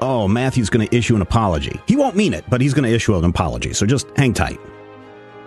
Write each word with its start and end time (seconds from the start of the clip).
oh, 0.00 0.28
Matthew's 0.28 0.70
going 0.70 0.86
to 0.86 0.96
issue 0.96 1.14
an 1.16 1.22
apology. 1.22 1.80
He 1.86 1.96
won't 1.96 2.16
mean 2.16 2.34
it, 2.34 2.44
but 2.48 2.60
he's 2.60 2.74
going 2.74 2.88
to 2.88 2.94
issue 2.94 3.16
an 3.16 3.24
apology, 3.24 3.72
so 3.72 3.86
just 3.86 4.06
hang 4.16 4.32
tight. 4.32 4.58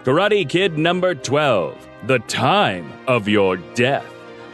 Karate 0.03 0.47
Kid 0.49 0.77
number 0.77 1.13
12 1.13 1.87
The 2.07 2.19
Time 2.19 2.91
of 3.07 3.27
Your 3.27 3.57
Death. 3.75 4.05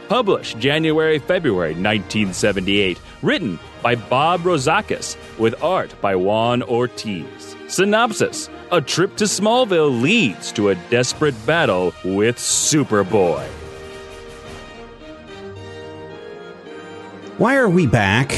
Published 0.08 0.58
January 0.58 1.18
February 1.18 1.72
1978. 1.72 3.00
Written 3.22 3.58
by 3.82 3.94
Bob 3.94 4.42
Rozakis 4.42 5.16
with 5.38 5.62
art 5.62 5.94
by 6.00 6.16
Juan 6.16 6.62
Ortiz. 6.62 7.56
Synopsis 7.68 8.48
A 8.72 8.80
trip 8.80 9.16
to 9.16 9.24
Smallville 9.24 10.00
leads 10.00 10.52
to 10.52 10.70
a 10.70 10.74
desperate 10.90 11.34
battle 11.46 11.92
with 12.04 12.36
Superboy. 12.36 13.46
Why 17.38 17.56
are 17.56 17.68
we 17.68 17.86
back 17.86 18.32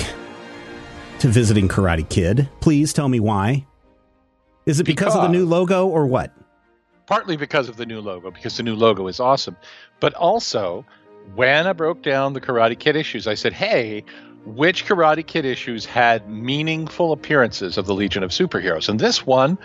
to 1.21 1.29
visiting 1.29 1.69
Karate 1.69 2.09
Kid? 2.09 2.49
Please 2.61 2.93
tell 2.93 3.09
me 3.09 3.21
why. 3.21 3.67
Is 4.67 4.81
it 4.81 4.85
because, 4.85 5.17
of 5.17 5.23
the 5.23 5.29
new 5.29 5.47
logo 5.47 5.87
or 5.87 6.07
what? 6.07 6.33
partly 7.11 7.37
because 7.37 7.69
of 7.69 7.77
the 7.77 7.85
new 7.85 8.01
logo, 8.01 8.31
because 8.31 8.57
the 8.57 8.63
new 8.63 8.77
logo 8.77 9.09
is 9.09 9.19
awesome. 9.19 9.57
But 9.99 10.15
also, 10.15 10.87
when 11.35 11.67
I 11.67 11.73
broke 11.73 12.03
down 12.03 12.35
the 12.35 12.41
Karate 12.41 12.79
Kid 12.79 12.95
issues, 12.95 13.27
I 13.27 13.35
said, 13.35 13.53
hey, 13.53 14.05
which 14.45 14.87
Karate 14.87 15.27
Kid 15.27 15.45
issues 15.45 15.85
had 15.85 16.31
meaningful 16.31 17.11
appearances 17.11 17.77
of 17.77 17.87
the 17.87 17.95
Legion 17.97 18.23
of 18.23 18.31
Superheroes? 18.31 18.89
And 18.89 19.01
this 19.01 19.27
one 19.27 19.59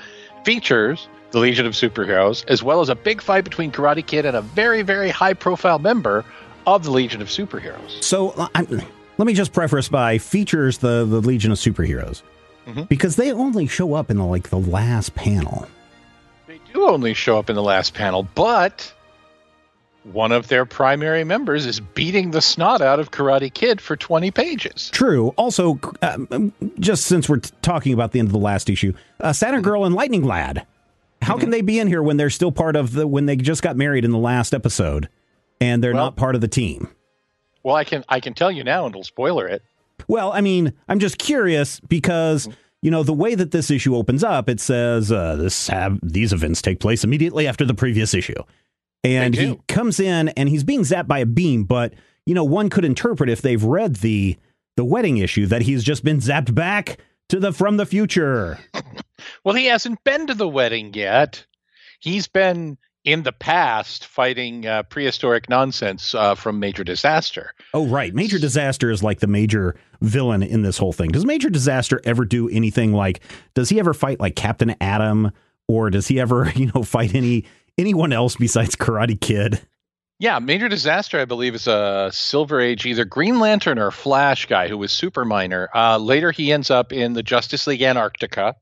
features 0.44 1.08
the 1.30 1.40
Legion 1.40 1.68
of 1.68 1.74
Superheroes, 1.74 2.44
as 2.48 2.64
well 2.64 2.82
as 2.82 2.90
a 2.90 2.96
big 2.96 3.22
fight 3.22 3.44
between 3.44 3.72
Karate 3.72 4.06
Kid 4.06 4.26
and 4.26 4.36
a 4.36 4.42
very, 4.42 4.82
very 4.82 5.12
high 5.12 5.36
profile 5.36 5.78
member 5.78 6.26
of 6.66 6.84
the 6.84 6.90
Legion 6.90 7.22
of 7.22 7.28
Superheroes. 7.28 8.02
So 8.04 8.50
I'm, 8.56 8.82
let 9.18 9.26
me 9.26 9.34
just 9.34 9.54
preface 9.54 9.88
by 9.90 10.18
features 10.18 10.78
the, 10.80 11.06
the 11.06 11.22
Legion 11.22 11.52
of 11.52 11.58
Superheroes 11.58 12.22
Mhm. 12.68 12.88
because 12.90 13.16
they 13.16 13.32
only 13.32 13.68
show 13.68 13.94
up 13.94 14.10
in 14.10 14.18
the 14.18 14.26
like 14.26 14.50
the 14.50 14.60
last 14.60 15.14
panel. 15.16 15.68
They 16.48 16.60
do 16.74 16.88
only 16.88 17.14
show 17.14 17.38
up 17.38 17.50
in 17.50 17.56
the 17.56 17.62
last 17.64 17.94
panel, 17.94 18.28
but 18.36 18.92
one 20.04 20.32
of 20.32 20.48
their 20.48 20.66
primary 20.66 21.24
members 21.24 21.66
is 21.66 21.80
beating 21.80 22.32
the 22.32 22.42
snot 22.42 22.82
out 22.82 23.00
of 23.00 23.10
Karate 23.12 23.52
Kid 23.54 23.82
for 23.82 23.96
20 23.96 24.30
pages. 24.32 24.90
True. 24.92 25.30
Also, 25.38 25.80
um, 26.02 26.54
just 26.80 27.06
since 27.06 27.28
we're 27.28 27.38
t- 27.38 27.50
talking 27.64 27.94
about 27.94 28.12
the 28.12 28.20
end 28.20 28.28
of 28.28 28.32
the 28.34 28.38
last 28.40 28.70
issue, 28.70 28.94
uh, 29.20 29.34
Saturn 29.34 29.62
Girl 29.64 29.86
and 29.86 29.96
Lightning 29.96 30.24
Lad. 30.24 30.66
How 31.22 31.38
can 31.38 31.50
they 31.50 31.62
be 31.62 31.80
in 31.80 31.88
here 31.88 32.04
when 32.04 32.18
they're 32.18 32.30
still 32.30 32.52
part 32.52 32.76
of 32.76 32.94
the 32.94 33.08
when 33.08 33.26
they 33.26 33.36
just 33.36 33.64
got 33.64 33.76
married 33.78 34.06
in 34.06 34.12
the 34.12 34.18
last 34.20 34.54
episode 34.54 35.10
and 35.60 35.84
they're 35.84 35.94
Well- 35.94 36.06
not 36.06 36.16
part 36.18 36.36
of 36.36 36.42
the 36.42 36.48
team? 36.48 36.90
Well, 37.66 37.76
I 37.76 37.84
can 37.84 38.06
I 38.08 38.20
can 38.20 38.36
tell 38.36 38.52
you 38.52 38.64
now, 38.64 38.86
and 38.86 38.94
it'll 38.94 39.04
spoiler 39.04 39.48
it. 39.48 39.64
Well, 40.08 40.32
I 40.32 40.42
mean, 40.42 40.72
I'm 40.88 41.00
just 41.00 41.18
curious 41.18 41.80
because 41.80 42.48
you 42.84 42.92
know 42.92 43.02
the 43.02 43.12
way 43.12 43.34
that 43.34 43.50
this 43.50 43.72
issue 43.72 43.96
opens 43.96 44.24
up, 44.24 44.48
it 44.48 44.60
says 44.60 45.12
uh, 45.12 45.36
this 45.36 45.68
have 45.70 46.00
these 46.04 46.32
events 46.32 46.62
take 46.62 46.80
place 46.80 47.04
immediately 47.04 47.48
after 47.48 47.66
the 47.66 47.74
previous 47.74 48.14
issue, 48.14 48.36
and 49.04 49.34
he 49.34 49.60
comes 49.68 50.00
in 50.00 50.30
and 50.30 50.48
he's 50.48 50.64
being 50.64 50.82
zapped 50.82 51.08
by 51.08 51.18
a 51.18 51.26
beam. 51.26 51.64
But 51.64 51.96
you 52.28 52.36
know, 52.36 52.44
one 52.44 52.70
could 52.70 52.86
interpret 52.86 53.32
if 53.32 53.42
they've 53.42 53.64
read 53.64 53.96
the 53.96 54.38
the 54.78 54.86
wedding 54.86 55.18
issue 55.18 55.48
that 55.48 55.64
he's 55.64 55.84
just 55.84 56.04
been 56.04 56.20
zapped 56.20 56.54
back 56.54 57.00
to 57.30 57.40
the 57.40 57.52
from 57.52 57.78
the 57.78 57.88
future. 57.88 58.60
Well, 59.44 59.56
he 59.56 59.66
hasn't 59.66 60.04
been 60.04 60.28
to 60.28 60.36
the 60.36 60.48
wedding 60.48 60.94
yet. 60.94 61.44
He's 62.00 62.28
been 62.28 62.78
in 63.06 63.22
the 63.22 63.32
past 63.32 64.06
fighting 64.08 64.66
uh, 64.66 64.84
prehistoric 64.84 65.48
nonsense 65.48 66.14
uh, 66.16 66.36
from 66.36 66.60
Major 66.60 66.84
Disaster. 66.84 67.54
Oh, 67.74 67.86
right. 67.86 68.14
Major 68.14 68.40
Disaster 68.40 68.90
is 68.90 69.04
like 69.04 69.20
the 69.20 69.28
major 69.28 69.76
villain 70.02 70.44
in 70.44 70.64
this 70.64 70.78
whole 70.78 70.92
thing. 70.92 71.12
Does 71.12 71.24
Major 71.24 71.50
Disaster 71.50 72.02
ever 72.04 72.26
do 72.26 72.50
anything 72.50 72.92
like? 72.92 73.22
Does 73.54 73.70
he 73.70 73.80
ever 73.80 73.94
fight 73.94 74.20
like 74.20 74.36
Captain 74.36 74.76
Atom, 74.82 75.32
or 75.68 75.90
does 75.92 76.08
he 76.08 76.20
ever 76.20 76.52
you 76.56 76.72
know 76.74 76.84
fight 76.84 77.16
any 77.16 77.46
anyone 77.78 78.12
else 78.12 78.36
besides 78.36 78.76
Karate 78.76 79.20
Kid? 79.20 79.62
Yeah, 80.18 80.40
Major 80.40 80.70
Disaster, 80.70 81.20
I 81.20 81.26
believe, 81.26 81.56
is 81.56 81.68
a 81.68 82.10
Silver 82.12 82.62
Age, 82.62 82.86
either 82.86 83.04
Green 83.04 83.40
Lantern 83.40 83.78
or 83.78 83.92
Flash 83.92 84.46
guy 84.46 84.70
who 84.70 84.78
was 84.78 84.94
super 84.94 85.26
minor. 85.26 85.70
Uh, 85.76 85.98
later, 85.98 86.32
he 86.32 86.54
ends 86.54 86.72
up 86.72 86.94
in 86.94 87.14
the 87.14 87.24
Justice 87.24 87.68
League 87.68 87.82
Antarctica 87.82 88.56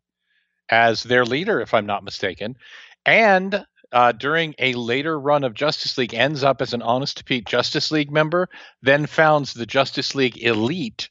as 0.70 1.04
their 1.04 1.26
leader, 1.26 1.62
if 1.62 1.76
I'm 1.76 1.86
not 1.86 2.04
mistaken. 2.04 2.58
And 3.06 3.64
uh, 3.94 4.12
during 4.12 4.54
a 4.60 4.74
later 4.74 5.18
run 5.20 5.44
of 5.44 5.54
Justice 5.54 5.98
League, 5.98 6.14
ends 6.14 6.44
up 6.44 6.62
as 6.62 6.74
an 6.74 6.82
Honest 6.82 7.18
to 7.18 7.24
Pete 7.24 7.46
Justice 7.46 7.92
League 7.92 8.12
member, 8.12 8.50
then 8.82 9.06
founds 9.06 9.54
the 9.54 9.66
Justice 9.66 10.16
League 10.16 10.44
Elite 10.44 11.10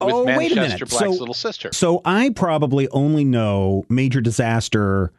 with 0.00 0.14
Oh, 0.14 0.24
wait 0.24 0.52
a 0.52 0.56
minute. 0.56 0.78
Black's 0.78 0.96
So- 0.98 1.10
little 1.10 1.34
sister. 1.34 1.70
So 1.72 2.00
I 2.04 2.30
probably 2.30 2.88
only 2.88 3.24
know 3.24 3.84
Major 3.88 4.20
Disaster 4.20 5.12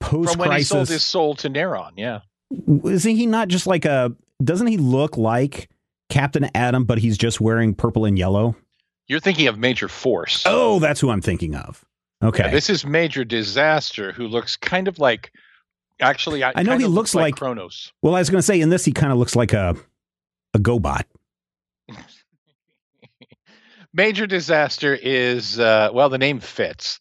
post 0.00 0.32
From 0.32 0.40
when 0.48 0.58
he 0.58 0.64
sold 0.64 0.88
his 0.88 1.02
soul 1.02 1.34
to 1.36 1.50
Neron, 1.50 1.92
yeah. 1.96 2.20
Isn't 2.84 3.16
he 3.16 3.26
not 3.26 3.48
just 3.48 3.66
like 3.66 3.84
a? 3.84 4.12
Doesn't 4.42 4.66
he 4.66 4.76
look 4.76 5.16
like 5.16 5.68
Captain 6.10 6.48
Atom, 6.54 6.84
but 6.84 6.98
he's 6.98 7.16
just 7.16 7.40
wearing 7.40 7.74
purple 7.74 8.04
and 8.04 8.18
yellow? 8.18 8.54
You're 9.06 9.20
thinking 9.20 9.48
of 9.48 9.58
Major 9.58 9.88
Force. 9.88 10.42
Oh, 10.46 10.78
that's 10.78 11.00
who 11.00 11.10
I'm 11.10 11.20
thinking 11.20 11.54
of. 11.54 11.84
Okay. 12.22 12.44
Yeah, 12.44 12.50
this 12.50 12.70
is 12.70 12.86
Major 12.86 13.24
Disaster, 13.24 14.12
who 14.12 14.26
looks 14.28 14.56
kind 14.56 14.88
of 14.88 14.98
like. 14.98 15.32
Actually, 16.00 16.42
I, 16.42 16.52
I 16.56 16.62
know 16.62 16.76
he 16.76 16.84
of 16.84 16.90
looks 16.92 17.14
like- 17.14 17.36
Kronos. 17.36 17.92
well, 18.02 18.14
I 18.14 18.18
was 18.18 18.28
going 18.30 18.38
to 18.40 18.42
say 18.46 18.60
in 18.60 18.68
this 18.70 18.84
he 18.84 18.92
kind 18.92 19.12
of 19.12 19.18
looks 19.18 19.36
like 19.36 19.52
a 19.52 19.76
a 20.54 20.58
GoBot. 20.58 21.02
Major 23.92 24.26
Disaster 24.26 24.94
is 24.94 25.58
uh, 25.58 25.90
well, 25.92 26.08
the 26.08 26.18
name 26.18 26.40
fits. 26.40 26.98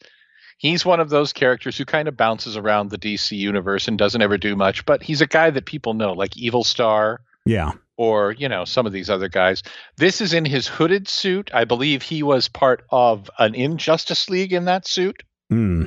He's 0.59 0.85
one 0.85 0.99
of 0.99 1.09
those 1.09 1.33
characters 1.33 1.77
who 1.77 1.85
kind 1.85 2.07
of 2.07 2.15
bounces 2.15 2.55
around 2.55 2.89
the 2.89 2.97
DC 2.97 3.35
universe 3.37 3.87
and 3.87 3.97
doesn't 3.97 4.21
ever 4.21 4.37
do 4.37 4.55
much, 4.55 4.85
but 4.85 5.01
he's 5.03 5.19
a 5.21 5.27
guy 5.27 5.49
that 5.49 5.65
people 5.65 5.93
know, 5.93 6.13
like 6.13 6.37
Evil 6.37 6.63
Star 6.63 7.19
Yeah. 7.45 7.71
or 7.97 8.31
you 8.33 8.47
know 8.47 8.63
some 8.63 8.85
of 8.85 8.93
these 8.93 9.09
other 9.09 9.27
guys. 9.27 9.63
This 9.97 10.21
is 10.21 10.33
in 10.33 10.45
his 10.45 10.67
hooded 10.67 11.07
suit. 11.07 11.49
I 11.53 11.65
believe 11.65 12.03
he 12.03 12.21
was 12.23 12.47
part 12.47 12.85
of 12.91 13.29
an 13.39 13.55
Injustice 13.55 14.29
League 14.29 14.53
in 14.53 14.65
that 14.65 14.87
suit. 14.87 15.23
Hmm. 15.49 15.85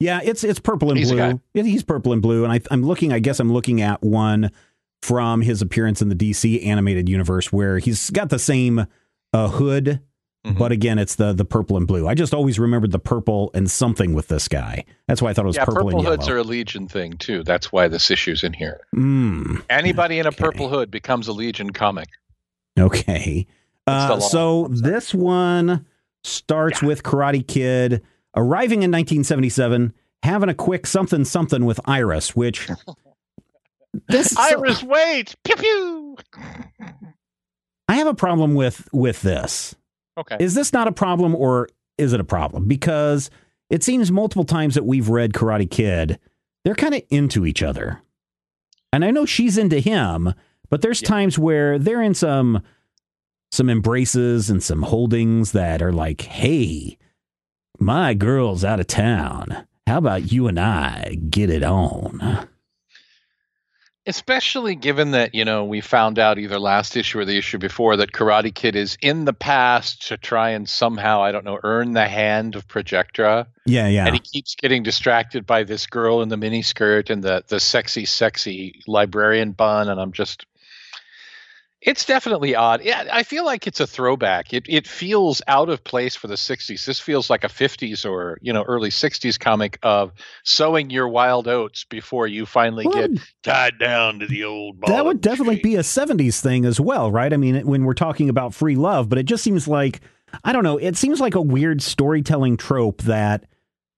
Yeah, 0.00 0.20
it's 0.22 0.44
it's 0.44 0.60
purple 0.60 0.90
and 0.90 0.98
He's 0.98 1.10
blue. 1.10 1.40
he's 1.54 1.82
purple 1.82 2.12
and 2.12 2.22
blue, 2.22 2.44
and 2.44 2.52
I, 2.52 2.60
I'm 2.70 2.82
looking. 2.84 3.12
I 3.12 3.18
guess 3.18 3.40
I'm 3.40 3.52
looking 3.52 3.80
at 3.80 4.02
one 4.02 4.50
from 5.02 5.42
his 5.42 5.60
appearance 5.62 6.00
in 6.02 6.08
the 6.08 6.14
DC 6.14 6.64
animated 6.66 7.08
universe, 7.08 7.52
where 7.52 7.78
he's 7.78 8.10
got 8.10 8.30
the 8.30 8.38
same 8.38 8.86
uh, 9.32 9.48
hood, 9.48 10.00
Mhm. 10.46 10.56
but 10.56 10.70
again, 10.70 10.98
it's 11.00 11.16
the 11.16 11.32
the 11.32 11.44
purple 11.44 11.76
and 11.76 11.86
blue. 11.88 12.06
I 12.06 12.14
just 12.14 12.32
always 12.32 12.60
remembered 12.60 12.92
the 12.92 12.98
purple 13.00 13.50
and 13.54 13.68
something 13.68 14.14
with 14.14 14.28
this 14.28 14.46
guy. 14.46 14.84
That's 15.08 15.20
why 15.20 15.30
I 15.30 15.32
thought 15.34 15.44
it 15.44 15.48
was 15.48 15.56
yeah, 15.56 15.64
purple, 15.64 15.84
purple, 15.86 15.98
and 15.98 16.06
hoods 16.08 16.28
are 16.28 16.38
a 16.38 16.42
Legion 16.44 16.86
thing 16.86 17.14
too. 17.14 17.42
That's 17.42 17.72
why 17.72 17.88
this 17.88 18.08
issue's 18.10 18.44
in 18.44 18.52
here. 18.52 18.80
Mm, 18.94 19.64
Anybody 19.68 20.20
in 20.20 20.26
a 20.26 20.32
purple 20.32 20.68
hood 20.68 20.92
becomes 20.92 21.26
a 21.26 21.32
Legion 21.32 21.70
comic. 21.70 22.08
okay. 22.78 23.46
Uh, 23.88 24.20
so 24.20 24.68
this 24.70 25.12
one 25.14 25.86
starts 26.22 26.82
with 26.82 27.02
Karate 27.02 27.46
Kid 27.46 28.02
arriving 28.36 28.82
in 28.82 28.90
1977, 28.90 29.92
having 30.22 30.48
a 30.48 30.54
quick 30.54 30.86
something 30.86 31.24
something 31.24 31.64
with 31.64 31.80
Iris, 31.84 32.34
which 32.36 32.68
this 34.08 34.36
Iris, 34.36 34.82
wait! 34.82 35.34
Pew 35.44 35.56
pew. 35.56 36.16
I 37.88 37.94
have 37.96 38.06
a 38.06 38.14
problem 38.14 38.54
with 38.54 38.88
with 38.92 39.22
this. 39.22 39.74
Okay. 40.18 40.36
Is 40.40 40.54
this 40.54 40.72
not 40.72 40.88
a 40.88 40.92
problem 40.92 41.34
or 41.34 41.68
is 41.96 42.12
it 42.12 42.20
a 42.20 42.24
problem? 42.24 42.66
Because 42.66 43.30
it 43.70 43.82
seems 43.84 44.10
multiple 44.10 44.44
times 44.44 44.74
that 44.74 44.84
we've 44.84 45.08
read 45.08 45.32
Karate 45.32 45.70
Kid, 45.70 46.18
they're 46.64 46.74
kind 46.74 46.94
of 46.94 47.02
into 47.10 47.46
each 47.46 47.62
other. 47.62 48.00
And 48.92 49.04
I 49.04 49.10
know 49.10 49.26
she's 49.26 49.58
into 49.58 49.78
him, 49.78 50.32
but 50.70 50.80
there's 50.82 51.02
Yeah. 51.02 51.08
times 51.08 51.38
where 51.38 51.78
they're 51.78 52.02
in 52.02 52.14
some 52.14 52.62
some 53.50 53.70
embraces 53.70 54.50
and 54.50 54.62
some 54.62 54.82
holdings 54.82 55.52
that 55.52 55.80
are 55.80 55.92
like, 55.92 56.20
"Hey, 56.22 56.98
my 57.78 58.14
girl's 58.14 58.64
out 58.64 58.80
of 58.80 58.86
town. 58.86 59.66
How 59.86 59.98
about 59.98 60.32
you 60.32 60.46
and 60.48 60.58
I 60.58 61.16
get 61.30 61.50
it 61.50 61.62
on?" 61.62 62.48
Especially 64.06 64.74
given 64.74 65.10
that, 65.10 65.34
you 65.34 65.44
know, 65.44 65.66
we 65.66 65.82
found 65.82 66.18
out 66.18 66.38
either 66.38 66.58
last 66.58 66.96
issue 66.96 67.18
or 67.18 67.26
the 67.26 67.36
issue 67.36 67.58
before 67.58 67.94
that 67.96 68.12
Karate 68.12 68.54
Kid 68.54 68.74
is 68.74 68.96
in 69.02 69.26
the 69.26 69.34
past 69.34 70.08
to 70.08 70.16
try 70.16 70.50
and 70.50 70.66
somehow, 70.66 71.22
I 71.22 71.30
don't 71.30 71.44
know, 71.44 71.58
earn 71.62 71.92
the 71.92 72.08
hand 72.08 72.56
of 72.56 72.66
Projectra. 72.66 73.46
Yeah, 73.66 73.86
yeah. 73.86 74.06
And 74.06 74.14
he 74.14 74.20
keeps 74.20 74.54
getting 74.54 74.82
distracted 74.82 75.44
by 75.44 75.64
this 75.64 75.86
girl 75.86 76.22
in 76.22 76.30
the 76.30 76.36
miniskirt 76.36 77.10
and 77.10 77.22
the 77.22 77.44
the 77.48 77.60
sexy, 77.60 78.06
sexy 78.06 78.80
librarian 78.86 79.52
bun. 79.52 79.90
And 79.90 80.00
I'm 80.00 80.12
just 80.12 80.46
it's 81.80 82.04
definitely 82.04 82.54
odd. 82.56 82.82
Yeah, 82.82 83.04
I 83.12 83.22
feel 83.22 83.44
like 83.44 83.66
it's 83.66 83.78
a 83.80 83.86
throwback. 83.86 84.52
It 84.52 84.66
it 84.68 84.86
feels 84.86 85.40
out 85.46 85.68
of 85.68 85.84
place 85.84 86.16
for 86.16 86.26
the 86.26 86.34
60s. 86.34 86.84
This 86.84 86.98
feels 86.98 87.30
like 87.30 87.44
a 87.44 87.48
50s 87.48 88.04
or, 88.04 88.38
you 88.42 88.52
know, 88.52 88.62
early 88.62 88.90
60s 88.90 89.38
comic 89.38 89.78
of 89.82 90.12
sowing 90.44 90.90
your 90.90 91.08
wild 91.08 91.46
oats 91.46 91.84
before 91.84 92.26
you 92.26 92.46
finally 92.46 92.84
Well, 92.86 93.08
get 93.08 93.20
tied 93.44 93.78
down 93.78 94.18
to 94.18 94.26
the 94.26 94.44
old 94.44 94.80
ball. 94.80 94.90
that 94.90 95.04
would 95.04 95.20
definitely 95.20 95.56
chain. 95.56 95.62
be 95.62 95.76
a 95.76 95.80
70s 95.82 96.40
thing 96.40 96.64
as 96.64 96.80
well, 96.80 97.12
right? 97.12 97.32
I 97.32 97.36
mean, 97.36 97.64
when 97.66 97.84
we're 97.84 97.94
talking 97.94 98.28
about 98.28 98.54
free 98.54 98.74
love, 98.76 99.08
but 99.08 99.18
it 99.18 99.24
just 99.26 99.44
seems 99.44 99.68
like, 99.68 100.00
I 100.44 100.52
don't 100.52 100.64
know, 100.64 100.78
it 100.78 100.96
seems 100.96 101.20
like 101.20 101.36
a 101.36 101.40
weird 101.40 101.80
storytelling 101.80 102.56
trope 102.56 103.02
that 103.02 103.44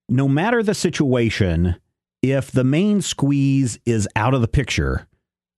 no 0.09 0.29
matter 0.29 0.62
the 0.62 0.75
situation, 0.75 1.76
if 2.23 2.50
the 2.50 2.65
main 2.65 3.00
squeeze 3.00 3.79
is 3.87 4.06
out 4.17 4.35
of 4.35 4.43
the 4.43 4.49
picture, 4.49 5.06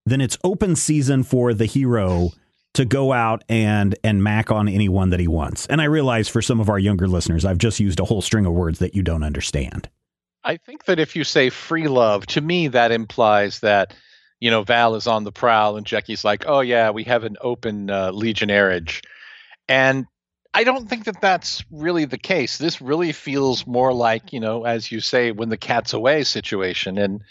then 0.07 0.21
it's 0.21 0.39
open 0.43 0.77
season 0.77 1.23
for 1.23 1.55
the 1.55 1.67
hero 1.67 2.31
to 2.75 2.85
go 2.85 3.13
out 3.13 3.45
and 3.49 3.95
and 4.03 4.23
mac 4.23 4.51
on 4.51 4.69
anyone 4.69 5.11
that 5.11 5.21
he 5.21 5.29
wants. 5.29 5.67
And 5.67 5.81
I 5.81 5.85
realize 5.85 6.29
for 6.29 6.43
some 6.43 6.61
of 6.61 6.69
our 6.69 6.79
younger 6.79 7.07
listeners, 7.07 7.45
I've 7.45 7.59
just 7.59 7.81
used 7.81 8.01
a 8.01 8.05
whole 8.05 8.23
string 8.23 8.47
of 8.47 8.53
words 8.53 8.79
that 8.79 8.95
you 8.95 9.03
don't 9.03 9.23
understand. 9.23 9.89
I 10.45 10.57
think 10.57 10.87
that 10.87 10.99
if 10.99 11.15
you 11.15 11.25
say 11.25 11.51
free 11.51 11.87
love, 11.87 12.27
to 12.29 12.41
me 12.41 12.69
that 12.69 12.91
implies 12.91 13.61
that 13.61 13.95
you 14.41 14.51
know 14.51 14.63
Val 14.63 14.97
is 14.97 15.07
on 15.07 15.25
the 15.25 15.33
prowl 15.33 15.77
and 15.77 15.87
Jackie's 15.87 16.25
like, 16.25 16.45
"Oh 16.47 16.61
yeah, 16.61 16.91
we 16.91 17.05
have 17.05 17.25
an 17.25 17.37
open 17.41 17.91
uh, 17.91 18.11
legionnairage," 18.11 19.03
and 19.69 20.07
I 20.55 20.65
don't 20.65 20.89
think 20.89 21.05
that 21.05 21.21
that's 21.21 21.65
really 21.71 22.05
the 22.07 22.19
case. 22.19 22.59
This 22.59 22.83
really 22.83 23.13
feels 23.13 23.67
more 23.67 23.93
like 23.93 24.33
you 24.33 24.41
know, 24.41 24.65
as 24.65 24.91
you 24.91 25.01
say, 25.01 25.31
when 25.31 25.49
the 25.49 25.57
cat's 25.57 25.93
away 25.93 26.25
situation, 26.25 26.99
and 26.99 27.23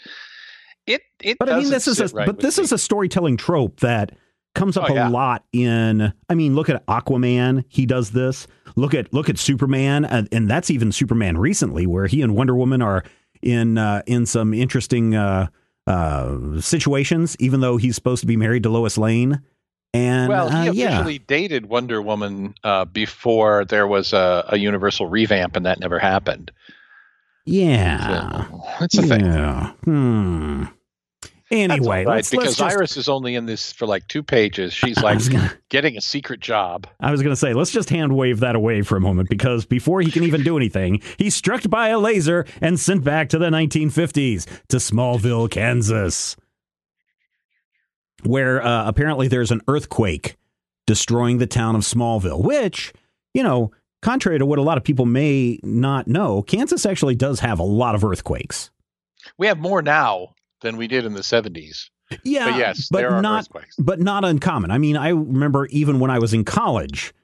it 0.86 1.02
it. 1.20 1.38
But 1.38 1.48
I 1.48 1.58
mean, 1.60 1.70
this 1.70 1.86
is 1.88 2.00
a 2.00 2.08
right 2.08 2.26
but 2.26 2.40
this 2.40 2.58
me. 2.58 2.64
is 2.64 2.72
a 2.72 2.78
storytelling 2.78 3.36
trope 3.36 3.80
that 3.80 4.12
comes 4.54 4.76
up 4.76 4.90
Oh, 4.90 4.94
yeah. 4.94 5.08
a 5.08 5.10
lot 5.10 5.44
in. 5.52 6.12
I 6.28 6.34
mean, 6.34 6.54
look 6.54 6.68
at 6.68 6.84
Aquaman. 6.86 7.64
He 7.68 7.86
does 7.86 8.10
this. 8.10 8.46
Look 8.76 8.94
at 8.94 9.12
look 9.12 9.28
at 9.28 9.38
Superman, 9.38 10.04
and, 10.04 10.28
and 10.32 10.50
that's 10.50 10.70
even 10.70 10.92
Superman 10.92 11.38
recently, 11.38 11.86
where 11.86 12.06
he 12.06 12.22
and 12.22 12.34
Wonder 12.34 12.54
Woman 12.54 12.82
are 12.82 13.04
in 13.42 13.78
uh, 13.78 14.02
in 14.06 14.26
some 14.26 14.54
interesting 14.54 15.14
uh, 15.14 15.48
uh, 15.86 16.60
situations, 16.60 17.36
even 17.38 17.60
though 17.60 17.76
he's 17.76 17.94
supposed 17.96 18.20
to 18.20 18.26
be 18.26 18.36
married 18.36 18.62
to 18.64 18.68
Lois 18.70 18.96
Lane. 18.96 19.42
And 19.94 20.30
well, 20.30 20.48
he 20.48 20.68
uh, 20.70 20.72
yeah, 20.72 20.86
officially 20.94 21.18
dated 21.18 21.66
Wonder 21.66 22.00
Woman 22.00 22.54
uh, 22.64 22.86
before 22.86 23.66
there 23.66 23.86
was 23.86 24.14
a, 24.14 24.44
a 24.48 24.56
Universal 24.56 25.08
revamp, 25.08 25.54
and 25.54 25.66
that 25.66 25.80
never 25.80 25.98
happened. 25.98 26.50
Yeah, 27.44 28.46
So, 28.48 28.62
it's 28.82 28.98
a 28.98 29.02
thing. 29.02 29.24
yeah. 29.24 29.72
Hmm. 29.84 30.64
Anyway, 31.50 32.06
right, 32.06 32.06
let's, 32.06 32.30
because 32.30 32.46
let's 32.46 32.56
just, 32.56 32.76
Iris 32.76 32.96
is 32.96 33.08
only 33.10 33.34
in 33.34 33.44
this 33.44 33.72
for 33.72 33.84
like 33.86 34.08
two 34.08 34.22
pages. 34.22 34.72
She's 34.72 34.96
like 35.02 35.18
gonna- 35.30 35.52
getting 35.68 35.98
a 35.98 36.00
secret 36.00 36.40
job. 36.40 36.86
I 36.98 37.10
was 37.10 37.20
going 37.20 37.32
to 37.32 37.36
say, 37.36 37.52
let's 37.52 37.70
just 37.70 37.90
hand 37.90 38.16
wave 38.16 38.40
that 38.40 38.56
away 38.56 38.80
for 38.80 38.96
a 38.96 39.00
moment 39.02 39.28
because 39.28 39.66
before 39.66 40.00
he 40.00 40.10
can 40.10 40.22
even 40.22 40.42
do 40.42 40.56
anything, 40.56 41.02
he's 41.18 41.34
struck 41.34 41.68
by 41.68 41.88
a 41.88 41.98
laser 41.98 42.46
and 42.62 42.80
sent 42.80 43.04
back 43.04 43.28
to 43.30 43.38
the 43.38 43.50
1950s 43.50 44.46
to 44.68 44.78
Smallville, 44.78 45.50
Kansas, 45.50 46.36
where 48.22 48.64
uh, 48.64 48.86
apparently 48.88 49.28
there's 49.28 49.50
an 49.50 49.60
earthquake 49.68 50.36
destroying 50.86 51.36
the 51.36 51.46
town 51.46 51.74
of 51.76 51.82
Smallville, 51.82 52.42
which, 52.42 52.94
you 53.34 53.42
know, 53.42 53.72
contrary 54.02 54.38
to 54.38 54.44
what 54.46 54.58
a 54.58 54.62
lot 54.62 54.76
of 54.76 54.84
people 54.84 55.06
may 55.06 55.58
not 55.62 56.06
know, 56.06 56.42
Kansas 56.42 56.84
actually 56.84 57.14
does 57.14 57.40
have 57.40 57.58
a 57.58 57.64
lot 57.64 57.94
of 57.94 58.04
earthquakes. 58.04 58.70
We 59.38 59.46
have 59.46 59.58
more 59.58 59.80
now 59.82 60.34
than 60.60 60.76
we 60.76 60.86
did 60.88 61.04
in 61.04 61.14
the 61.14 61.20
70s. 61.22 61.88
Yeah, 62.24 62.50
But 62.50 62.58
yes, 62.58 62.88
but 62.90 62.98
there 62.98 63.10
are 63.14 63.22
not 63.22 63.40
earthquakes. 63.44 63.74
but 63.78 63.98
not 64.00 64.24
uncommon. 64.24 64.70
I 64.70 64.76
mean, 64.78 64.96
I 64.98 65.08
remember 65.08 65.66
even 65.66 65.98
when 65.98 66.10
I 66.10 66.18
was 66.18 66.34
in 66.34 66.44
college, 66.44 67.14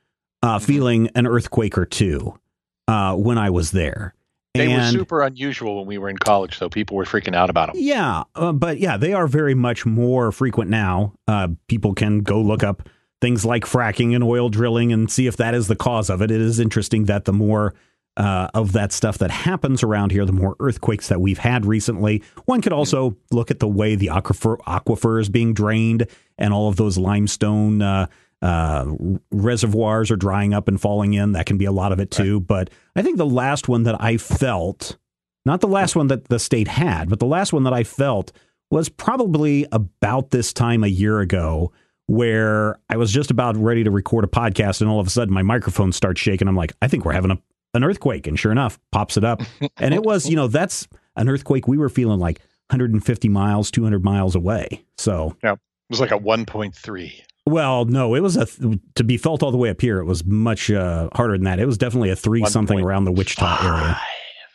uh, 0.42 0.58
Mhm. 0.58 0.62
feeling 0.62 1.08
an 1.14 1.26
earthquake 1.26 1.76
or 1.76 1.84
two 1.84 2.38
uh, 2.86 3.14
when 3.14 3.36
I 3.36 3.50
was 3.50 3.72
there. 3.72 4.14
They 4.54 4.66
were 4.74 4.82
super 4.84 5.20
unusual 5.22 5.76
when 5.76 5.86
we 5.86 5.98
were 5.98 6.08
in 6.08 6.16
college, 6.16 6.56
so 6.58 6.68
People 6.68 6.96
were 6.96 7.04
freaking 7.04 7.34
out 7.34 7.48
about 7.50 7.72
them. 7.72 7.76
Yeah, 7.82 8.24
uh, 8.34 8.52
but 8.52 8.78
yeah, 8.80 8.96
they 8.96 9.12
are 9.12 9.26
very 9.28 9.54
much 9.54 9.84
more 9.86 10.32
frequent 10.32 10.70
now. 10.70 11.12
Uh, 11.28 11.48
people 11.68 11.92
can 11.94 12.20
go 12.20 12.40
look 12.40 12.64
up 12.64 12.88
things 13.20 13.44
like 13.44 13.64
fracking 13.64 14.14
and 14.14 14.22
oil 14.22 14.48
drilling 14.48 14.92
and 14.92 15.10
see 15.10 15.26
if 15.26 15.36
that 15.36 15.54
is 15.54 15.66
the 15.66 15.76
cause 15.76 16.10
of 16.10 16.22
it. 16.22 16.30
It 16.30 16.40
is 16.40 16.60
interesting 16.60 17.06
that 17.06 17.24
the 17.24 17.32
more 17.32 17.74
uh, 18.16 18.48
of 18.52 18.72
that 18.72 18.92
stuff 18.92 19.18
that 19.18 19.30
happens 19.30 19.82
around 19.82 20.10
here, 20.10 20.24
the 20.24 20.32
more 20.32 20.56
earthquakes 20.58 21.08
that 21.08 21.20
we've 21.20 21.38
had 21.38 21.64
recently. 21.64 22.22
One 22.46 22.60
could 22.60 22.72
also 22.72 23.16
look 23.30 23.50
at 23.50 23.60
the 23.60 23.68
way 23.68 23.94
the 23.94 24.08
aquifer, 24.08 24.58
aquifer 24.66 25.20
is 25.20 25.28
being 25.28 25.54
drained 25.54 26.06
and 26.36 26.52
all 26.52 26.68
of 26.68 26.76
those 26.76 26.98
limestone 26.98 27.80
uh, 27.80 28.06
uh, 28.42 28.86
reservoirs 29.30 30.10
are 30.10 30.16
drying 30.16 30.52
up 30.52 30.66
and 30.66 30.80
falling 30.80 31.14
in. 31.14 31.32
That 31.32 31.46
can 31.46 31.58
be 31.58 31.64
a 31.64 31.72
lot 31.72 31.92
of 31.92 32.00
it 32.00 32.10
too. 32.10 32.40
But 32.40 32.70
I 32.96 33.02
think 33.02 33.18
the 33.18 33.26
last 33.26 33.68
one 33.68 33.84
that 33.84 34.00
I 34.00 34.16
felt, 34.16 34.96
not 35.44 35.60
the 35.60 35.68
last 35.68 35.94
one 35.94 36.08
that 36.08 36.28
the 36.28 36.40
state 36.40 36.68
had, 36.68 37.08
but 37.08 37.20
the 37.20 37.26
last 37.26 37.52
one 37.52 37.64
that 37.64 37.72
I 37.72 37.84
felt 37.84 38.32
was 38.70 38.88
probably 38.88 39.66
about 39.72 40.30
this 40.30 40.52
time 40.52 40.82
a 40.82 40.88
year 40.88 41.20
ago 41.20 41.72
where 42.08 42.78
I 42.88 42.96
was 42.96 43.12
just 43.12 43.30
about 43.30 43.56
ready 43.56 43.84
to 43.84 43.90
record 43.90 44.24
a 44.24 44.28
podcast 44.28 44.80
and 44.80 44.88
all 44.90 44.98
of 44.98 45.06
a 45.06 45.10
sudden 45.10 45.32
my 45.32 45.42
microphone 45.42 45.92
starts 45.92 46.20
shaking. 46.20 46.48
I'm 46.48 46.56
like, 46.56 46.72
I 46.82 46.88
think 46.88 47.04
we're 47.04 47.12
having 47.12 47.30
a, 47.30 47.38
an 47.74 47.84
earthquake. 47.84 48.26
And 48.26 48.38
sure 48.38 48.50
enough, 48.50 48.78
pops 48.92 49.16
it 49.18 49.24
up. 49.24 49.42
and 49.76 49.94
it 49.94 50.02
was, 50.02 50.28
you 50.28 50.34
know, 50.34 50.48
that's 50.48 50.88
an 51.16 51.28
earthquake 51.28 51.68
we 51.68 51.76
were 51.76 51.90
feeling 51.90 52.18
like 52.18 52.38
150 52.70 53.28
miles, 53.28 53.70
200 53.70 54.02
miles 54.02 54.34
away. 54.34 54.84
So, 54.96 55.36
It 55.42 55.58
was 55.90 56.00
like 56.00 56.10
a 56.10 56.18
1.3. 56.18 57.20
well, 57.46 57.84
no, 57.84 58.14
it 58.14 58.20
was 58.20 58.36
a, 58.36 58.46
to 58.94 59.04
be 59.04 59.16
felt 59.18 59.42
all 59.42 59.50
the 59.50 59.56
way 59.58 59.68
up 59.68 59.80
here. 59.80 60.00
It 60.00 60.04
was 60.04 60.24
much 60.24 60.70
uh, 60.70 61.10
harder 61.14 61.34
than 61.34 61.44
that. 61.44 61.60
It 61.60 61.66
was 61.66 61.76
definitely 61.78 62.10
a 62.10 62.16
three 62.16 62.44
something 62.46 62.80
around 62.80 63.04
the 63.04 63.12
Wichita 63.12 63.66
area. 63.66 64.00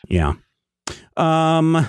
Yeah. 0.09 0.33
Um, 1.17 1.87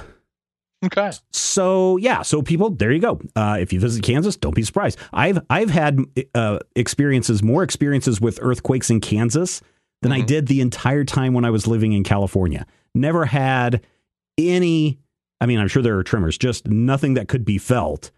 Okay. 0.84 1.10
so 1.32 1.96
yeah, 1.96 2.22
so 2.22 2.42
people, 2.42 2.70
there 2.70 2.92
you 2.92 3.00
go. 3.00 3.20
Uh, 3.36 3.56
if 3.60 3.72
you 3.72 3.80
visit 3.80 4.02
Kansas, 4.02 4.36
don't 4.36 4.54
be 4.54 4.62
surprised. 4.62 4.98
I've 5.12 5.38
I've 5.50 5.70
had 5.70 6.00
uh, 6.34 6.58
experiences, 6.76 7.42
more 7.42 7.62
experiences 7.62 8.20
with 8.20 8.38
earthquakes 8.42 8.90
in 8.90 9.00
Kansas 9.00 9.60
than 10.02 10.12
I 10.12 10.20
Mhm. 10.22 10.26
did 10.26 10.46
the 10.48 10.60
entire 10.60 11.04
time 11.04 11.32
when 11.34 11.44
I 11.44 11.50
was 11.50 11.66
living 11.66 11.92
in 11.92 12.04
California. 12.04 12.66
Never 12.94 13.24
had 13.24 13.80
any. 14.38 14.98
I 15.40 15.46
mean, 15.46 15.58
I'm 15.58 15.68
sure 15.68 15.82
there 15.82 15.98
are 15.98 16.02
tremors, 16.02 16.38
just 16.38 16.66
nothing 16.68 17.14
that 17.14 17.28
could 17.28 17.44
be 17.44 17.58
felt. 17.58 18.10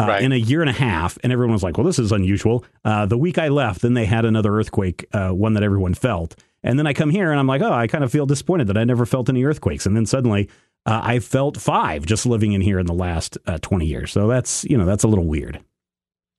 Uh, 0.00 0.06
Right. 0.08 0.22
In 0.24 0.32
a 0.32 0.36
year 0.36 0.60
and 0.60 0.68
a 0.68 0.72
half, 0.72 1.16
and 1.22 1.32
everyone 1.32 1.52
was 1.52 1.62
like, 1.62 1.78
"Well, 1.78 1.86
this 1.86 2.00
is 2.00 2.10
unusual." 2.10 2.64
Uh, 2.84 3.06
the 3.06 3.16
week 3.16 3.38
I 3.38 3.46
left, 3.48 3.80
then 3.82 3.94
they 3.94 4.06
had 4.06 4.24
another 4.24 4.52
earthquake, 4.58 5.06
uh, 5.12 5.28
one 5.30 5.54
that 5.54 5.62
everyone 5.62 5.94
felt, 5.94 6.34
and 6.64 6.76
then 6.80 6.86
I 6.86 6.92
come 6.92 7.10
here 7.10 7.30
and 7.30 7.38
I'm 7.38 7.46
like, 7.46 7.62
"Oh, 7.62 7.72
I 7.72 7.86
kind 7.86 8.02
of 8.02 8.10
feel 8.10 8.26
disappointed 8.26 8.66
that 8.66 8.76
I 8.76 8.82
never 8.82 9.06
felt 9.06 9.28
any 9.28 9.44
earthquakes." 9.44 9.86
And 9.86 9.94
then 9.94 10.04
suddenly, 10.04 10.48
uh, 10.86 11.00
I 11.02 11.18
felt 11.18 11.60
five 11.60 12.06
just 12.06 12.26
living 12.26 12.52
in 12.52 12.60
here 12.60 12.78
in 12.78 12.86
the 12.86 12.94
last 12.94 13.38
uh, 13.46 13.58
20 13.58 13.86
years. 13.86 14.12
So 14.12 14.26
that's, 14.28 14.64
you 14.64 14.76
know, 14.76 14.84
that's 14.84 15.04
a 15.04 15.08
little 15.08 15.26
weird. 15.26 15.60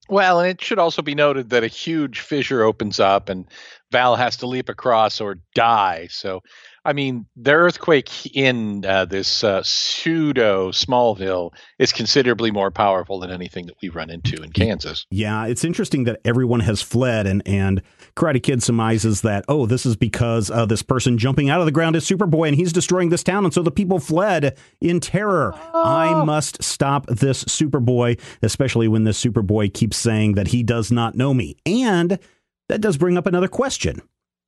Well, 0.08 0.38
and 0.38 0.48
it 0.48 0.62
should 0.62 0.78
also 0.78 1.02
be 1.02 1.16
noted 1.16 1.50
that 1.50 1.64
a 1.64 1.68
huge 1.68 2.20
fissure 2.20 2.62
opens 2.62 3.00
up 3.00 3.28
and 3.28 3.44
Val 3.90 4.14
has 4.14 4.36
to 4.38 4.46
leap 4.46 4.68
across 4.68 5.20
or 5.20 5.38
die. 5.54 6.06
So 6.10 6.42
I 6.86 6.92
mean, 6.92 7.26
the 7.34 7.50
earthquake 7.50 8.36
in 8.36 8.84
uh, 8.86 9.06
this 9.06 9.42
uh, 9.42 9.60
pseudo 9.64 10.70
Smallville 10.70 11.52
is 11.80 11.92
considerably 11.92 12.52
more 12.52 12.70
powerful 12.70 13.18
than 13.18 13.32
anything 13.32 13.66
that 13.66 13.74
we 13.82 13.88
run 13.88 14.08
into 14.08 14.40
in 14.40 14.52
Kansas. 14.52 15.04
Yeah, 15.10 15.46
it's 15.46 15.64
interesting 15.64 16.04
that 16.04 16.20
everyone 16.24 16.60
has 16.60 16.80
fled, 16.80 17.26
and 17.26 17.42
and 17.44 17.82
Karate 18.14 18.40
Kid 18.40 18.62
surmises 18.62 19.22
that 19.22 19.44
oh, 19.48 19.66
this 19.66 19.84
is 19.84 19.96
because 19.96 20.48
uh, 20.48 20.64
this 20.64 20.82
person 20.82 21.18
jumping 21.18 21.50
out 21.50 21.58
of 21.58 21.66
the 21.66 21.72
ground 21.72 21.96
is 21.96 22.08
Superboy, 22.08 22.46
and 22.46 22.56
he's 22.56 22.72
destroying 22.72 23.08
this 23.08 23.24
town, 23.24 23.44
and 23.44 23.52
so 23.52 23.64
the 23.64 23.72
people 23.72 23.98
fled 23.98 24.56
in 24.80 25.00
terror. 25.00 25.54
Oh. 25.74 25.82
I 25.84 26.24
must 26.24 26.62
stop 26.62 27.06
this 27.08 27.42
Superboy, 27.44 28.20
especially 28.42 28.86
when 28.86 29.02
this 29.02 29.22
Superboy 29.22 29.74
keeps 29.74 29.96
saying 29.96 30.34
that 30.34 30.48
he 30.48 30.62
does 30.62 30.92
not 30.92 31.16
know 31.16 31.34
me, 31.34 31.56
and 31.66 32.20
that 32.68 32.80
does 32.80 32.96
bring 32.96 33.18
up 33.18 33.26
another 33.26 33.48
question. 33.48 34.02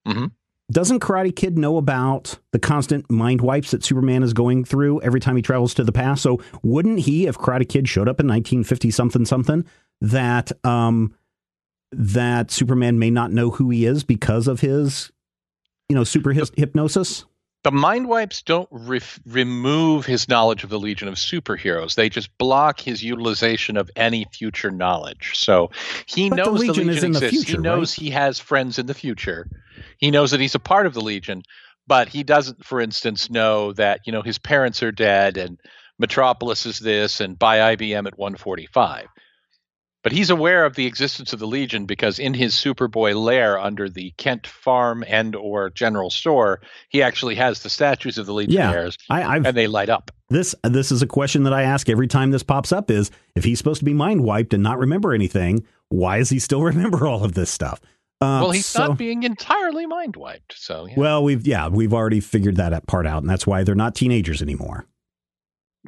Mm-hmm 0.07 0.27
doesn't 0.71 1.01
Karate 1.01 1.35
Kid 1.35 1.57
know 1.57 1.79
about 1.79 2.39
the 2.53 2.59
constant 2.59 3.11
mind 3.11 3.41
wipes 3.41 3.71
that 3.71 3.83
Superman 3.83 4.23
is 4.23 4.33
going 4.33 4.65
through 4.65 5.01
every 5.01 5.21
time 5.21 5.37
he 5.37 5.43
travels 5.43 5.73
to 5.75 5.85
the 5.85 5.93
past? 5.93 6.23
So 6.23 6.41
wouldn't 6.63 7.01
he, 7.01 7.27
if 7.27 7.39
Karate 7.39 7.69
Kid 7.69 7.89
showed 7.89 8.09
up 8.09 8.21
in 8.21 8.27
1950 8.27 8.91
something 8.91 9.25
something, 9.25 9.65
that 10.01 10.53
um, 10.65 11.15
that 11.93 12.51
Superman 12.51 12.99
may 12.99 13.11
not 13.11 13.33
know 13.33 13.51
who 13.51 13.71
he 13.71 13.87
is 13.87 14.05
because 14.05 14.47
of 14.47 14.61
his, 14.61 15.11
you 15.89 15.97
know, 15.97 16.05
super 16.05 16.33
hypnosis? 16.33 17.25
The 17.65 17.73
mind 17.73 18.09
wipes 18.09 18.43
don't 18.43 18.69
re- 18.71 19.01
remove 19.27 20.07
his 20.07 20.29
knowledge 20.29 20.63
of 20.63 20.71
the 20.71 20.79
Legion 20.79 21.09
of 21.09 21.15
Superheroes. 21.15 21.97
They 21.97 22.09
just 22.09 22.37
block 22.39 22.81
his 22.81 23.03
utilization 23.03 23.77
of 23.77 23.91
any 23.97 24.27
future 24.33 24.71
knowledge. 24.71 25.33
So 25.37 25.71
he 26.07 26.31
but 26.31 26.37
knows 26.37 26.47
the 26.47 26.67
Legion, 26.69 26.87
the 26.87 26.93
Legion 26.93 27.09
exists. 27.11 27.45
Future, 27.45 27.57
he 27.57 27.63
knows 27.63 27.99
right? 27.99 28.05
he 28.05 28.11
has 28.11 28.39
friends 28.39 28.79
in 28.79 28.87
the 28.87 28.95
future. 28.95 29.49
He 29.99 30.11
knows 30.11 30.31
that 30.31 30.41
he's 30.41 30.55
a 30.55 30.61
part 30.61 30.87
of 30.87 30.95
the 30.95 31.01
Legion, 31.01 31.43
but 31.87 32.09
he 32.09 32.23
doesn't, 32.23 32.65
for 32.65 32.81
instance, 32.81 33.29
know 33.29 33.73
that 33.73 34.01
you 34.07 34.13
know 34.13 34.23
his 34.23 34.39
parents 34.39 34.83
are 34.83 34.93
dead 34.93 35.37
and 35.37 35.59
Metropolis 35.99 36.65
is 36.65 36.79
this 36.79 37.21
and 37.21 37.39
buy 37.39 37.75
IBM 37.75 38.07
at 38.07 38.19
145. 38.19 39.09
But 40.05 40.13
he's 40.13 40.31
aware 40.31 40.65
of 40.65 40.77
the 40.77 40.87
existence 40.87 41.33
of 41.33 41.41
the 41.41 41.47
Legion 41.47 41.85
because 41.85 42.19
in 42.21 42.33
his 42.33 42.55
Superboy 42.55 43.21
lair 43.21 43.59
under 43.59 43.89
the 43.89 44.13
Kent 44.17 44.47
Farm 44.47 45.05
and 45.09 45.35
or 45.35 45.71
General 45.71 46.09
Store, 46.09 46.61
he 46.89 47.03
actually 47.03 47.35
has 47.35 47.63
the 47.63 47.69
statues 47.69 48.17
of 48.17 48.27
the 48.27 48.33
Legionnaires, 48.33 48.97
yeah, 49.11 49.35
and 49.45 49.57
they 49.57 49.67
light 49.67 49.89
up. 49.89 50.13
This 50.29 50.55
this 50.63 50.93
is 50.93 51.03
a 51.03 51.07
question 51.07 51.43
that 51.45 51.53
I 51.53 51.63
ask 51.63 51.89
every 51.89 52.07
time 52.07 52.31
this 52.31 52.45
pops 52.45 52.71
up: 52.71 52.91
is 52.91 53.11
if 53.35 53.43
he's 53.43 53.59
supposed 53.59 53.81
to 53.81 53.85
be 53.85 53.93
mind 53.93 54.23
wiped 54.23 54.55
and 54.55 54.63
not 54.63 54.79
remember 54.79 55.13
anything, 55.13 55.67
why 55.89 56.19
does 56.19 56.31
he 56.31 56.39
still 56.39 56.63
remember 56.63 57.07
all 57.07 57.25
of 57.25 57.35
this 57.35 57.51
stuff? 57.51 57.81
Uh, 58.21 58.43
well, 58.43 58.51
he's 58.51 58.67
so, 58.67 58.89
not 58.89 58.99
being 58.99 59.23
entirely 59.23 59.87
mind 59.87 60.17
wiped. 60.17 60.59
So, 60.59 60.87
yeah. 60.87 60.95
well, 60.97 61.23
we've 61.23 61.47
yeah, 61.47 61.69
we've 61.69 61.95
already 61.95 62.21
figured 62.21 62.57
that 62.57 62.87
part 62.87 63.07
out, 63.07 63.23
and 63.23 63.31
that's 63.31 63.47
why 63.47 63.65
they're 63.65 63.75
not 63.75 63.95
teenagers 63.95 64.43
anymore. 64.43 64.87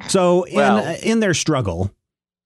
So, 0.07 0.45
well, 0.53 0.85
in 0.85 0.95
in 1.03 1.19
their 1.19 1.33
struggle, 1.33 1.93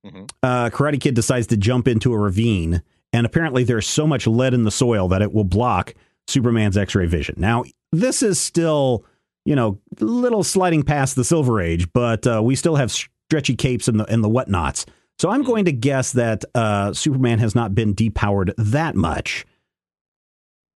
mm-hmm. 0.05 0.25
uh, 0.43 0.69
Karate 0.69 0.99
Kid 0.99 1.15
decides 1.15 1.47
to 1.47 1.57
jump 1.57 1.87
into 1.87 2.13
a 2.13 2.17
ravine, 2.17 2.81
and 3.11 3.25
apparently 3.25 3.63
there's 3.63 3.87
so 3.87 4.05
much 4.05 4.27
lead 4.27 4.53
in 4.53 4.63
the 4.63 4.71
soil 4.71 5.07
that 5.09 5.21
it 5.21 5.33
will 5.33 5.43
block 5.43 5.93
Superman's 6.27 6.77
X-ray 6.77 7.07
vision. 7.07 7.35
Now, 7.37 7.63
this 7.91 8.21
is 8.21 8.39
still, 8.39 9.05
you 9.45 9.55
know, 9.55 9.79
a 9.99 10.05
little 10.05 10.43
sliding 10.43 10.83
past 10.83 11.15
the 11.15 11.23
Silver 11.23 11.61
Age, 11.61 11.91
but 11.93 12.25
uh, 12.27 12.41
we 12.43 12.55
still 12.55 12.75
have 12.75 12.91
stretchy 12.91 13.55
capes 13.55 13.87
and 13.87 13.99
the 13.99 14.05
and 14.05 14.23
the 14.23 14.29
whatnots. 14.29 14.85
So, 15.17 15.29
I'm 15.29 15.41
mm-hmm. 15.41 15.49
going 15.49 15.65
to 15.65 15.71
guess 15.71 16.11
that 16.13 16.45
uh, 16.53 16.93
Superman 16.93 17.39
has 17.39 17.55
not 17.55 17.73
been 17.73 17.95
depowered 17.95 18.53
that 18.57 18.95
much 18.95 19.45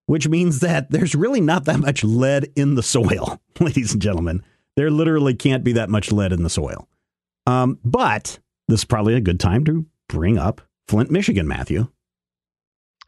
which 0.09 0.27
means 0.27 0.61
that 0.61 0.89
there's 0.89 1.13
really 1.13 1.39
not 1.39 1.65
that 1.65 1.79
much 1.79 2.03
lead 2.03 2.51
in 2.55 2.73
the 2.73 2.81
soil, 2.81 3.39
ladies 3.59 3.93
and 3.93 4.01
gentlemen. 4.01 4.41
There 4.75 4.89
literally 4.89 5.35
can't 5.35 5.63
be 5.63 5.73
that 5.73 5.91
much 5.91 6.11
lead 6.11 6.33
in 6.33 6.41
the 6.41 6.49
soil. 6.49 6.87
Um, 7.45 7.77
but 7.85 8.39
this 8.69 8.81
is 8.81 8.85
probably 8.85 9.15
a 9.15 9.21
good 9.21 9.39
time 9.39 9.65
to 9.65 9.85
bring 10.07 10.37
up 10.37 10.61
Flint, 10.87 11.11
Michigan, 11.11 11.47
Matthew. 11.47 11.87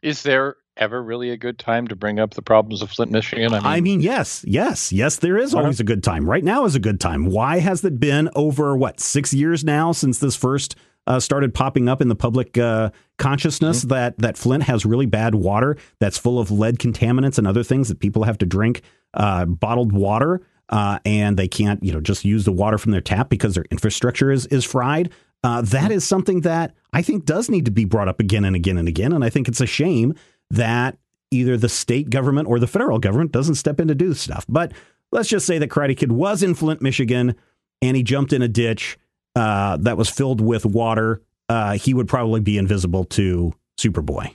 Is 0.03 0.23
there 0.23 0.55
ever 0.77 1.01
really 1.01 1.29
a 1.29 1.37
good 1.37 1.59
time 1.59 1.87
to 1.87 1.95
bring 1.95 2.19
up 2.19 2.33
the 2.33 2.41
problems 2.41 2.81
of 2.81 2.89
Flint, 2.89 3.11
Michigan? 3.11 3.53
I 3.53 3.57
mean, 3.57 3.65
I 3.65 3.81
mean 3.81 4.01
yes, 4.01 4.43
yes, 4.47 4.91
yes, 4.91 5.17
there 5.17 5.37
is 5.37 5.53
always 5.53 5.79
a 5.79 5.83
good 5.83 6.03
time. 6.03 6.29
Right 6.29 6.43
now 6.43 6.65
is 6.65 6.75
a 6.75 6.79
good 6.79 6.99
time. 6.99 7.25
Why 7.25 7.59
has 7.59 7.83
it 7.83 7.99
been 7.99 8.29
over, 8.35 8.75
what, 8.75 8.99
six 8.99 9.33
years 9.33 9.63
now 9.63 9.91
since 9.91 10.19
this 10.19 10.35
first 10.35 10.75
uh, 11.07 11.19
started 11.19 11.53
popping 11.53 11.89
up 11.89 12.01
in 12.01 12.07
the 12.07 12.15
public 12.15 12.57
uh, 12.57 12.89
consciousness 13.17 13.81
mm-hmm. 13.81 13.89
that 13.89 14.17
that 14.19 14.37
Flint 14.37 14.63
has 14.63 14.85
really 14.85 15.05
bad 15.05 15.35
water 15.35 15.77
that's 15.99 16.17
full 16.17 16.39
of 16.39 16.51
lead 16.51 16.79
contaminants 16.79 17.37
and 17.37 17.47
other 17.47 17.63
things 17.63 17.89
that 17.89 17.99
people 17.99 18.23
have 18.23 18.37
to 18.39 18.45
drink 18.45 18.81
uh, 19.13 19.45
bottled 19.45 19.91
water 19.91 20.41
uh, 20.71 20.99
and 21.05 21.37
they 21.37 21.47
can't 21.47 21.83
you 21.83 21.91
know 21.91 22.01
just 22.01 22.23
use 22.25 22.45
the 22.45 22.51
water 22.51 22.77
from 22.77 22.91
their 22.91 23.01
tap 23.01 23.29
because 23.29 23.55
their 23.55 23.65
infrastructure 23.71 24.31
is 24.31 24.45
is 24.47 24.63
fried. 24.63 25.11
Uh, 25.43 25.61
that 25.61 25.89
mm-hmm. 25.89 25.99
something 25.99 26.41
that 26.41 26.75
I 26.93 27.01
think 27.01 27.25
does 27.25 27.49
need 27.49 27.65
to 27.65 27.71
be 27.71 27.85
brought 27.85 28.07
up 28.07 28.19
again 28.19 28.45
and 28.45 28.55
again 28.55 28.77
and 28.77 28.87
again, 28.87 29.11
and 29.11 29.23
I 29.23 29.29
think 29.29 29.47
it's 29.47 29.61
a 29.61 29.65
shame 29.65 30.13
that 30.51 30.97
either 31.31 31.57
the 31.57 31.69
state 31.69 32.09
government 32.09 32.47
or 32.47 32.59
the 32.59 32.67
federal 32.67 32.99
government 32.99 33.31
doesn't 33.31 33.55
step 33.55 33.79
in 33.79 33.87
to 33.87 33.95
do 33.95 34.13
stuff. 34.13 34.45
But 34.47 34.73
let's 35.11 35.29
just 35.29 35.47
say 35.47 35.57
that 35.57 35.69
Karate 35.69 35.97
Kid 35.97 36.11
was 36.11 36.43
in 36.43 36.53
Flint, 36.53 36.81
Michigan, 36.81 37.35
and 37.81 37.97
he 37.97 38.03
jumped 38.03 38.33
in 38.33 38.41
a 38.41 38.47
ditch 38.47 38.97
uh, 39.35 39.77
that 39.77 39.97
was 39.97 40.09
filled 40.09 40.41
with 40.41 40.65
water, 40.65 41.21
uh, 41.49 41.73
he 41.73 41.93
would 41.93 42.07
probably 42.07 42.41
be 42.41 42.57
invisible 42.57 43.05
to 43.05 43.53
Superboy. 43.79 44.33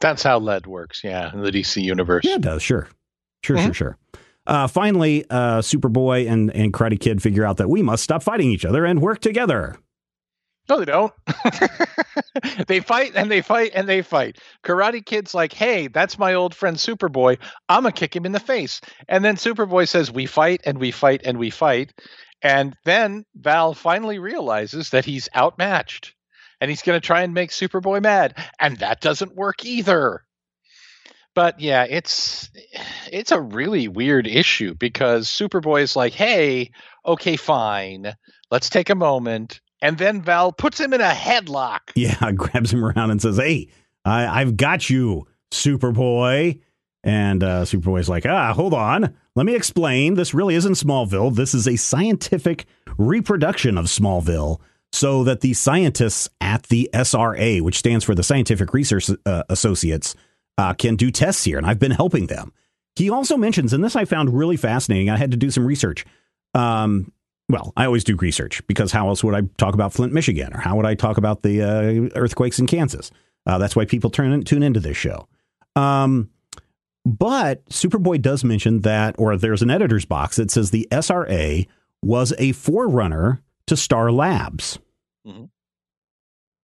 That's 0.00 0.22
how 0.22 0.38
lead 0.38 0.66
works, 0.66 1.04
yeah, 1.04 1.32
in 1.32 1.42
the 1.42 1.50
DC 1.50 1.82
universe. 1.82 2.24
Yeah, 2.24 2.36
it 2.36 2.40
does, 2.40 2.62
sure. 2.62 2.88
Sure, 3.44 3.56
mm-hmm. 3.56 3.66
sure, 3.66 3.74
sure. 3.74 3.98
Uh, 4.46 4.66
finally, 4.66 5.24
uh, 5.28 5.60
Superboy 5.60 6.28
and, 6.28 6.50
and 6.54 6.72
Karate 6.72 6.98
Kid 6.98 7.22
figure 7.22 7.44
out 7.44 7.58
that 7.58 7.68
we 7.68 7.82
must 7.82 8.02
stop 8.02 8.22
fighting 8.22 8.50
each 8.50 8.64
other 8.64 8.84
and 8.84 9.00
work 9.00 9.20
together. 9.20 9.76
No, 10.70 10.78
they 10.78 10.84
don't. 10.84 11.12
they 12.68 12.78
fight 12.78 13.12
and 13.16 13.28
they 13.28 13.42
fight 13.42 13.72
and 13.74 13.88
they 13.88 14.02
fight. 14.02 14.38
Karate 14.64 15.04
Kid's 15.04 15.34
like, 15.34 15.52
hey, 15.52 15.88
that's 15.88 16.16
my 16.16 16.34
old 16.34 16.54
friend 16.54 16.76
Superboy. 16.76 17.38
I'm 17.68 17.82
going 17.82 17.92
to 17.92 17.98
kick 17.98 18.14
him 18.14 18.24
in 18.24 18.30
the 18.30 18.38
face. 18.38 18.80
And 19.08 19.24
then 19.24 19.34
Superboy 19.34 19.88
says, 19.88 20.12
we 20.12 20.26
fight 20.26 20.60
and 20.64 20.78
we 20.78 20.92
fight 20.92 21.22
and 21.24 21.38
we 21.38 21.50
fight. 21.50 21.92
And 22.40 22.76
then 22.84 23.24
Val 23.34 23.74
finally 23.74 24.20
realizes 24.20 24.90
that 24.90 25.04
he's 25.04 25.28
outmatched 25.36 26.14
and 26.60 26.70
he's 26.70 26.82
going 26.82 27.00
to 27.00 27.06
try 27.06 27.22
and 27.22 27.34
make 27.34 27.50
Superboy 27.50 28.00
mad. 28.00 28.36
And 28.60 28.76
that 28.76 29.00
doesn't 29.00 29.34
work 29.34 29.64
either. 29.64 30.22
But 31.34 31.60
yeah, 31.60 31.86
it's 31.88 32.50
it's 33.10 33.30
a 33.32 33.40
really 33.40 33.88
weird 33.88 34.26
issue 34.26 34.74
because 34.74 35.28
Superboy 35.28 35.82
is 35.82 35.94
like, 35.94 36.12
"Hey, 36.12 36.72
okay, 37.06 37.36
fine. 37.36 38.14
Let's 38.50 38.68
take 38.68 38.90
a 38.90 38.96
moment." 38.96 39.60
And 39.82 39.98
then 39.98 40.20
Val 40.22 40.52
puts 40.52 40.78
him 40.78 40.92
in 40.92 41.00
a 41.00 41.10
headlock. 41.10 41.80
Yeah, 41.94 42.32
grabs 42.36 42.72
him 42.72 42.84
around 42.84 43.10
and 43.10 43.20
says, 43.20 43.36
"Hey, 43.36 43.68
I, 44.04 44.40
I've 44.40 44.56
got 44.56 44.90
you, 44.90 45.26
Superboy." 45.52 46.60
And 47.02 47.42
uh, 47.42 47.62
Superboy's 47.62 48.08
like, 48.08 48.26
ah, 48.26 48.52
hold 48.52 48.74
on. 48.74 49.14
Let 49.34 49.46
me 49.46 49.54
explain. 49.54 50.14
This 50.14 50.34
really 50.34 50.54
isn't 50.54 50.74
Smallville. 50.74 51.34
This 51.34 51.54
is 51.54 51.66
a 51.66 51.76
scientific 51.76 52.66
reproduction 52.98 53.78
of 53.78 53.86
Smallville 53.86 54.60
so 54.92 55.24
that 55.24 55.40
the 55.40 55.54
scientists 55.54 56.28
at 56.40 56.64
the 56.64 56.90
SRA, 56.92 57.60
which 57.60 57.78
stands 57.78 58.04
for 58.04 58.14
the 58.14 58.22
Scientific 58.22 58.74
Research 58.74 59.08
uh, 59.24 59.44
Associates, 59.48 60.14
uh, 60.58 60.74
can 60.74 60.96
do 60.96 61.10
tests 61.10 61.44
here. 61.44 61.58
And 61.58 61.66
I've 61.66 61.78
been 61.78 61.92
helping 61.92 62.26
them. 62.26 62.52
He 62.96 63.08
also 63.08 63.36
mentions, 63.36 63.72
and 63.72 63.82
this 63.82 63.96
I 63.96 64.04
found 64.04 64.36
really 64.36 64.56
fascinating. 64.56 65.08
I 65.08 65.16
had 65.16 65.30
to 65.30 65.36
do 65.36 65.50
some 65.50 65.64
research. 65.64 66.04
Um, 66.54 67.12
well, 67.50 67.72
I 67.76 67.84
always 67.84 68.04
do 68.04 68.16
research 68.16 68.66
because 68.66 68.92
how 68.92 69.08
else 69.08 69.24
would 69.24 69.34
I 69.34 69.42
talk 69.58 69.74
about 69.74 69.92
Flint, 69.92 70.12
Michigan, 70.12 70.54
or 70.54 70.58
how 70.58 70.76
would 70.76 70.86
I 70.86 70.94
talk 70.94 71.16
about 71.16 71.42
the 71.42 71.62
uh, 71.62 72.18
earthquakes 72.18 72.58
in 72.58 72.66
Kansas? 72.66 73.10
Uh, 73.46 73.58
that's 73.58 73.74
why 73.74 73.84
people 73.84 74.10
turn 74.10 74.32
in, 74.32 74.42
tune 74.42 74.62
into 74.62 74.80
this 74.80 74.96
show. 74.96 75.26
Um, 75.76 76.30
but 77.04 77.64
Superboy 77.66 78.20
does 78.20 78.44
mention 78.44 78.80
that, 78.80 79.16
or 79.18 79.36
there's 79.36 79.62
an 79.62 79.70
editor's 79.70 80.04
box 80.04 80.36
that 80.36 80.50
says 80.50 80.70
the 80.70 80.86
SRA 80.90 81.66
was 82.02 82.32
a 82.38 82.52
forerunner 82.52 83.42
to 83.66 83.76
Star 83.76 84.12
Labs. 84.12 84.78
Mm-hmm. 85.26 85.44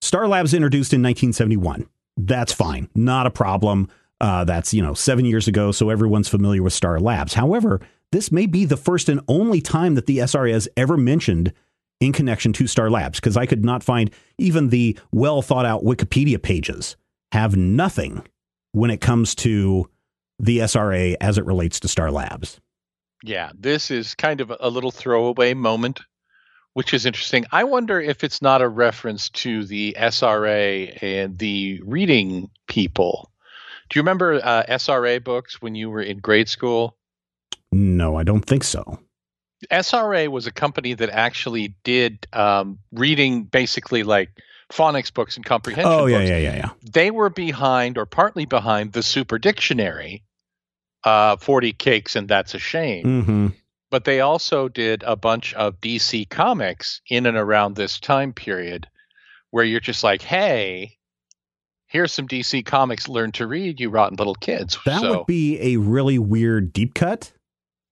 Star 0.03 0.29
Labs 0.29 0.55
introduced 0.55 0.93
in 0.93 1.03
1971. 1.03 1.87
That's 2.17 2.53
fine, 2.53 2.89
not 2.95 3.27
a 3.27 3.31
problem. 3.31 3.89
Uh, 4.21 4.45
that's 4.45 4.73
you 4.73 4.83
know 4.83 4.95
seven 4.95 5.25
years 5.25 5.47
ago, 5.47 5.73
so 5.73 5.91
everyone's 5.91 6.29
familiar 6.29 6.63
with 6.63 6.73
Star 6.73 6.99
Labs. 6.99 7.35
However, 7.35 7.81
this 8.17 8.33
may 8.33 8.47
be 8.47 8.65
the 8.65 8.79
first 8.79 9.11
and 9.11 9.21
only 9.29 9.61
time 9.61 9.95
that 9.95 10.07
the 10.07 10.19
SRA 10.19 10.51
has 10.51 10.67
ever 10.75 10.97
mentioned 10.97 11.53
in 12.01 12.15
connection 12.15 12.51
to 12.55 12.67
Star 12.67 12.89
Labs, 12.89 13.21
because 13.21 13.37
I 13.37 13.45
could 13.45 13.63
not 13.63 13.83
find 13.83 14.11
even 14.39 14.71
the 14.71 14.99
well 15.13 15.43
thought 15.43 15.67
out 15.67 15.85
Wikipedia 15.85 16.41
pages 16.41 16.97
have 17.33 17.57
nothing 17.57 18.27
when 18.73 18.91
it 18.91 19.03
comes 19.03 19.35
to 19.35 19.91
the 20.39 20.61
SRA 20.61 21.15
as 21.21 21.37
it 21.37 21.45
relates 21.45 21.79
to 21.81 21.89
Star 21.89 22.11
Labs. 22.11 22.59
Yeah, 23.23 23.51
this 23.55 23.91
is 23.91 24.15
kind 24.15 24.41
of 24.41 24.51
a 24.61 24.71
little 24.71 24.91
throwaway 24.91 25.53
moment, 25.53 26.01
which 26.73 26.95
is 26.95 27.05
interesting. 27.05 27.45
I 27.53 27.65
wonder 27.65 28.01
if 28.01 28.25
it's 28.25 28.41
not 28.41 28.63
a 28.63 28.69
reference 28.69 29.29
to 29.31 29.67
the 29.67 29.95
SRA 29.99 31.03
and 31.03 31.37
the 31.37 31.83
reading 31.85 32.49
people. 32.67 33.31
Do 33.91 33.99
you 33.99 34.03
remember 34.03 34.41
uh, 34.43 34.63
SRA 34.71 35.23
books 35.23 35.61
when 35.61 35.75
you 35.75 35.91
were 35.91 36.03
in 36.03 36.21
grade 36.21 36.49
school? 36.49 36.97
No, 37.77 38.17
I 38.17 38.23
don't 38.23 38.45
think 38.45 38.65
so. 38.65 38.99
SRA 39.71 40.29
was 40.29 40.47
a 40.47 40.53
company 40.53 40.95
that 40.95 41.11
actually 41.11 41.75
did 41.85 42.27
um, 42.33 42.79
reading 42.91 43.45
basically 43.45 44.03
like 44.03 44.31
phonics 44.73 45.13
books 45.13 45.37
and 45.37 45.45
comprehension 45.45 45.93
Oh 45.93 46.07
yeah, 46.07 46.19
books. 46.19 46.31
yeah, 46.31 46.39
yeah, 46.39 46.57
yeah. 46.57 46.71
They 46.91 47.11
were 47.11 47.29
behind 47.29 47.99
or 47.99 48.07
partly 48.07 48.47
behind 48.47 48.93
the 48.93 49.03
Super 49.03 49.39
Dictionary, 49.39 50.25
uh, 51.05 51.37
40 51.37 51.73
Cakes 51.75 52.17
and 52.17 52.29
That's 52.29 52.55
a 52.55 52.59
Shame. 52.59 53.25
hmm 53.25 53.47
But 53.91 54.05
they 54.05 54.21
also 54.21 54.69
did 54.69 55.03
a 55.03 55.17
bunch 55.17 55.53
of 55.55 55.81
DC 55.81 56.29
comics 56.31 57.03
in 57.11 57.27
and 57.27 57.37
around 57.37 57.77
this 57.77 58.01
time 58.01 58.33
period 58.33 58.89
where 59.51 59.65
you're 59.65 59.81
just 59.81 60.03
like, 60.03 60.23
hey, 60.23 60.97
here's 61.87 62.13
some 62.13 62.27
DC 62.27 62.65
comics, 62.65 63.07
learn 63.09 63.33
to 63.33 63.47
read, 63.47 63.81
you 63.81 63.91
rotten 63.91 64.17
little 64.17 64.35
kids. 64.35 64.79
That 64.87 65.01
so 65.01 65.19
would 65.19 65.27
be 65.27 65.61
a 65.61 65.77
really 65.77 66.19
weird 66.19 66.73
deep 66.73 66.95
cut. 66.95 67.33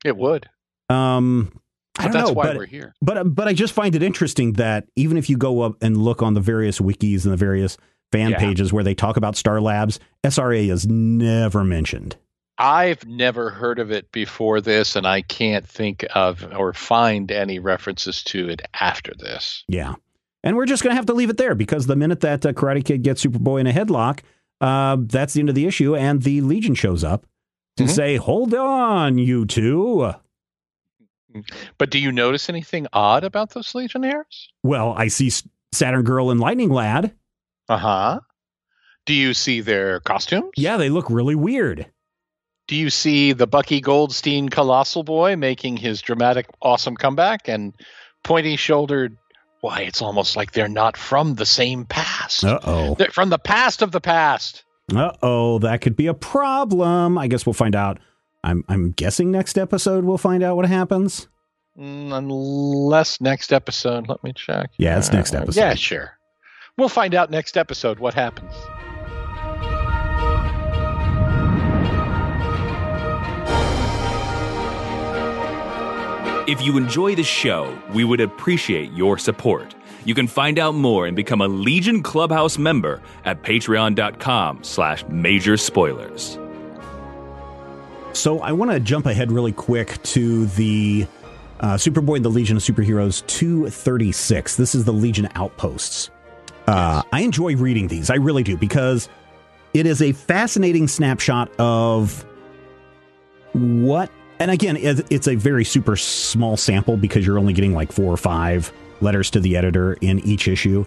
It 0.04 0.16
would. 0.16 0.48
Um, 0.90 1.58
I 1.98 2.04
don't 2.04 2.12
that's 2.12 2.28
know, 2.28 2.34
why 2.34 2.44
but 2.44 2.56
we're 2.56 2.66
here. 2.66 2.94
But 3.02 3.34
but 3.34 3.48
I 3.48 3.52
just 3.52 3.72
find 3.72 3.94
it 3.94 4.02
interesting 4.02 4.54
that 4.54 4.86
even 4.96 5.16
if 5.16 5.30
you 5.30 5.36
go 5.36 5.62
up 5.62 5.82
and 5.82 5.96
look 5.96 6.22
on 6.22 6.34
the 6.34 6.40
various 6.40 6.78
wikis 6.78 7.24
and 7.24 7.32
the 7.32 7.36
various 7.36 7.76
fan 8.12 8.30
Yeah. 8.30 8.38
pages 8.38 8.72
where 8.72 8.84
they 8.84 8.94
talk 8.94 9.16
about 9.16 9.36
Star 9.36 9.60
Labs, 9.60 9.98
SRA 10.24 10.70
is 10.70 10.86
never 10.86 11.64
mentioned. 11.64 12.16
I've 12.58 13.04
never 13.06 13.50
heard 13.50 13.80
of 13.80 13.90
it 13.90 14.12
before 14.12 14.60
this, 14.60 14.94
and 14.94 15.06
I 15.08 15.22
can't 15.22 15.66
think 15.66 16.04
of 16.14 16.46
or 16.56 16.72
find 16.72 17.32
any 17.32 17.58
references 17.58 18.22
to 18.24 18.48
it 18.48 18.62
after 18.80 19.12
this. 19.18 19.64
Yeah. 19.68 19.94
And 20.44 20.54
we're 20.56 20.66
just 20.66 20.82
going 20.82 20.92
to 20.92 20.96
have 20.96 21.06
to 21.06 21.14
leave 21.14 21.30
it 21.30 21.36
there 21.36 21.54
because 21.56 21.86
the 21.86 21.96
minute 21.96 22.20
that 22.20 22.44
uh, 22.46 22.52
Karate 22.52 22.84
Kid 22.84 23.02
gets 23.02 23.24
Superboy 23.24 23.60
in 23.60 23.66
a 23.66 23.72
headlock, 23.72 24.20
uh, 24.60 24.98
that's 25.00 25.32
the 25.34 25.40
end 25.40 25.48
of 25.48 25.54
the 25.56 25.66
issue. 25.66 25.96
And 25.96 26.22
the 26.22 26.42
Legion 26.42 26.74
shows 26.74 27.02
up 27.02 27.26
to 27.76 27.84
Mhm. 27.84 27.90
say, 27.90 28.16
hold 28.16 28.54
on, 28.54 29.18
you 29.18 29.46
two. 29.46 30.12
But 31.78 31.90
do 31.90 31.98
you 31.98 32.12
notice 32.12 32.48
anything 32.48 32.86
odd 32.92 33.24
about 33.24 33.50
those 33.50 33.74
Legionnaires? 33.74 34.48
Well, 34.62 34.94
I 34.96 35.08
see 35.08 35.32
Saturn 35.72 36.04
Girl 36.04 36.30
and 36.30 36.38
Lightning 36.38 36.70
Lad. 36.70 37.12
Uh 37.68 37.76
huh. 37.78 38.20
Do 39.06 39.14
you 39.14 39.34
see 39.34 39.60
their 39.60 40.00
costumes? 40.00 40.52
Yeah, 40.56 40.76
they 40.76 40.88
look 40.90 41.10
really 41.10 41.34
weird. 41.34 41.86
Do 42.68 42.76
you 42.76 42.88
see 42.88 43.32
the 43.32 43.46
Bucky 43.46 43.80
Goldstein 43.80 44.48
Colossal 44.48 45.02
Boy 45.02 45.36
making 45.36 45.76
his 45.76 46.00
dramatic, 46.00 46.46
awesome 46.62 46.96
comeback 46.96 47.48
and 47.48 47.74
pointy 48.22 48.56
shouldered? 48.56 49.18
Why, 49.60 49.80
it's 49.80 50.00
almost 50.00 50.36
like 50.36 50.52
they're 50.52 50.68
not 50.68 50.96
from 50.96 51.34
the 51.34 51.46
same 51.46 51.84
past. 51.84 52.44
Uh 52.44 52.60
oh. 52.62 52.94
They're 52.94 53.10
from 53.10 53.30
the 53.30 53.38
past 53.38 53.82
of 53.82 53.90
the 53.92 54.00
past. 54.00 54.62
Uh 54.92 55.12
oh, 55.22 55.58
that 55.60 55.80
could 55.80 55.96
be 55.96 56.06
a 56.08 56.14
problem. 56.14 57.16
I 57.16 57.26
guess 57.26 57.46
we'll 57.46 57.52
find 57.54 57.74
out. 57.74 57.98
I'm 58.42 58.64
I'm 58.68 58.90
guessing 58.92 59.30
next 59.30 59.56
episode 59.56 60.04
we'll 60.04 60.18
find 60.18 60.42
out 60.42 60.56
what 60.56 60.66
happens. 60.66 61.28
Mm, 61.78 62.12
unless 62.16 63.20
next 63.20 63.52
episode, 63.52 64.08
let 64.08 64.22
me 64.22 64.32
check. 64.34 64.70
Yeah, 64.76 64.98
it's 64.98 65.10
next 65.12 65.34
Uh, 65.34 65.38
episode. 65.38 65.60
Yeah, 65.60 65.74
sure. 65.74 66.12
We'll 66.76 66.88
find 66.90 67.14
out 67.14 67.30
next 67.30 67.56
episode 67.56 67.98
what 67.98 68.14
happens. 68.14 68.52
If 76.46 76.60
you 76.60 76.76
enjoy 76.76 77.14
the 77.14 77.22
show, 77.22 77.76
we 77.94 78.04
would 78.04 78.20
appreciate 78.20 78.92
your 78.92 79.16
support. 79.16 79.74
You 80.04 80.14
can 80.14 80.26
find 80.26 80.58
out 80.58 80.74
more 80.74 81.06
and 81.06 81.16
become 81.16 81.40
a 81.40 81.48
Legion 81.48 82.02
Clubhouse 82.02 82.58
member 82.58 83.00
at 83.24 83.42
patreon.com 83.42 84.62
slash 84.62 85.04
major 85.08 85.56
spoilers. 85.56 86.38
So 88.12 88.40
I 88.40 88.52
want 88.52 88.70
to 88.70 88.80
jump 88.80 89.06
ahead 89.06 89.32
really 89.32 89.52
quick 89.52 90.00
to 90.04 90.46
the 90.46 91.06
uh, 91.60 91.74
Superboy 91.74 92.22
the 92.22 92.28
Legion 92.28 92.56
of 92.56 92.62
Superheroes 92.62 93.26
236. 93.26 94.56
This 94.56 94.74
is 94.74 94.84
the 94.84 94.92
Legion 94.92 95.28
Outposts. 95.34 96.10
Uh, 96.66 97.02
I 97.12 97.20
enjoy 97.20 97.56
reading 97.56 97.88
these. 97.88 98.10
I 98.10 98.16
really 98.16 98.42
do 98.42 98.56
because 98.56 99.08
it 99.72 99.86
is 99.86 100.00
a 100.00 100.12
fascinating 100.12 100.86
snapshot 100.86 101.50
of 101.58 102.24
what. 103.52 104.10
And 104.38 104.50
again, 104.50 104.76
it's 104.80 105.28
a 105.28 105.36
very 105.36 105.64
super 105.64 105.96
small 105.96 106.56
sample 106.56 106.96
because 106.96 107.26
you're 107.26 107.38
only 107.38 107.52
getting 107.52 107.72
like 107.72 107.92
four 107.92 108.12
or 108.12 108.16
five 108.16 108.72
letters 109.04 109.30
to 109.30 109.40
the 109.40 109.56
editor 109.56 109.92
in 110.00 110.18
each 110.20 110.48
issue. 110.48 110.84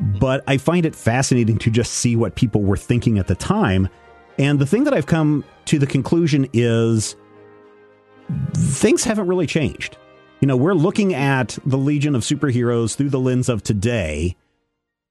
But 0.00 0.42
I 0.46 0.56
find 0.56 0.86
it 0.86 0.94
fascinating 0.94 1.58
to 1.58 1.70
just 1.70 1.92
see 1.92 2.16
what 2.16 2.34
people 2.34 2.62
were 2.62 2.76
thinking 2.76 3.18
at 3.18 3.26
the 3.26 3.34
time. 3.34 3.88
And 4.38 4.58
the 4.58 4.66
thing 4.66 4.84
that 4.84 4.94
I've 4.94 5.06
come 5.06 5.44
to 5.66 5.78
the 5.78 5.86
conclusion 5.86 6.48
is 6.52 7.16
things 8.54 9.04
haven't 9.04 9.26
really 9.26 9.46
changed. 9.46 9.96
You 10.40 10.48
know, 10.48 10.56
we're 10.56 10.74
looking 10.74 11.14
at 11.14 11.58
the 11.64 11.78
Legion 11.78 12.14
of 12.14 12.22
Superheroes 12.22 12.94
through 12.94 13.10
the 13.10 13.20
lens 13.20 13.48
of 13.48 13.62
today 13.62 14.36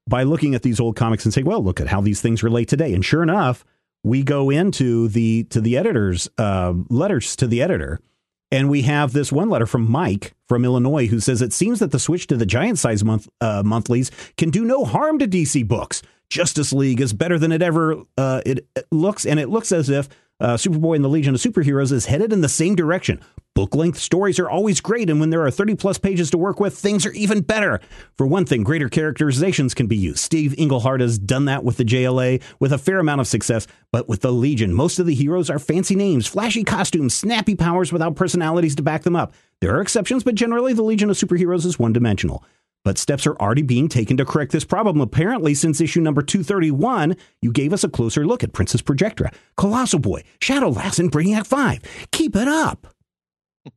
by 0.08 0.22
looking 0.22 0.54
at 0.54 0.62
these 0.62 0.78
old 0.78 0.94
comics 0.94 1.24
and 1.24 1.34
saying, 1.34 1.46
well, 1.46 1.62
look 1.62 1.80
at 1.80 1.88
how 1.88 2.00
these 2.00 2.20
things 2.20 2.42
relate 2.42 2.68
today. 2.68 2.94
And 2.94 3.04
sure 3.04 3.22
enough, 3.22 3.64
we 4.04 4.22
go 4.22 4.50
into 4.50 5.08
the 5.08 5.44
to 5.44 5.60
the 5.60 5.76
editor's 5.76 6.28
uh, 6.38 6.74
letters 6.88 7.34
to 7.36 7.48
the 7.48 7.60
editor, 7.60 8.00
and 8.50 8.68
we 8.68 8.82
have 8.82 9.12
this 9.12 9.32
one 9.32 9.48
letter 9.48 9.66
from 9.66 9.90
Mike 9.90 10.32
from 10.48 10.64
Illinois 10.64 11.06
who 11.06 11.20
says 11.20 11.42
it 11.42 11.52
seems 11.52 11.78
that 11.80 11.90
the 11.90 11.98
switch 11.98 12.26
to 12.28 12.36
the 12.36 12.46
giant 12.46 12.78
size 12.78 13.04
month 13.04 13.28
uh, 13.40 13.62
monthlies 13.64 14.10
can 14.36 14.50
do 14.50 14.64
no 14.64 14.84
harm 14.84 15.18
to 15.18 15.26
DC 15.26 15.66
books. 15.66 16.02
Justice 16.28 16.72
League 16.72 17.00
is 17.00 17.12
better 17.12 17.38
than 17.38 17.52
it 17.52 17.62
ever 17.62 18.02
uh, 18.18 18.40
it, 18.44 18.66
it 18.74 18.86
looks, 18.90 19.26
and 19.26 19.38
it 19.38 19.48
looks 19.48 19.70
as 19.72 19.88
if 19.88 20.08
uh, 20.40 20.54
Superboy 20.54 20.96
and 20.96 21.04
the 21.04 21.08
Legion 21.08 21.34
of 21.34 21.40
Superheroes 21.40 21.92
is 21.92 22.06
headed 22.06 22.32
in 22.32 22.40
the 22.40 22.48
same 22.48 22.74
direction. 22.74 23.20
Book 23.54 23.74
length 23.74 23.98
stories 23.98 24.38
are 24.38 24.50
always 24.50 24.82
great, 24.82 25.08
and 25.08 25.18
when 25.18 25.30
there 25.30 25.42
are 25.42 25.50
30 25.50 25.76
plus 25.76 25.96
pages 25.96 26.30
to 26.30 26.36
work 26.36 26.60
with, 26.60 26.76
things 26.76 27.06
are 27.06 27.12
even 27.12 27.40
better. 27.40 27.80
For 28.18 28.26
one 28.26 28.44
thing, 28.44 28.62
greater 28.62 28.90
characterizations 28.90 29.72
can 29.72 29.86
be 29.86 29.96
used. 29.96 30.18
Steve 30.18 30.54
Englehart 30.58 31.00
has 31.00 31.18
done 31.18 31.46
that 31.46 31.64
with 31.64 31.78
the 31.78 31.84
JLA 31.84 32.42
with 32.60 32.70
a 32.70 32.78
fair 32.78 32.98
amount 32.98 33.22
of 33.22 33.26
success, 33.26 33.66
but 33.92 34.10
with 34.10 34.20
the 34.20 34.30
Legion, 34.30 34.74
most 34.74 34.98
of 34.98 35.06
the 35.06 35.14
heroes 35.14 35.48
are 35.48 35.58
fancy 35.58 35.94
names, 35.94 36.26
flashy 36.26 36.64
costumes, 36.64 37.14
snappy 37.14 37.54
powers 37.54 37.90
without 37.90 38.14
personalities 38.14 38.76
to 38.76 38.82
back 38.82 39.04
them 39.04 39.16
up. 39.16 39.32
There 39.62 39.74
are 39.74 39.80
exceptions, 39.80 40.22
but 40.22 40.34
generally 40.34 40.74
the 40.74 40.82
Legion 40.82 41.08
of 41.08 41.16
Superheroes 41.16 41.64
is 41.64 41.78
one 41.78 41.94
dimensional. 41.94 42.44
But 42.86 42.98
steps 42.98 43.26
are 43.26 43.34
already 43.38 43.62
being 43.62 43.88
taken 43.88 44.16
to 44.18 44.24
correct 44.24 44.52
this 44.52 44.62
problem. 44.64 45.00
Apparently, 45.00 45.54
since 45.54 45.80
issue 45.80 46.00
number 46.00 46.22
231, 46.22 47.16
you 47.42 47.50
gave 47.50 47.72
us 47.72 47.82
a 47.82 47.88
closer 47.88 48.24
look 48.24 48.44
at 48.44 48.52
Princess 48.52 48.80
Projectra, 48.80 49.34
Colossal 49.56 49.98
Boy, 49.98 50.22
Shadow 50.40 50.68
Lass, 50.68 51.00
and 51.00 51.10
Brainiac 51.10 51.48
5. 51.48 51.80
Keep 52.12 52.36
it 52.36 52.46
up. 52.46 52.86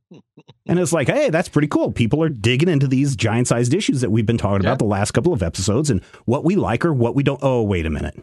and 0.68 0.78
it's 0.78 0.92
like, 0.92 1.08
hey, 1.08 1.28
that's 1.28 1.48
pretty 1.48 1.66
cool. 1.66 1.90
People 1.90 2.22
are 2.22 2.28
digging 2.28 2.68
into 2.68 2.86
these 2.86 3.16
giant 3.16 3.48
sized 3.48 3.74
issues 3.74 4.00
that 4.00 4.10
we've 4.12 4.26
been 4.26 4.38
talking 4.38 4.62
Yeah. 4.62 4.68
about 4.70 4.78
the 4.78 4.84
last 4.84 5.10
couple 5.10 5.32
of 5.32 5.42
episodes 5.42 5.90
and 5.90 6.04
what 6.26 6.44
we 6.44 6.54
like 6.54 6.84
or 6.84 6.94
what 6.94 7.16
we 7.16 7.24
don't. 7.24 7.40
Oh, 7.42 7.64
wait 7.64 7.86
a 7.86 7.90
minute. 7.90 8.22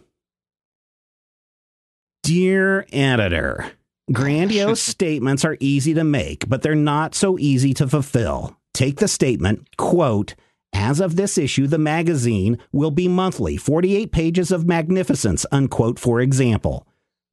Dear 2.23 2.85
editor, 2.93 3.71
grandiose 4.13 4.81
statements 4.81 5.43
are 5.43 5.57
easy 5.59 5.93
to 5.95 6.05
make, 6.05 6.47
but 6.47 6.61
they're 6.61 6.75
not 6.75 7.13
so 7.13 7.37
easy 7.37 7.73
to 7.73 7.89
fulfill. 7.89 8.55
Take 8.73 8.99
the 8.99 9.09
statement, 9.09 9.75
quote, 9.75 10.35
as 10.73 10.99
of 10.99 11.15
this 11.15 11.37
issue, 11.37 11.67
the 11.67 11.77
magazine 11.77 12.57
will 12.71 12.91
be 12.91 13.07
monthly, 13.07 13.57
48 13.57 14.11
pages 14.11 14.51
of 14.51 14.67
magnificence, 14.67 15.45
unquote, 15.51 15.99
for 15.99 16.21
example. 16.21 16.85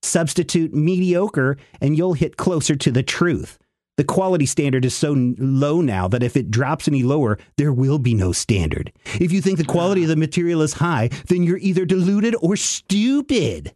Substitute 0.03 0.75
mediocre 0.75 1.57
and 1.81 1.97
you'll 1.97 2.14
hit 2.14 2.37
closer 2.37 2.75
to 2.77 2.90
the 2.90 3.03
truth. 3.03 3.59
The 3.97 4.05
quality 4.05 4.47
standard 4.47 4.85
is 4.85 4.94
so 4.94 5.14
low 5.38 5.81
now 5.81 6.09
that 6.09 6.23
if 6.23 6.37
it 6.37 6.51
drops 6.51 6.88
any 6.88 7.05
lower, 7.05 7.38
there 7.57 7.73
will 7.73 7.99
be 7.99 8.12
no 8.12 8.33
standard. 8.33 8.92
If 9.20 9.31
you 9.31 9.40
think 9.40 9.59
the 9.59 9.64
quality 9.64 10.03
of 10.03 10.09
the 10.09 10.16
material 10.16 10.62
is 10.62 10.75
high, 10.75 11.11
then 11.29 11.44
you're 11.44 11.59
either 11.59 11.85
deluded 11.85 12.35
or 12.40 12.57
stupid. 12.57 13.73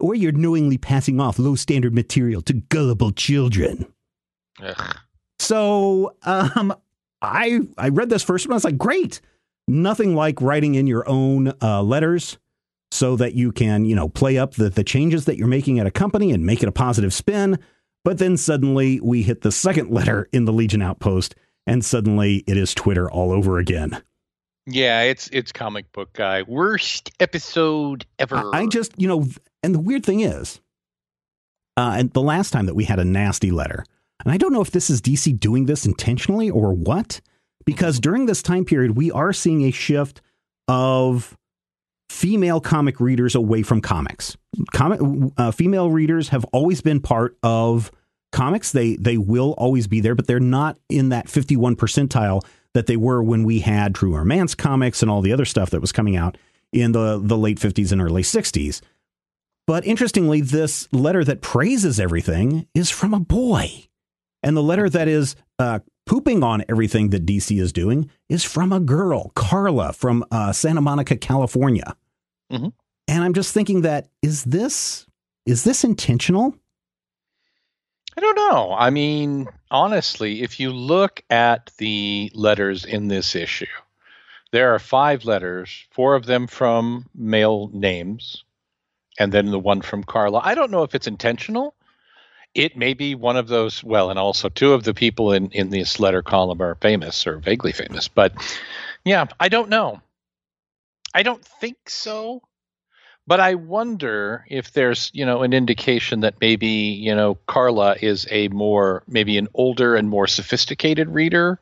Or 0.00 0.14
you're 0.14 0.32
knowingly 0.32 0.78
passing 0.78 1.20
off 1.20 1.38
low 1.38 1.54
standard 1.54 1.94
material 1.94 2.42
to 2.42 2.54
gullible 2.54 3.12
children. 3.12 3.86
Ugh. 4.60 4.96
So 5.38 6.16
um, 6.24 6.74
I 7.22 7.60
I 7.76 7.88
read 7.88 8.10
this 8.10 8.22
first 8.22 8.46
one. 8.46 8.52
I 8.52 8.56
was 8.56 8.64
like, 8.64 8.78
great. 8.78 9.20
Nothing 9.68 10.14
like 10.14 10.40
writing 10.40 10.74
in 10.74 10.86
your 10.86 11.08
own 11.08 11.52
uh, 11.62 11.82
letters 11.82 12.38
so 12.90 13.14
that 13.16 13.34
you 13.34 13.52
can 13.52 13.84
you 13.84 13.94
know 13.94 14.08
play 14.08 14.38
up 14.38 14.54
the 14.54 14.68
the 14.70 14.84
changes 14.84 15.26
that 15.26 15.36
you're 15.36 15.46
making 15.46 15.78
at 15.78 15.86
a 15.86 15.90
company 15.90 16.32
and 16.32 16.44
make 16.44 16.62
it 16.62 16.68
a 16.68 16.72
positive 16.72 17.12
spin. 17.12 17.58
But 18.04 18.18
then 18.18 18.36
suddenly 18.36 19.00
we 19.00 19.22
hit 19.22 19.42
the 19.42 19.52
second 19.52 19.90
letter 19.94 20.28
in 20.32 20.44
the 20.44 20.52
Legion 20.52 20.82
Outpost, 20.82 21.34
and 21.66 21.84
suddenly 21.84 22.44
it 22.46 22.56
is 22.56 22.74
Twitter 22.74 23.10
all 23.10 23.32
over 23.32 23.58
again. 23.58 24.02
Yeah, 24.66 25.02
it's 25.02 25.28
it's 25.32 25.52
comic 25.52 25.90
book 25.92 26.12
guy. 26.12 26.42
Worst 26.42 27.10
episode 27.18 28.06
ever. 28.18 28.36
I 28.36 28.60
I 28.60 28.66
just, 28.66 28.92
you 29.00 29.08
know, 29.08 29.26
and 29.62 29.74
the 29.74 29.80
weird 29.80 30.04
thing 30.04 30.20
is, 30.20 30.60
uh, 31.76 31.96
and 31.98 32.12
the 32.12 32.22
last 32.22 32.50
time 32.50 32.66
that 32.66 32.74
we 32.74 32.84
had 32.84 32.98
a 32.98 33.04
nasty 33.04 33.50
letter 33.50 33.84
And 34.24 34.32
I 34.32 34.36
don't 34.36 34.52
know 34.52 34.60
if 34.60 34.70
this 34.70 34.90
is 34.90 35.00
DC 35.00 35.38
doing 35.38 35.66
this 35.66 35.86
intentionally 35.86 36.50
or 36.50 36.72
what, 36.72 37.20
because 37.64 38.00
during 38.00 38.26
this 38.26 38.42
time 38.42 38.64
period, 38.64 38.96
we 38.96 39.10
are 39.10 39.32
seeing 39.32 39.62
a 39.62 39.70
shift 39.70 40.20
of 40.68 41.36
female 42.08 42.60
comic 42.60 43.00
readers 43.00 43.34
away 43.34 43.62
from 43.62 43.80
comics. 43.80 44.36
Comic 44.72 45.00
uh, 45.36 45.50
female 45.52 45.90
readers 45.90 46.28
have 46.30 46.44
always 46.46 46.80
been 46.80 47.00
part 47.00 47.36
of 47.42 47.90
comics. 48.32 48.72
They 48.72 48.96
they 48.96 49.16
will 49.16 49.54
always 49.56 49.86
be 49.86 50.00
there, 50.00 50.14
but 50.14 50.26
they're 50.26 50.40
not 50.40 50.78
in 50.88 51.10
that 51.10 51.28
51 51.28 51.76
percentile 51.76 52.44
that 52.74 52.86
they 52.86 52.96
were 52.96 53.22
when 53.22 53.44
we 53.44 53.60
had 53.60 53.94
True 53.94 54.16
Romance 54.16 54.54
comics 54.54 55.02
and 55.02 55.10
all 55.10 55.22
the 55.22 55.32
other 55.32 55.44
stuff 55.44 55.70
that 55.70 55.80
was 55.80 55.92
coming 55.92 56.16
out 56.16 56.36
in 56.72 56.92
the 56.92 57.20
the 57.22 57.38
late 57.38 57.58
50s 57.58 57.92
and 57.92 58.00
early 58.00 58.22
60s. 58.22 58.80
But 59.66 59.86
interestingly, 59.86 60.40
this 60.40 60.88
letter 60.92 61.22
that 61.24 61.42
praises 61.42 62.00
everything 62.00 62.66
is 62.74 62.90
from 62.90 63.14
a 63.14 63.20
boy. 63.20 63.86
And 64.42 64.56
the 64.56 64.62
letter 64.62 64.88
that 64.88 65.08
is 65.08 65.36
uh, 65.58 65.80
pooping 66.06 66.42
on 66.42 66.64
everything 66.68 67.10
that 67.10 67.26
DC 67.26 67.60
is 67.60 67.72
doing 67.72 68.10
is 68.28 68.44
from 68.44 68.72
a 68.72 68.80
girl, 68.80 69.30
Carla 69.34 69.92
from 69.92 70.24
uh, 70.30 70.52
Santa 70.52 70.80
Monica, 70.80 71.16
California. 71.16 71.96
Mm-hmm. 72.50 72.68
And 73.08 73.24
I'm 73.24 73.34
just 73.34 73.52
thinking 73.52 73.82
that 73.82 74.08
is 74.22 74.44
this 74.44 75.06
is 75.46 75.64
this 75.64 75.84
intentional? 75.84 76.54
I 78.16 78.20
don't 78.20 78.36
know. 78.36 78.74
I 78.76 78.90
mean, 78.90 79.48
honestly, 79.70 80.42
if 80.42 80.60
you 80.60 80.70
look 80.70 81.22
at 81.30 81.70
the 81.78 82.30
letters 82.34 82.84
in 82.84 83.08
this 83.08 83.34
issue, 83.34 83.66
there 84.52 84.74
are 84.74 84.78
five 84.78 85.24
letters, 85.24 85.86
four 85.90 86.14
of 86.14 86.26
them 86.26 86.46
from 86.46 87.06
male 87.14 87.70
names, 87.72 88.44
and 89.18 89.32
then 89.32 89.46
the 89.50 89.58
one 89.58 89.80
from 89.80 90.04
Carla. 90.04 90.40
I 90.42 90.54
don't 90.54 90.70
know 90.70 90.82
if 90.82 90.94
it's 90.94 91.06
intentional. 91.06 91.74
It 92.54 92.76
may 92.76 92.94
be 92.94 93.14
one 93.14 93.36
of 93.36 93.48
those. 93.48 93.84
Well, 93.84 94.10
and 94.10 94.18
also 94.18 94.48
two 94.48 94.72
of 94.72 94.84
the 94.84 94.94
people 94.94 95.32
in 95.32 95.50
in 95.52 95.70
this 95.70 96.00
letter 96.00 96.22
column 96.22 96.60
are 96.60 96.74
famous 96.76 97.26
or 97.26 97.38
vaguely 97.38 97.72
famous. 97.72 98.08
But 98.08 98.32
yeah, 99.04 99.26
I 99.38 99.48
don't 99.48 99.68
know. 99.68 100.00
I 101.14 101.22
don't 101.22 101.44
think 101.44 101.76
so. 101.88 102.42
But 103.26 103.38
I 103.38 103.54
wonder 103.54 104.44
if 104.48 104.72
there's, 104.72 105.10
you 105.14 105.24
know, 105.24 105.42
an 105.42 105.52
indication 105.52 106.20
that 106.20 106.40
maybe, 106.40 106.66
you 106.66 107.14
know, 107.14 107.36
Carla 107.46 107.94
is 108.00 108.26
a 108.30 108.48
more 108.48 109.04
maybe 109.06 109.38
an 109.38 109.46
older 109.54 109.94
and 109.94 110.08
more 110.08 110.26
sophisticated 110.26 111.08
reader 111.08 111.60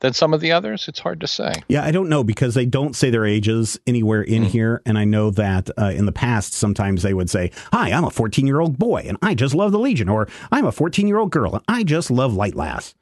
than 0.00 0.12
some 0.12 0.34
of 0.34 0.40
the 0.40 0.52
others? 0.52 0.88
It's 0.88 0.98
hard 0.98 1.20
to 1.20 1.26
say. 1.26 1.52
Yeah, 1.68 1.84
I 1.84 1.90
don't 1.90 2.08
know 2.08 2.24
because 2.24 2.54
they 2.54 2.66
don't 2.66 2.94
say 2.94 3.10
their 3.10 3.24
ages 3.24 3.78
anywhere 3.86 4.22
in 4.22 4.44
mm. 4.44 4.48
here. 4.48 4.82
And 4.86 4.98
I 4.98 5.04
know 5.04 5.30
that 5.30 5.70
uh, 5.78 5.86
in 5.94 6.06
the 6.06 6.12
past, 6.12 6.52
sometimes 6.52 7.02
they 7.02 7.14
would 7.14 7.30
say, 7.30 7.50
Hi, 7.72 7.90
I'm 7.90 8.04
a 8.04 8.10
14 8.10 8.46
year 8.46 8.60
old 8.60 8.78
boy 8.78 9.04
and 9.06 9.18
I 9.22 9.34
just 9.34 9.54
love 9.54 9.72
the 9.72 9.78
Legion, 9.78 10.08
or 10.08 10.28
I'm 10.52 10.66
a 10.66 10.72
14 10.72 11.06
year 11.06 11.18
old 11.18 11.30
girl 11.30 11.54
and 11.54 11.64
I 11.68 11.82
just 11.82 12.10
love 12.10 12.34
Light 12.34 12.54
Lass. 12.54 12.94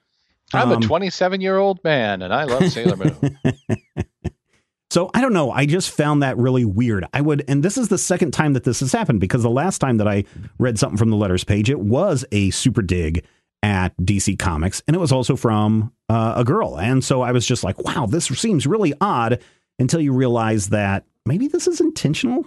I'm 0.53 0.71
um, 0.71 0.83
a 0.83 0.87
27 0.87 1.41
year 1.41 1.57
old 1.57 1.83
man 1.85 2.23
and 2.23 2.33
I 2.33 2.45
love 2.45 2.69
Sailor 2.71 2.97
Moon. 2.97 3.39
So 4.95 5.11
I 5.13 5.21
don't 5.21 5.33
know. 5.33 5.51
I 5.51 5.67
just 5.67 5.91
found 5.91 6.23
that 6.23 6.39
really 6.39 6.65
weird. 6.65 7.05
I 7.13 7.21
would, 7.21 7.43
and 7.49 7.65
this 7.65 7.77
is 7.77 7.89
the 7.89 7.99
second 7.99 8.31
time 8.31 8.53
that 8.53 8.63
this 8.63 8.79
has 8.79 8.93
happened 8.93 9.19
because 9.19 9.43
the 9.43 9.51
last 9.51 9.81
time 9.81 9.97
that 9.97 10.07
I 10.07 10.23
read 10.61 10.79
something 10.79 10.97
from 10.97 11.11
the 11.11 11.17
letters 11.17 11.43
page, 11.43 11.69
it 11.69 11.81
was 11.81 12.25
a 12.31 12.51
super 12.51 12.81
dig 12.81 13.27
at 13.65 13.97
DC 13.97 14.39
Comics, 14.39 14.83
and 14.87 14.95
it 14.95 15.01
was 15.01 15.11
also 15.11 15.37
from 15.37 15.91
uh, 16.11 16.35
a 16.37 16.45
girl. 16.45 16.79
And 16.79 17.03
so 17.03 17.23
I 17.23 17.33
was 17.33 17.47
just 17.47 17.65
like, 17.65 17.79
wow, 17.79 18.05
this 18.05 18.27
seems 18.27 18.67
really 18.67 18.93
odd 19.01 19.43
until 19.79 20.03
you 20.03 20.13
realize 20.13 20.69
that 20.69 21.07
maybe 21.25 21.49
this 21.49 21.67
is 21.67 21.81
intentional. 21.81 22.45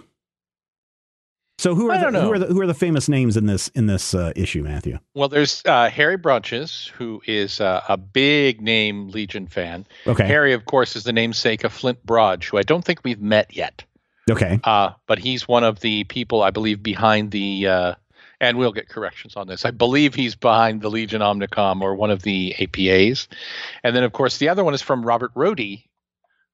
So 1.58 1.74
who 1.74 1.90
are 1.90 2.12
the, 2.12 2.20
who 2.20 2.32
are 2.32 2.38
the 2.38 2.46
who 2.46 2.60
are 2.60 2.68
the 2.68 2.74
famous 2.74 3.08
names 3.08 3.36
in 3.36 3.46
this 3.46 3.66
in 3.74 3.86
this 3.86 4.14
uh, 4.14 4.32
issue, 4.36 4.62
Matthew? 4.62 5.00
Well, 5.14 5.28
there's 5.28 5.60
uh, 5.66 5.90
Harry 5.90 6.16
Broertjes, 6.16 6.88
who 6.90 7.20
is 7.26 7.60
uh, 7.60 7.82
a 7.88 7.96
big 7.96 8.60
name 8.60 9.08
Legion 9.08 9.48
fan. 9.48 9.84
Okay. 10.06 10.24
Harry, 10.24 10.52
of 10.52 10.66
course, 10.66 10.94
is 10.94 11.02
the 11.02 11.12
namesake 11.12 11.64
of 11.64 11.72
Flint 11.72 12.06
Brodge, 12.06 12.44
who 12.44 12.58
I 12.58 12.62
don't 12.62 12.84
think 12.84 13.00
we've 13.02 13.20
met 13.20 13.56
yet. 13.56 13.82
Okay. 14.30 14.60
Uh, 14.62 14.90
but 15.08 15.18
he's 15.18 15.48
one 15.48 15.64
of 15.64 15.80
the 15.80 16.04
people 16.04 16.44
I 16.44 16.50
believe 16.50 16.80
behind 16.80 17.32
the 17.32 17.66
uh, 17.66 17.94
and 18.40 18.58
we'll 18.58 18.72
get 18.72 18.88
corrections 18.88 19.36
on 19.36 19.46
this. 19.48 19.64
I 19.64 19.70
believe 19.70 20.14
he's 20.14 20.34
behind 20.34 20.82
the 20.82 20.90
Legion 20.90 21.20
Omnicom 21.20 21.80
or 21.80 21.94
one 21.94 22.10
of 22.10 22.22
the 22.22 22.54
APAs. 22.58 23.26
And 23.82 23.96
then, 23.96 24.04
of 24.04 24.12
course, 24.12 24.38
the 24.38 24.48
other 24.48 24.64
one 24.64 24.74
is 24.74 24.82
from 24.82 25.04
Robert 25.04 25.34
Rodi, 25.34 25.84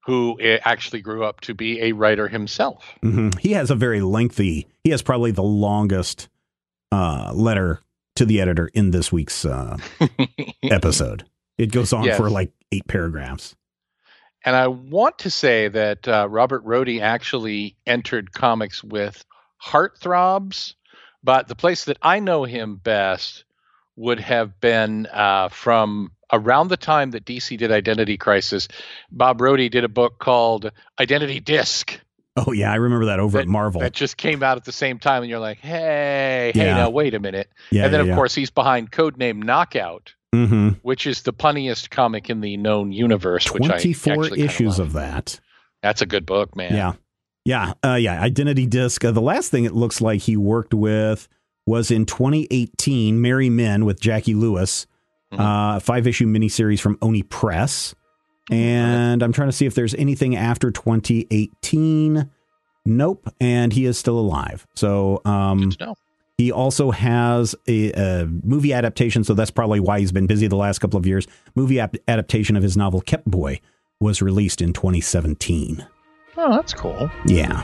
who 0.05 0.39
eh, 0.41 0.59
actually 0.65 1.01
grew 1.01 1.25
up 1.25 1.41
to 1.43 1.55
be 1.55 1.83
a 1.83 1.93
writer 1.93 2.29
himself. 2.29 2.85
Mm-hmm. 3.03 3.39
He 3.39 3.53
has 3.53 3.71
a 3.71 3.75
very 3.75 4.01
lengthy, 4.01 4.67
he 4.83 4.91
has 4.91 5.03
probably 5.03 5.31
the 5.31 5.43
longest 5.43 6.29
uh, 6.93 7.33
letter 7.35 7.81
to 8.17 8.25
the 8.25 8.41
editor 8.41 8.71
in 8.75 8.91
this 8.91 9.11
week's 9.11 9.45
uh, 9.45 9.77
episode. 10.63 11.25
It 11.59 11.73
goes 11.73 11.93
on 11.93 12.05
yes. 12.05 12.17
for 12.17 12.31
like 12.31 12.53
eight 12.73 12.87
paragraphs. 12.87 13.55
And 14.45 14.55
I 14.55 14.69
want 14.69 15.19
to 15.21 15.31
say 15.31 15.69
that 15.69 16.07
uh, 16.07 16.29
Robert 16.31 16.65
Rodi 16.65 17.01
actually 17.01 17.77
entered 17.87 18.33
comics 18.33 18.85
with 18.85 19.25
Heartthrobs 19.65 20.75
but 21.25 21.49
the 21.49 21.57
place 21.57 21.87
that 21.87 21.97
I 22.03 22.21
know 22.21 22.45
him 22.45 22.77
best 22.77 23.45
would 23.97 24.21
have 24.21 24.61
been 24.61 25.07
uh, 25.07 25.49
from 25.49 26.13
around 26.33 26.69
the 26.69 26.77
time 26.77 27.13
that 27.13 27.25
DC 27.25 27.57
did 27.57 27.73
Identity 27.73 28.17
Crisis. 28.17 28.69
Bob 29.11 29.39
Rodi 29.39 29.71
did 29.71 29.85
a 29.85 29.89
book 29.89 30.19
called 30.19 30.71
Identity 31.01 31.41
Disc. 31.41 31.99
Oh 32.37 32.53
yeah, 32.53 32.73
I 32.73 32.77
remember 32.77 33.07
that 33.07 33.21
over 33.21 33.39
that, 33.39 33.43
at 33.43 33.49
Marvel. 33.49 33.81
That 33.81 33.93
just 33.93 34.17
came 34.17 34.43
out 34.43 34.57
at 34.57 34.65
the 34.65 34.73
same 34.73 34.99
time, 34.99 35.23
and 35.23 35.31
you're 35.31 35.39
like, 35.39 35.59
"Hey, 35.59 36.51
hey, 36.53 36.65
now 36.65 36.91
wait 36.91 37.15
a 37.15 37.21
minute!" 37.21 37.49
Yeah, 37.71 37.85
and 37.85 37.95
then 37.95 38.05
yeah, 38.05 38.11
of 38.11 38.17
course 38.17 38.35
he's 38.35 38.51
behind 38.51 38.91
Codename 38.91 39.45
Knockout, 39.45 40.13
mm-hmm. 40.35 40.71
which 40.83 41.07
is 41.07 41.23
the 41.23 41.33
punniest 41.33 41.91
comic 41.91 42.29
in 42.31 42.41
the 42.41 42.57
known 42.57 42.91
universe. 42.91 43.45
Twenty 43.45 43.93
four 43.93 44.27
issues 44.37 44.81
of 44.81 44.95
that. 44.95 45.39
That's 45.81 46.03
a 46.03 46.07
good 46.07 46.27
book, 46.27 46.57
man. 46.57 46.75
Yeah, 46.75 46.95
yeah, 47.45 47.75
uh, 47.85 47.95
yeah. 47.95 48.21
Identity 48.21 48.67
Disc. 48.67 49.05
Uh, 49.05 49.13
the 49.13 49.21
last 49.21 49.51
thing 49.51 49.65
it 49.65 49.75
looks 49.75 50.01
like 50.01 50.23
he 50.23 50.37
worked 50.37 50.75
with 50.75 51.29
was 51.67 51.91
in 51.91 52.07
2018. 52.07 53.21
Merry 53.21 53.51
Men 53.51 53.85
with 53.85 54.01
Jackie 54.01 54.35
Lewis, 54.35 54.87
mm-hmm. 55.33 55.43
uh, 55.43 55.81
five 55.81 56.07
issue 56.07 56.27
miniseries 56.27 56.81
from 56.81 56.99
Oni 57.03 57.23
Press. 57.23 57.95
And 58.51 59.23
I'm 59.23 59.33
trying 59.33 59.49
to 59.49 59.53
see 59.53 59.67
if 59.67 59.75
there's 59.75 59.95
anything 59.95 60.37
after 60.37 60.71
2018. 60.71 62.31
Nope. 62.87 63.35
And 63.41 63.73
he 63.73 63.87
is 63.87 63.99
still 63.99 64.19
alive. 64.19 64.67
So, 64.75 65.23
um, 65.25 65.73
he 66.37 66.51
also 66.51 66.91
has 66.91 67.55
a, 67.69 67.93
a, 67.93 68.27
movie 68.27 68.73
adaptation, 68.73 69.23
so 69.23 69.35
that's 69.35 69.53
probably 69.53 69.79
why 69.79 70.01
he's 70.01 70.11
been 70.11 70.27
busy 70.27 70.49
the 70.49 70.57
last 70.57 70.81
couple 70.81 70.99
of 70.99 71.07
years. 71.07 71.29
Movie 71.55 71.79
ap- 71.79 71.97
adaptation 72.09 72.57
of 72.57 72.63
his 72.63 72.77
novel 72.77 73.01
Kept 73.01 73.31
Boy 73.31 73.61
was 74.01 74.21
released 74.21 74.61
in 74.61 74.73
2017. 74.73 75.87
Oh, 76.37 76.51
that's 76.57 76.75
cool. 76.75 77.11
Yeah. 77.27 77.63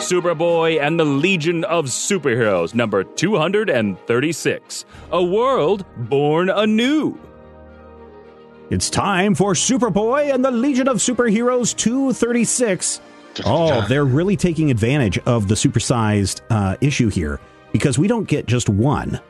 Superboy 0.00 0.80
and 0.80 0.98
the 0.98 1.04
Legion 1.04 1.64
of 1.64 1.84
Superheroes, 1.86 2.74
number 2.74 3.04
236. 3.04 4.84
A 5.12 5.22
world 5.22 5.84
born 5.96 6.48
anew. 6.48 7.18
It's 8.70 8.88
time 8.90 9.34
for 9.34 9.52
Superboy 9.52 10.32
and 10.32 10.44
the 10.44 10.50
Legion 10.50 10.88
of 10.88 10.96
Superheroes 10.96 11.76
236. 11.76 13.00
Oh, 13.44 13.86
they're 13.88 14.04
really 14.04 14.36
taking 14.36 14.70
advantage 14.70 15.18
of 15.18 15.48
the 15.48 15.54
supersized 15.54 16.40
uh, 16.48 16.76
issue 16.80 17.08
here 17.08 17.38
because 17.72 17.98
we 17.98 18.08
don't 18.08 18.26
get 18.26 18.46
just 18.46 18.68
one. 18.68 19.20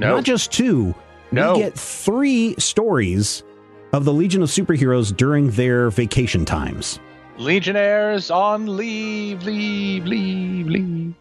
No. 0.00 0.16
Not 0.16 0.24
just 0.24 0.50
two. 0.50 0.94
No. 1.30 1.52
We 1.52 1.58
get 1.58 1.78
three 1.78 2.54
stories 2.58 3.44
of 3.92 4.06
the 4.06 4.14
Legion 4.14 4.42
of 4.42 4.48
Superheroes 4.48 5.14
during 5.14 5.50
their 5.50 5.90
vacation 5.90 6.46
times. 6.46 6.98
Legionnaires 7.36 8.30
on 8.30 8.78
leave, 8.78 9.42
leave, 9.42 10.06
leave, 10.06 10.66
leave. 10.66 11.14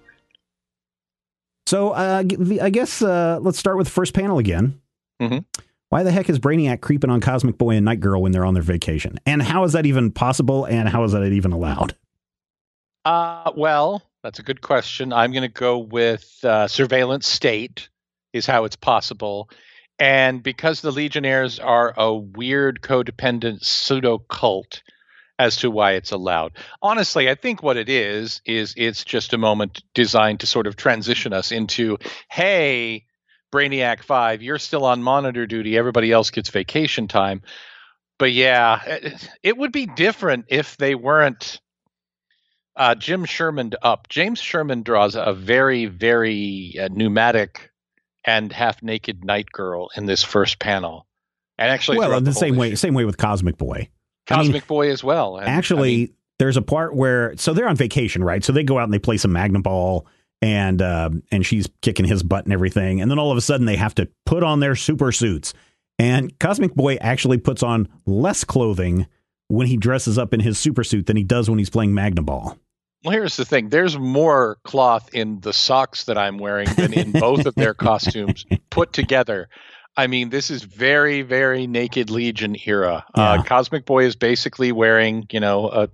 So 1.67 1.89
uh, 1.89 2.23
I 2.61 2.69
guess 2.69 3.01
uh, 3.01 3.39
let's 3.41 3.59
start 3.59 3.77
with 3.77 3.87
the 3.87 3.91
first 3.91 4.13
panel 4.13 4.39
again. 4.39 4.79
Mm-hmm. 5.21 5.39
Why 5.89 6.03
the 6.03 6.11
heck 6.11 6.29
is 6.29 6.39
Brainiac 6.39 6.79
creeping 6.79 7.09
on 7.09 7.19
Cosmic 7.19 7.57
Boy 7.57 7.71
and 7.71 7.83
Night 7.83 7.99
Girl 7.99 8.21
when 8.21 8.31
they're 8.31 8.45
on 8.45 8.53
their 8.53 8.63
vacation? 8.63 9.19
And 9.25 9.41
how 9.41 9.65
is 9.65 9.73
that 9.73 9.85
even 9.85 10.09
possible? 10.09 10.63
And 10.63 10.87
how 10.87 11.03
is 11.03 11.11
that 11.11 11.21
even 11.25 11.51
allowed? 11.51 11.97
Uh, 13.03 13.51
well, 13.57 14.03
that's 14.23 14.39
a 14.39 14.43
good 14.43 14.61
question. 14.61 15.11
I'm 15.11 15.31
going 15.33 15.43
to 15.43 15.49
go 15.49 15.79
with 15.79 16.39
uh, 16.43 16.69
surveillance 16.69 17.27
state 17.27 17.89
is 18.33 18.45
how 18.45 18.65
it's 18.65 18.75
possible. 18.75 19.49
And 19.97 20.41
because 20.41 20.81
the 20.81 20.91
Legionnaires 20.91 21.59
are 21.59 21.93
a 21.97 22.13
weird 22.13 22.81
codependent 22.81 23.63
pseudo 23.63 24.17
cult 24.17 24.81
as 25.37 25.55
to 25.57 25.71
why 25.71 25.93
it's 25.93 26.11
allowed. 26.11 26.51
Honestly, 26.81 27.29
I 27.29 27.35
think 27.35 27.63
what 27.63 27.77
it 27.77 27.87
is 27.89 28.41
is 28.45 28.73
it's 28.75 29.05
just 29.05 29.33
a 29.33 29.37
moment 29.37 29.81
designed 29.93 30.41
to 30.41 30.45
sort 30.45 30.67
of 30.67 30.75
transition 30.75 31.31
us 31.31 31.53
into, 31.53 31.97
hey, 32.29 33.05
Brainiac 33.51 34.03
5, 34.03 34.43
you're 34.43 34.59
still 34.59 34.85
on 34.85 35.01
monitor 35.01 35.47
duty, 35.47 35.77
everybody 35.77 36.11
else 36.11 36.29
gets 36.29 36.49
vacation 36.49 37.07
time. 37.07 37.41
But 38.19 38.33
yeah, 38.33 38.83
it, 38.85 39.29
it 39.41 39.57
would 39.57 39.71
be 39.71 39.85
different 39.85 40.45
if 40.49 40.75
they 40.75 40.93
weren't 40.93 41.61
uh, 42.75 42.95
Jim 42.95 43.25
Sherman 43.25 43.71
up. 43.81 44.09
James 44.09 44.39
Sherman 44.39 44.83
draws 44.83 45.15
a 45.15 45.33
very, 45.33 45.85
very 45.85 46.75
uh, 46.79 46.89
pneumatic 46.91 47.68
and 48.25 48.51
half 48.51 48.81
naked 48.83 49.23
night 49.23 49.51
girl 49.51 49.89
in 49.95 50.05
this 50.05 50.23
first 50.23 50.59
panel, 50.59 51.07
and 51.57 51.71
actually, 51.71 51.97
well, 51.97 52.09
throughout 52.09 52.23
the, 52.23 52.31
the 52.31 52.35
same 52.35 52.55
way, 52.55 52.67
issue. 52.67 52.75
same 52.77 52.93
way 52.93 53.05
with 53.05 53.17
Cosmic 53.17 53.57
Boy. 53.57 53.89
I 54.29 54.37
mean, 54.37 54.45
Cosmic 54.45 54.67
Boy 54.67 54.91
as 54.91 55.03
well. 55.03 55.37
And, 55.37 55.47
I 55.47 55.51
Actually, 55.51 55.97
mean, 55.97 56.13
there's 56.37 56.57
a 56.57 56.61
part 56.61 56.95
where 56.95 57.35
so 57.37 57.53
they're 57.53 57.67
on 57.67 57.75
vacation, 57.75 58.23
right? 58.23 58.43
So 58.43 58.53
they 58.53 58.63
go 58.63 58.77
out 58.77 58.83
and 58.83 58.93
they 58.93 58.99
play 58.99 59.17
some 59.17 59.31
Magnum 59.31 59.61
Ball, 59.61 60.05
and 60.41 60.81
uh, 60.81 61.09
and 61.31 61.45
she's 61.45 61.67
kicking 61.81 62.05
his 62.05 62.23
butt 62.23 62.45
and 62.45 62.53
everything, 62.53 63.01
and 63.01 63.09
then 63.09 63.19
all 63.19 63.31
of 63.31 63.37
a 63.37 63.41
sudden 63.41 63.65
they 63.65 63.75
have 63.75 63.95
to 63.95 64.07
put 64.25 64.43
on 64.43 64.59
their 64.59 64.75
super 64.75 65.11
suits, 65.11 65.53
and 65.97 66.37
Cosmic 66.39 66.75
Boy 66.75 66.95
actually 67.01 67.37
puts 67.37 67.63
on 67.63 67.89
less 68.05 68.43
clothing 68.43 69.07
when 69.47 69.67
he 69.67 69.77
dresses 69.77 70.17
up 70.17 70.33
in 70.33 70.39
his 70.39 70.57
super 70.59 70.83
suit 70.83 71.07
than 71.07 71.17
he 71.17 71.23
does 71.23 71.49
when 71.49 71.59
he's 71.59 71.69
playing 71.69 71.93
Magnum 71.93 72.25
Ball. 72.25 72.57
Well, 73.03 73.13
here's 73.13 73.37
the 73.37 73.45
thing: 73.45 73.69
there's 73.69 73.97
more 73.97 74.57
cloth 74.63 75.13
in 75.13 75.39
the 75.41 75.53
socks 75.53 76.05
that 76.05 76.17
I'm 76.17 76.37
wearing 76.37 76.67
than 76.75 76.93
in 76.93 77.11
both 77.11 77.45
of 77.45 77.55
their 77.55 77.73
costumes 77.75 78.45
put 78.69 78.93
together. 78.93 79.49
I 79.97 80.07
mean, 80.07 80.29
this 80.29 80.49
is 80.49 80.63
very, 80.63 81.23
very 81.23 81.67
Naked 81.67 82.09
Legion 82.09 82.55
era. 82.65 83.05
Yeah. 83.17 83.23
Uh, 83.31 83.43
Cosmic 83.43 83.85
Boy 83.85 84.05
is 84.05 84.15
basically 84.15 84.71
wearing, 84.71 85.27
you 85.31 85.39
know, 85.39 85.69
a 85.69 85.89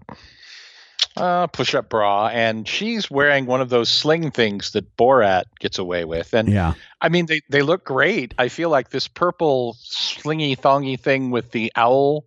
uh, 1.18 1.48
push-up 1.48 1.90
bra, 1.90 2.28
and 2.28 2.68
she's 2.68 3.10
wearing 3.10 3.46
one 3.46 3.62
of 3.62 3.70
those 3.70 3.90
sling 3.90 4.32
things 4.32 4.72
that 4.72 4.98
Borat 4.98 5.46
gets 5.60 5.80
away 5.80 6.06
with. 6.06 6.34
And 6.34 6.50
Yeah, 6.50 6.74
I 7.02 7.10
mean, 7.10 7.26
they 7.26 7.42
they 7.50 7.62
look 7.62 7.86
great. 7.86 8.34
I 8.38 8.50
feel 8.50 8.70
like 8.70 8.90
this 8.90 9.08
purple 9.08 9.78
slingy 9.80 10.56
thongy 10.56 11.00
thing 11.00 11.32
with 11.32 11.52
the 11.52 11.72
owl 11.76 12.26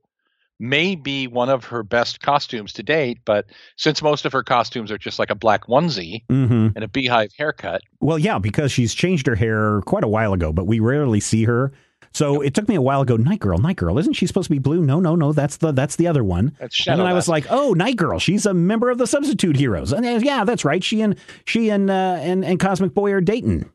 may 0.59 0.95
be 0.97 1.27
one 1.27 1.49
of 1.49 1.65
her 1.67 1.83
best 1.83 2.21
costumes 2.21 2.73
to 2.75 2.83
date. 2.83 3.19
But 3.25 3.47
since 3.77 4.03
most 4.03 4.25
of 4.25 4.33
her 4.33 4.43
costumes 4.43 4.91
are 4.91 4.99
just 4.99 5.19
like 5.19 5.31
a 5.31 5.35
black 5.35 5.67
onesie 5.67 6.25
hmm 6.29 6.69
and 6.75 6.83
a 6.85 6.89
beehive 6.89 7.33
haircut, 7.37 7.83
Well, 8.01 8.19
yeah, 8.19 8.39
because 8.39 8.73
she's 8.73 8.95
changed 8.95 9.27
her 9.27 9.35
hair 9.37 9.81
quite 9.83 10.05
a 10.05 10.09
while 10.09 10.33
ago, 10.33 10.53
but 10.53 10.67
we 10.67 10.81
rarely 10.81 11.21
see 11.21 11.45
her. 11.45 11.73
So 12.13 12.41
it 12.41 12.55
took 12.55 12.67
me 12.69 12.75
a 12.75 12.81
while 12.83 13.05
to 13.05 13.07
go, 13.07 13.17
Night 13.23 13.39
Girl, 13.39 13.59
Night 13.59 13.77
Girl, 13.77 13.99
isn't 13.99 14.15
she 14.15 14.27
supposed 14.27 14.47
to 14.47 14.51
be 14.55 14.59
blue? 14.59 14.83
No, 14.83 14.99
no, 14.99 15.15
no, 15.15 15.33
that's 15.33 15.59
the 15.59 15.73
that's 15.73 15.97
the 15.97 16.07
other 16.07 16.25
one. 16.25 16.57
that's 16.59 16.87
and 16.89 16.99
then 16.99 17.07
I 17.07 17.13
was 17.13 17.29
like, 17.29 17.47
"Oh, 17.51 17.75
Night 17.75 17.97
Girl, 17.97 18.19
she's 18.19 18.47
a 18.47 18.55
member 18.55 18.89
of 18.91 18.97
the 18.99 19.07
Substitute 19.07 19.57
Heroes." 19.57 19.93
And 19.93 20.07
uh, 20.07 20.19
yeah, 20.23 20.45
that's 20.45 20.65
right. 20.65 20.83
She 20.83 21.03
and 21.03 21.17
she 21.45 21.69
and 21.69 21.91
uh, 21.91 22.17
and 22.21 22.45
and 22.45 22.59
Cosmic 22.59 22.95
Boy 22.95 23.13
are 23.13 23.21
dating. 23.21 23.71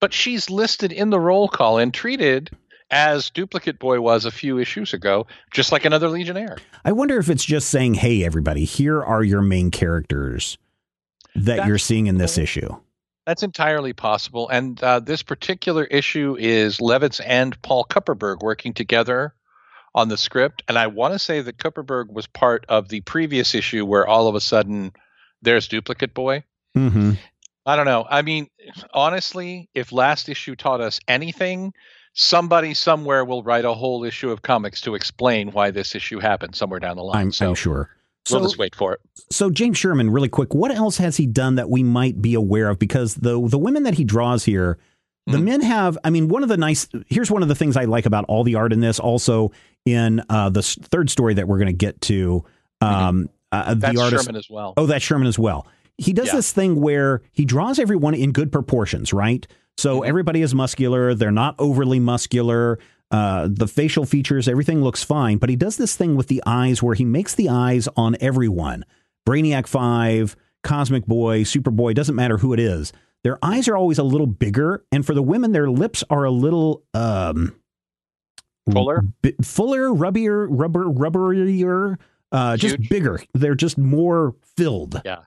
but 0.00 0.12
she's 0.12 0.50
listed 0.50 0.92
in 0.92 1.08
the 1.10 1.18
roll 1.18 1.48
call 1.48 1.78
and 1.78 1.94
treated 1.94 2.50
as 2.92 3.30
Duplicate 3.30 3.78
Boy 3.78 4.00
was 4.00 4.24
a 4.24 4.30
few 4.30 4.58
issues 4.58 4.92
ago, 4.92 5.26
just 5.50 5.72
like 5.72 5.84
another 5.84 6.08
Legionnaire. 6.08 6.58
I 6.84 6.92
wonder 6.92 7.18
if 7.18 7.28
it's 7.28 7.44
just 7.44 7.70
saying, 7.70 7.94
"Hey, 7.94 8.22
everybody, 8.22 8.64
here 8.64 9.02
are 9.02 9.24
your 9.24 9.42
main 9.42 9.70
characters 9.70 10.58
that 11.34 11.56
That's 11.56 11.66
you're 11.66 11.78
seeing 11.78 12.06
in 12.06 12.18
this 12.18 12.38
issue." 12.38 12.76
That's 13.26 13.42
entirely 13.42 13.92
possible. 13.92 14.48
And 14.48 14.82
uh, 14.82 15.00
this 15.00 15.22
particular 15.22 15.84
issue 15.84 16.36
is 16.38 16.78
Levitz 16.78 17.20
and 17.24 17.60
Paul 17.62 17.84
Kupperberg 17.84 18.42
working 18.42 18.74
together 18.74 19.32
on 19.94 20.08
the 20.08 20.16
script. 20.16 20.62
And 20.68 20.76
I 20.76 20.88
want 20.88 21.14
to 21.14 21.18
say 21.18 21.40
that 21.40 21.58
Kupperberg 21.58 22.10
was 22.12 22.26
part 22.26 22.66
of 22.68 22.88
the 22.88 23.00
previous 23.02 23.54
issue 23.54 23.86
where 23.86 24.06
all 24.06 24.26
of 24.26 24.34
a 24.34 24.40
sudden 24.40 24.92
there's 25.40 25.68
Duplicate 25.68 26.14
Boy. 26.14 26.44
hmm 26.74 27.12
I 27.64 27.76
don't 27.76 27.86
know. 27.86 28.04
I 28.10 28.22
mean, 28.22 28.48
honestly, 28.92 29.68
if 29.72 29.92
last 29.92 30.28
issue 30.28 30.56
taught 30.56 30.80
us 30.80 30.98
anything, 31.06 31.72
somebody 32.14 32.74
somewhere 32.74 33.24
will 33.24 33.42
write 33.42 33.64
a 33.64 33.72
whole 33.74 34.04
issue 34.04 34.30
of 34.30 34.42
comics 34.42 34.80
to 34.82 34.94
explain 34.94 35.50
why 35.52 35.70
this 35.70 35.94
issue 35.94 36.18
happened 36.18 36.54
somewhere 36.54 36.80
down 36.80 36.96
the 36.96 37.02
line. 37.02 37.16
I'm, 37.26 37.32
so 37.32 37.48
I'm 37.50 37.54
sure. 37.54 37.90
we'll 38.30 38.40
just 38.42 38.58
wait 38.58 38.74
for 38.74 38.92
it. 38.94 39.00
so 39.30 39.50
James 39.50 39.78
Sherman, 39.78 40.10
really 40.10 40.28
quick, 40.28 40.54
what 40.54 40.70
else 40.70 40.98
has 40.98 41.16
he 41.16 41.26
done 41.26 41.54
that 41.56 41.70
we 41.70 41.82
might 41.82 42.20
be 42.20 42.34
aware 42.34 42.68
of? 42.68 42.78
Because 42.78 43.14
the 43.14 43.40
the 43.48 43.58
women 43.58 43.82
that 43.84 43.94
he 43.94 44.04
draws 44.04 44.44
here, 44.44 44.78
the 45.26 45.38
Mhm. 45.38 45.44
men 45.44 45.60
have. 45.62 45.96
I 46.04 46.10
mean, 46.10 46.28
one 46.28 46.42
of 46.42 46.48
the 46.48 46.56
nice. 46.56 46.88
Here's 47.06 47.30
one 47.30 47.42
of 47.42 47.48
the 47.48 47.54
things 47.54 47.76
I 47.76 47.84
like 47.84 48.06
about 48.06 48.24
all 48.26 48.44
the 48.44 48.56
art 48.56 48.72
in 48.72 48.80
this. 48.80 48.98
Also, 48.98 49.52
in 49.84 50.22
uh, 50.28 50.50
the 50.50 50.62
third 50.62 51.10
story 51.10 51.34
that 51.34 51.48
we're 51.48 51.58
going 51.58 51.66
to 51.66 51.72
get 51.72 52.00
to, 52.02 52.44
um, 52.80 53.28
uh, 53.52 53.74
That's 53.74 53.94
the 53.96 54.02
artist. 54.02 54.24
Sherman 54.24 54.36
as 54.38 54.48
well. 54.50 54.74
Oh, 54.76 54.86
that's 54.86 55.04
Sherman 55.04 55.26
as 55.28 55.38
well. 55.38 55.66
He 55.98 56.12
does 56.12 56.26
Yeah. 56.28 56.36
this 56.36 56.52
thing 56.52 56.80
where 56.80 57.22
he 57.32 57.44
draws 57.44 57.78
everyone 57.78 58.14
in 58.14 58.32
good 58.32 58.50
proportions, 58.50 59.12
right? 59.12 59.46
So 59.78 60.00
Mhm. 60.00 60.06
everybody 60.08 60.42
is 60.42 60.54
muscular. 60.54 61.14
They're 61.14 61.30
not 61.30 61.54
overly 61.58 61.98
muscular. 61.98 62.78
Uh, 63.10 63.48
the 63.50 63.66
facial 63.68 64.06
features, 64.06 64.48
everything 64.48 64.82
looks 64.82 65.02
fine. 65.02 65.38
But 65.38 65.50
he 65.50 65.56
does 65.56 65.76
this 65.76 65.96
thing 65.96 66.16
with 66.16 66.28
the 66.28 66.42
eyes 66.46 66.82
where 66.82 66.94
he 66.94 67.04
makes 67.04 67.34
the 67.34 67.48
eyes 67.48 67.88
on 67.96 68.16
everyone. 68.20 68.84
Brainiac 69.28 69.66
5, 69.66 70.34
Cosmic 70.64 71.06
Boy, 71.06 71.42
Superboy, 71.42 71.94
doesn't 71.94 72.14
matter 72.16 72.38
who 72.38 72.52
it 72.52 72.60
is. 72.60 72.92
Their 73.24 73.38
eyes 73.44 73.68
are 73.68 73.76
always 73.76 73.98
a 73.98 74.02
little 74.02 74.26
bigger. 74.26 74.84
And 74.90 75.04
for 75.06 75.14
the 75.14 75.22
women, 75.22 75.52
their 75.52 75.70
lips 75.70 76.02
are 76.10 76.24
a 76.24 76.30
little 76.30 76.84
um, 76.94 77.54
Fuller? 78.70 79.04
bi- 79.22 79.34
fuller, 79.42 79.90
rubbier, 79.92 80.46
rubber, 80.48 80.84
rubberier, 80.84 81.98
uh, 82.30 82.56
just 82.56 82.78
bigger. 82.88 83.20
They're 83.34 83.54
just 83.54 83.76
more 83.76 84.34
filled. 84.56 85.00
Yeah. 85.04 85.18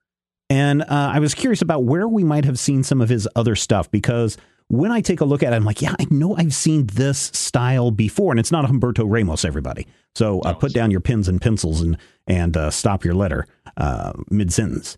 And 0.50 0.84
uh, 0.84 0.86
I 0.90 1.20
was 1.20 1.34
curious 1.34 1.62
about 1.62 1.84
where 1.84 2.08
we 2.08 2.24
might 2.24 2.46
have 2.46 2.60
seen 2.60 2.84
some 2.84 3.02
of 3.02 3.10
his 3.10 3.28
other 3.36 3.56
stuff 3.56 3.90
because 3.90 4.38
when 4.68 4.92
I 4.92 5.02
take 5.02 5.22
a 5.22 5.26
look 5.26 5.44
at 5.44 5.54
it, 5.54 5.56
I'm 5.56 5.66
like, 5.66 5.82
yeah, 5.82 5.94
I 6.00 6.08
know 6.10 6.36
I've 6.36 6.54
seen 6.54 6.88
this 6.88 7.20
style 7.34 7.92
before, 7.92 8.32
and 8.32 8.40
it's 8.40 8.52
not 8.52 8.66
Humberto 8.66 9.06
Ramos, 9.08 9.46
everybody. 9.46 9.88
So 10.16 10.40
uh, 10.42 10.54
put 10.54 10.74
down 10.74 10.92
your 10.92 11.02
pens 11.02 11.28
and 11.28 11.42
pencils 11.42 11.82
and 11.82 11.98
and 12.28 12.56
uh, 12.56 12.72
stop 12.72 13.04
your 13.04 13.14
letter 13.14 13.46
uh, 13.78 14.14
mid 14.30 14.52
sentence. 14.52 14.98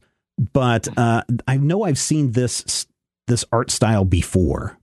But 0.53 0.87
uh, 0.97 1.23
I 1.47 1.57
know 1.57 1.83
I've 1.83 1.97
seen 1.97 2.31
this 2.31 2.87
this 3.27 3.43
art 3.51 3.71
style 3.71 4.05
before. 4.05 4.77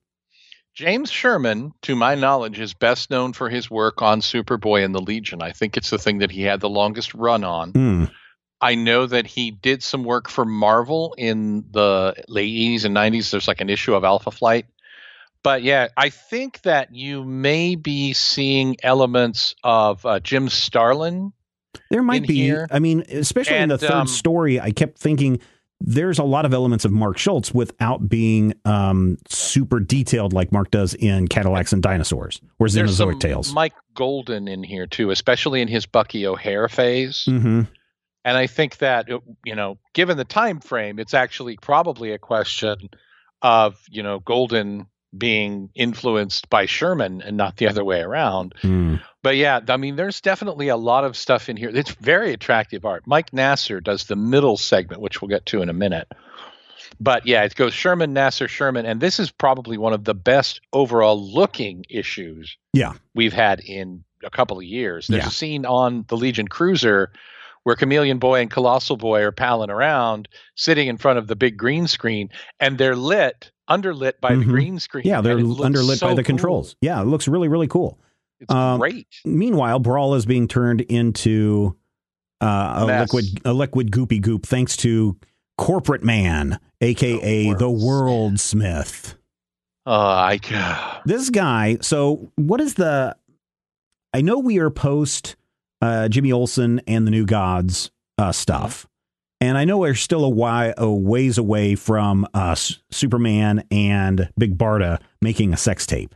James 0.74 1.08
Sherman, 1.08 1.72
to 1.82 1.94
my 1.94 2.16
knowledge, 2.16 2.58
is 2.58 2.74
best 2.74 3.08
known 3.08 3.32
for 3.32 3.48
his 3.48 3.70
work 3.70 4.02
on 4.02 4.20
Superboy 4.20 4.84
and 4.84 4.92
the 4.92 5.00
Legion. 5.00 5.40
I 5.40 5.52
think 5.52 5.76
it's 5.76 5.90
the 5.90 5.98
thing 5.98 6.18
that 6.18 6.32
he 6.32 6.42
had 6.42 6.60
the 6.60 6.68
longest 6.68 7.14
run 7.14 7.44
on. 7.44 7.70
Hmm. 7.70 8.04
I 8.64 8.76
know 8.76 9.04
that 9.04 9.26
he 9.26 9.50
did 9.50 9.82
some 9.82 10.04
work 10.04 10.30
for 10.30 10.46
Marvel 10.46 11.14
in 11.18 11.66
the 11.70 12.14
late 12.28 12.48
80s 12.50 12.86
and 12.86 12.96
90s. 12.96 13.30
There's 13.30 13.46
like 13.46 13.60
an 13.60 13.68
issue 13.68 13.94
of 13.94 14.04
Alpha 14.04 14.30
Flight. 14.30 14.64
But 15.42 15.62
yeah, 15.62 15.88
I 15.98 16.08
think 16.08 16.62
that 16.62 16.94
you 16.94 17.24
may 17.24 17.74
be 17.74 18.14
seeing 18.14 18.78
elements 18.82 19.54
of 19.62 20.06
uh, 20.06 20.18
Jim 20.20 20.48
Starlin. 20.48 21.34
There 21.90 22.02
might 22.02 22.26
be. 22.26 22.36
here. 22.36 22.66
I 22.70 22.78
mean, 22.78 23.04
especially 23.10 23.58
in 23.58 23.68
the 23.68 23.76
third 23.76 23.90
um, 23.90 24.06
story, 24.06 24.58
I 24.58 24.70
kept 24.70 24.96
thinking 24.98 25.40
there's 25.82 26.18
a 26.18 26.24
lot 26.24 26.46
of 26.46 26.54
elements 26.54 26.86
of 26.86 26.92
Mark 26.92 27.18
Schultz 27.18 27.52
without 27.52 28.08
being 28.08 28.54
um, 28.64 29.18
super 29.28 29.78
detailed 29.78 30.32
like 30.32 30.52
Mark 30.52 30.70
does 30.70 30.94
in 30.94 31.28
Cadillacs 31.28 31.74
and 31.74 31.82
Dinosaurs 31.82 32.40
or 32.58 32.70
There's 32.70 32.98
Xenozoic 32.98 33.20
Tales. 33.20 33.52
Mike 33.52 33.74
Golden 33.92 34.48
in 34.48 34.62
here 34.62 34.86
too, 34.86 35.10
especially 35.10 35.60
in 35.60 35.68
his 35.68 35.84
Bucky 35.84 36.26
O'Hare 36.26 36.70
phase. 36.70 37.26
hmm 37.26 37.64
And 38.24 38.36
I 38.36 38.46
think 38.46 38.78
that 38.78 39.10
uh, 39.10 39.20
you 39.44 39.54
know, 39.54 39.78
given 39.92 40.16
the 40.16 40.24
time 40.24 40.60
frame, 40.60 40.98
it's 40.98 41.14
actually 41.14 41.56
probably 41.56 42.12
a 42.12 42.18
question 42.18 42.88
of 43.42 43.78
you 43.90 44.02
know 44.02 44.18
Golden 44.20 44.86
being 45.16 45.70
influenced 45.76 46.50
by 46.50 46.66
Sherman 46.66 47.22
and 47.22 47.36
not 47.36 47.56
the 47.56 47.68
other 47.68 47.84
way 47.84 48.00
around. 48.00 48.52
Mm. 48.62 49.00
But 49.22 49.36
yeah, 49.36 49.60
I 49.68 49.76
mean, 49.76 49.94
there's 49.94 50.20
definitely 50.20 50.68
a 50.68 50.76
lot 50.76 51.04
of 51.04 51.16
stuff 51.16 51.48
in 51.48 51.56
here. 51.56 51.70
It's 51.72 51.92
very 51.92 52.32
attractive 52.32 52.84
art. 52.84 53.04
Mike 53.06 53.32
Nasser 53.32 53.80
does 53.80 54.04
the 54.04 54.16
middle 54.16 54.56
segment, 54.56 55.00
which 55.00 55.22
we'll 55.22 55.28
get 55.28 55.46
to 55.46 55.62
in 55.62 55.68
a 55.68 55.72
minute. 55.72 56.08
But 57.00 57.26
yeah, 57.26 57.44
it 57.44 57.54
goes 57.54 57.74
Sherman, 57.74 58.12
Nasser, 58.12 58.48
Sherman, 58.48 58.86
and 58.86 59.00
this 59.00 59.18
is 59.20 59.30
probably 59.30 59.78
one 59.78 59.92
of 59.92 60.04
the 60.04 60.14
best 60.14 60.60
overall 60.72 61.20
looking 61.32 61.84
issues 61.88 62.56
Yeah. 62.72 62.94
we've 63.14 63.32
had 63.32 63.60
in 63.60 64.04
a 64.24 64.30
couple 64.30 64.58
of 64.58 64.64
years. 64.64 65.06
There's 65.06 65.22
Yeah. 65.22 65.28
a 65.28 65.32
scene 65.32 65.64
on 65.66 66.04
the 66.08 66.16
Legion 66.16 66.48
cruiser 66.48 67.12
where 67.64 67.76
Chameleon 67.76 68.18
Boy 68.18 68.40
and 68.40 68.50
Colossal 68.50 68.96
Boy 68.96 69.22
are 69.22 69.32
palling 69.32 69.70
around, 69.70 70.28
sitting 70.56 70.88
in 70.88 70.96
front 70.96 71.18
of 71.18 71.26
the 71.26 71.36
big 71.36 71.56
green 71.58 71.86
screen, 71.86 72.28
and 72.60 72.78
they're 72.78 72.96
lit, 72.96 73.50
underlit 73.68 74.14
by 74.20 74.34
the 74.34 74.44
Mhm. 74.44 74.48
green 74.48 74.78
screen. 74.78 75.04
Yeah, 75.06 75.20
they're 75.20 75.32
and 75.38 75.40
it 75.40 75.44
looks 75.48 75.60
underlit 75.68 76.00
by 76.00 76.10
the 76.14 76.22
cool. 76.22 76.24
controls. 76.24 76.76
Yeah, 76.80 77.00
it 77.02 77.06
looks 77.06 77.26
really, 77.28 77.48
really 77.48 77.66
cool. 77.68 77.98
It's 78.40 78.52
Um, 78.52 78.78
great. 78.80 79.08
Meanwhile, 79.24 79.78
Brawl 79.80 80.14
is 80.14 80.26
being 80.26 80.46
turned 80.48 80.82
into 80.82 81.76
uh, 82.40 82.80
a 82.82 82.86
Mess. 82.86 83.12
liquid, 83.12 83.40
a 83.46 83.52
liquid 83.54 83.90
goopy 83.90 84.20
goop, 84.20 84.44
thanks 84.44 84.76
to 84.78 85.16
Corporate 85.56 86.02
Man, 86.02 86.58
aka 86.82 87.50
The 87.52 87.56
the 87.58 87.70
World 87.70 88.38
Smith. 88.40 89.14
Uh, 89.86 89.90
I 89.90 90.38
this 91.06 91.30
guy 91.30 91.78
so 91.80 92.30
what 92.36 92.60
is 92.60 92.74
the 92.74 93.14
i 94.14 94.20
know 94.22 94.38
we 94.38 94.58
are 94.58 94.70
post 94.70 95.36
uh 95.84 96.08
jimmy 96.08 96.32
olsen 96.32 96.80
and 96.86 97.06
the 97.06 97.10
new 97.10 97.26
gods 97.26 97.90
uh 98.18 98.32
stuff 98.32 98.86
and 99.40 99.58
i 99.58 99.64
know 99.64 99.78
we're 99.78 99.94
still 99.94 100.24
a, 100.24 100.28
why, 100.28 100.72
a 100.78 100.90
ways 100.90 101.38
away 101.38 101.74
from 101.74 102.26
uh 102.34 102.54
superman 102.90 103.64
and 103.70 104.28
big 104.38 104.56
barda 104.56 105.00
making 105.20 105.52
a 105.52 105.56
sex 105.56 105.86
tape 105.86 106.14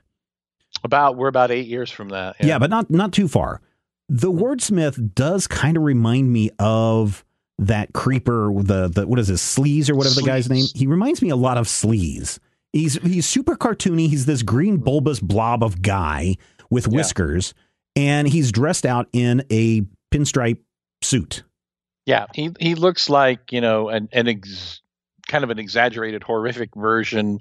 about 0.85 1.17
we're 1.17 1.29
about 1.29 1.51
eight 1.51 1.67
years 1.67 1.91
from 1.91 2.11
that. 2.11 2.37
yeah, 2.41 2.59
but 2.59 2.71
not 2.71 2.89
not 2.91 3.13
too 3.13 3.27
far 3.27 3.61
the 4.09 4.31
wordsmith 4.31 5.15
does 5.15 5.47
kind 5.47 5.77
of 5.77 5.83
remind 5.83 6.33
me 6.33 6.51
of 6.59 7.25
that 7.59 7.93
creeper, 7.93 8.53
the 8.55 8.89
the 8.89 9.07
what 9.07 9.19
is 9.19 9.29
his 9.29 9.41
sleaze 9.41 9.91
or 9.91 9.95
whatever 9.95 10.15
the 10.15 10.23
guy's 10.23 10.49
name. 10.49 10.65
He 10.75 10.87
reminds 10.87 11.21
me 11.21 11.31
a 11.31 11.37
lot 11.37 11.59
of 11.59 11.67
sleaze. 11.67 12.39
He's 12.73 12.95
he's 13.03 13.27
super 13.27 13.57
cartoony. 13.57 14.09
He's 14.09 14.27
this 14.27 14.43
green 14.43 14.79
bulbous 14.79 15.21
blob 15.21 15.63
of 15.63 15.83
guy 15.83 16.37
with 16.71 16.89
whiskers, 16.89 17.55
yeah. 17.57 17.63
And 17.99 18.29
he's 18.29 18.53
dressed 18.53 18.87
out 18.87 19.09
in 19.13 19.45
a 19.51 19.83
pinstripe 20.13 20.61
suit. 21.03 21.43
Yeah, 22.07 22.27
he 22.33 22.51
he 22.61 22.75
looks 22.75 23.11
like 23.11 23.53
you 23.53 23.61
know 23.61 23.89
an 23.89 24.09
an 24.13 24.29
ex, 24.29 24.81
kind 25.27 25.45
of 25.45 25.51
an 25.51 25.59
exaggerated, 25.59 26.23
horrific 26.23 26.71
version. 26.75 27.41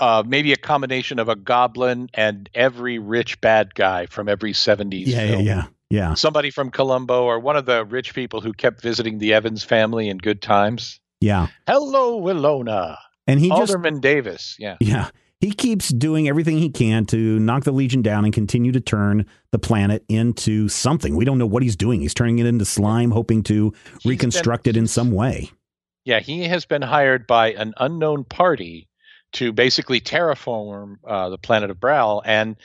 Uh, 0.00 0.24
maybe 0.26 0.52
a 0.52 0.56
combination 0.56 1.20
of 1.20 1.28
a 1.28 1.36
goblin 1.36 2.10
and 2.14 2.50
every 2.52 2.98
rich 2.98 3.40
bad 3.40 3.72
guy 3.76 4.06
from 4.06 4.28
every 4.28 4.52
70s 4.52 5.06
yeah, 5.06 5.26
film. 5.28 5.44
Yeah, 5.44 5.54
yeah, 5.54 5.64
yeah. 5.88 6.14
Somebody 6.14 6.50
from 6.50 6.72
Columbo 6.72 7.22
or 7.22 7.38
one 7.38 7.56
of 7.56 7.66
the 7.66 7.84
rich 7.84 8.12
people 8.12 8.40
who 8.40 8.52
kept 8.52 8.82
visiting 8.82 9.18
the 9.18 9.32
Evans 9.32 9.62
family 9.62 10.08
in 10.08 10.18
good 10.18 10.42
times. 10.42 10.98
Yeah. 11.20 11.46
Hello, 11.68 12.20
Willona. 12.20 12.96
And 13.28 13.38
he 13.38 13.52
Alderman 13.52 13.94
just, 13.94 14.02
Davis. 14.02 14.56
Yeah. 14.58 14.78
Yeah. 14.80 15.10
He 15.44 15.52
keeps 15.52 15.90
doing 15.90 16.26
everything 16.26 16.56
he 16.56 16.70
can 16.70 17.04
to 17.04 17.38
knock 17.38 17.64
the 17.64 17.70
Legion 17.70 18.00
down 18.00 18.24
and 18.24 18.32
continue 18.32 18.72
to 18.72 18.80
turn 18.80 19.26
the 19.50 19.58
planet 19.58 20.02
into 20.08 20.70
something. 20.70 21.16
We 21.16 21.26
don't 21.26 21.36
know 21.36 21.44
what 21.44 21.62
he's 21.62 21.76
doing. 21.76 22.00
He's 22.00 22.14
turning 22.14 22.38
it 22.38 22.46
into 22.46 22.64
slime, 22.64 23.10
hoping 23.10 23.42
to 23.42 23.74
he's 23.92 24.06
reconstruct 24.06 24.64
been, 24.64 24.76
it 24.76 24.78
in 24.78 24.86
some 24.86 25.12
way. 25.12 25.50
Yeah, 26.06 26.20
he 26.20 26.44
has 26.44 26.64
been 26.64 26.80
hired 26.80 27.26
by 27.26 27.52
an 27.52 27.74
unknown 27.76 28.24
party 28.24 28.88
to 29.32 29.52
basically 29.52 30.00
terraform 30.00 30.96
uh, 31.06 31.28
the 31.28 31.36
planet 31.36 31.68
of 31.68 31.76
Braal, 31.76 32.22
and 32.24 32.56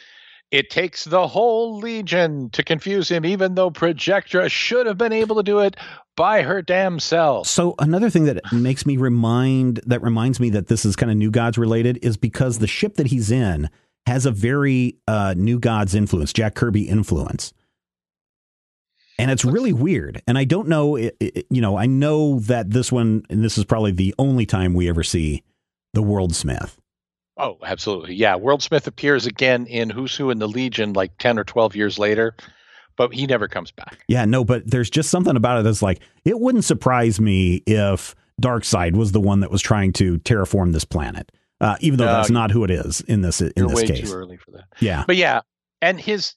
it 0.52 0.70
takes 0.70 1.06
the 1.06 1.28
whole 1.28 1.78
Legion 1.78 2.50
to 2.52 2.64
confuse 2.64 3.10
him, 3.10 3.26
even 3.26 3.56
though 3.56 3.70
Projectra 3.70 4.50
should 4.50 4.88
have 4.88 4.98
been 4.98 5.14
able 5.14 5.36
to 5.36 5.44
do 5.44 5.60
it 5.60 5.76
by 6.16 6.42
her 6.42 6.62
damn 6.62 7.00
self. 7.00 7.48
So 7.48 7.76
another 7.80 8.10
thing 8.10 8.26
that 8.26 8.42
makes 8.52 8.86
me 8.86 8.98
remind 8.98 9.78
that 9.86 10.02
reminds 10.02 10.40
me 10.40 10.50
that 10.52 10.68
this 10.68 10.86
is 10.86 10.96
kind 10.96 11.12
of 11.12 11.18
New 11.18 11.32
Gods 11.32 11.58
related 11.58 12.00
is 12.04 12.18
because 12.18 12.58
the 12.58 12.68
ship 12.68 12.96
that 12.96 13.08
he's 13.08 13.32
in 13.32 13.70
has 14.06 14.26
a 14.26 14.32
very 14.32 14.98
uh, 15.08 15.36
New 15.38 15.60
Gods 15.60 15.94
influence, 15.94 16.34
Jack 16.34 16.56
Kirby 16.56 16.90
influence. 16.90 17.54
And 19.20 19.30
it's 19.30 19.44
really 19.44 19.74
weird. 19.74 20.22
And 20.28 20.38
I 20.38 20.46
don't 20.46 20.70
know, 20.70 20.96
it, 20.96 21.16
it, 21.20 21.46
you 21.50 21.62
know, 21.62 21.78
I 21.78 21.86
know 21.86 22.40
that 22.40 22.72
this 22.72 22.92
one, 22.92 23.24
and 23.30 23.44
this 23.44 23.58
is 23.58 23.66
probably 23.66 23.92
the 23.92 24.16
only 24.18 24.46
time 24.46 24.74
we 24.74 24.88
ever 24.88 25.04
see 25.04 25.44
the 25.94 26.02
Worldsmith. 26.02 26.78
Oh, 27.40 27.58
absolutely. 27.64 28.16
Yeah. 28.16 28.36
Worldsmith 28.36 28.86
appears 28.86 29.26
again 29.26 29.66
in 29.66 29.90
Who's 29.90 30.16
Who 30.16 30.30
in 30.30 30.40
the 30.40 30.48
Legion 30.48 30.94
like 30.94 31.18
10 31.18 31.40
or 31.40 31.44
12 31.44 31.76
years 31.76 31.98
later, 31.98 32.36
but 32.98 33.14
he 33.14 33.26
never 33.26 33.48
comes 33.48 33.72
back. 33.72 34.04
Yeah, 34.08 34.26
no, 34.26 34.44
but 34.44 34.70
there's 34.70 34.90
just 34.90 35.10
something 35.10 35.36
about 35.36 35.60
it 35.60 35.64
that's 35.64 35.82
like, 35.82 36.02
it 36.26 36.40
wouldn't 36.40 36.66
surprise 36.66 37.20
me 37.20 37.64
if 37.66 38.14
Darkseid 38.42 38.94
was 38.94 39.14
the 39.14 39.22
one 39.22 39.40
that 39.40 39.52
was 39.52 39.62
trying 39.62 39.94
to 39.94 40.20
terraform 40.20 40.74
this 40.74 40.86
planet. 40.86 41.32
Uh, 41.62 41.76
even 41.82 41.98
though 41.98 42.06
that's 42.06 42.30
not 42.30 42.52
who 42.52 42.64
it 42.64 42.72
is 42.72 43.02
in 43.02 43.22
this 43.22 43.42
in 43.42 43.52
this 43.68 43.74
way 43.74 43.86
case. 43.86 44.10
Too 44.10 44.16
early 44.16 44.38
for 44.38 44.52
that. 44.52 44.64
Yeah, 44.80 45.04
but 45.06 45.18
yeah, 45.18 45.42
and 45.82 46.00
his 46.00 46.36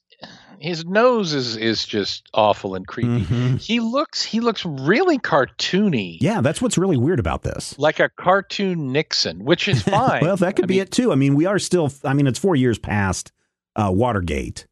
his 0.63 0.85
nose 0.85 1.33
is 1.33 1.57
is 1.57 1.85
just 1.85 2.29
awful 2.33 2.75
and 2.75 2.87
creepy. 2.87 3.25
Mm-hmm. 3.25 3.57
He 3.57 3.81
looks 3.81 4.23
he 4.23 4.39
looks 4.39 4.65
really 4.65 5.19
cartoony. 5.19 6.17
Yeah, 6.21 6.39
that's 6.39 6.61
what's 6.61 6.77
really 6.77 6.95
weird 6.95 7.19
about 7.19 7.43
this. 7.43 7.77
Like 7.77 7.99
a 7.99 8.09
cartoon 8.09 8.93
Nixon, 8.93 9.43
which 9.43 9.67
is 9.67 9.81
fine. 9.83 10.21
well, 10.21 10.37
that 10.37 10.55
could 10.55 10.65
I 10.65 10.67
be 10.67 10.75
mean, 10.75 10.83
it 10.83 10.91
too. 10.91 11.11
I 11.11 11.15
mean, 11.15 11.35
we 11.35 11.45
are 11.45 11.59
still. 11.59 11.91
I 12.05 12.13
mean, 12.13 12.27
it's 12.27 12.39
four 12.39 12.55
years 12.55 12.79
past 12.79 13.33
uh, 13.75 13.91
Watergate, 13.93 14.65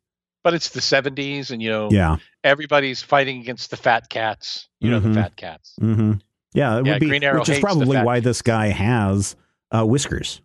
but 0.44 0.54
it's 0.54 0.70
the 0.70 0.80
'70s, 0.80 1.52
and 1.52 1.62
you 1.62 1.70
know, 1.70 1.90
yeah, 1.92 2.18
everybody's 2.42 3.02
fighting 3.02 3.42
against 3.42 3.70
the 3.70 3.78
fat 3.78 4.10
cats. 4.10 4.70
You 4.80 4.92
mm-hmm. 4.92 4.94
know, 4.94 5.00
the 5.02 5.08
mm-hmm. 5.10 5.22
fat 5.22 5.36
cats. 5.36 5.76
Mm-hmm. 5.82 6.12
Yeah, 6.54 6.80
it 6.80 6.86
yeah, 6.86 6.94
would 6.94 7.00
be, 7.02 7.08
Green 7.08 7.24
Arrow 7.24 7.40
which 7.40 7.50
is 7.50 7.60
probably 7.60 7.98
why 7.98 8.22
this 8.22 8.42
guy 8.42 8.68
has 8.68 9.36
uh, 9.72 9.86
whiskers 9.86 10.42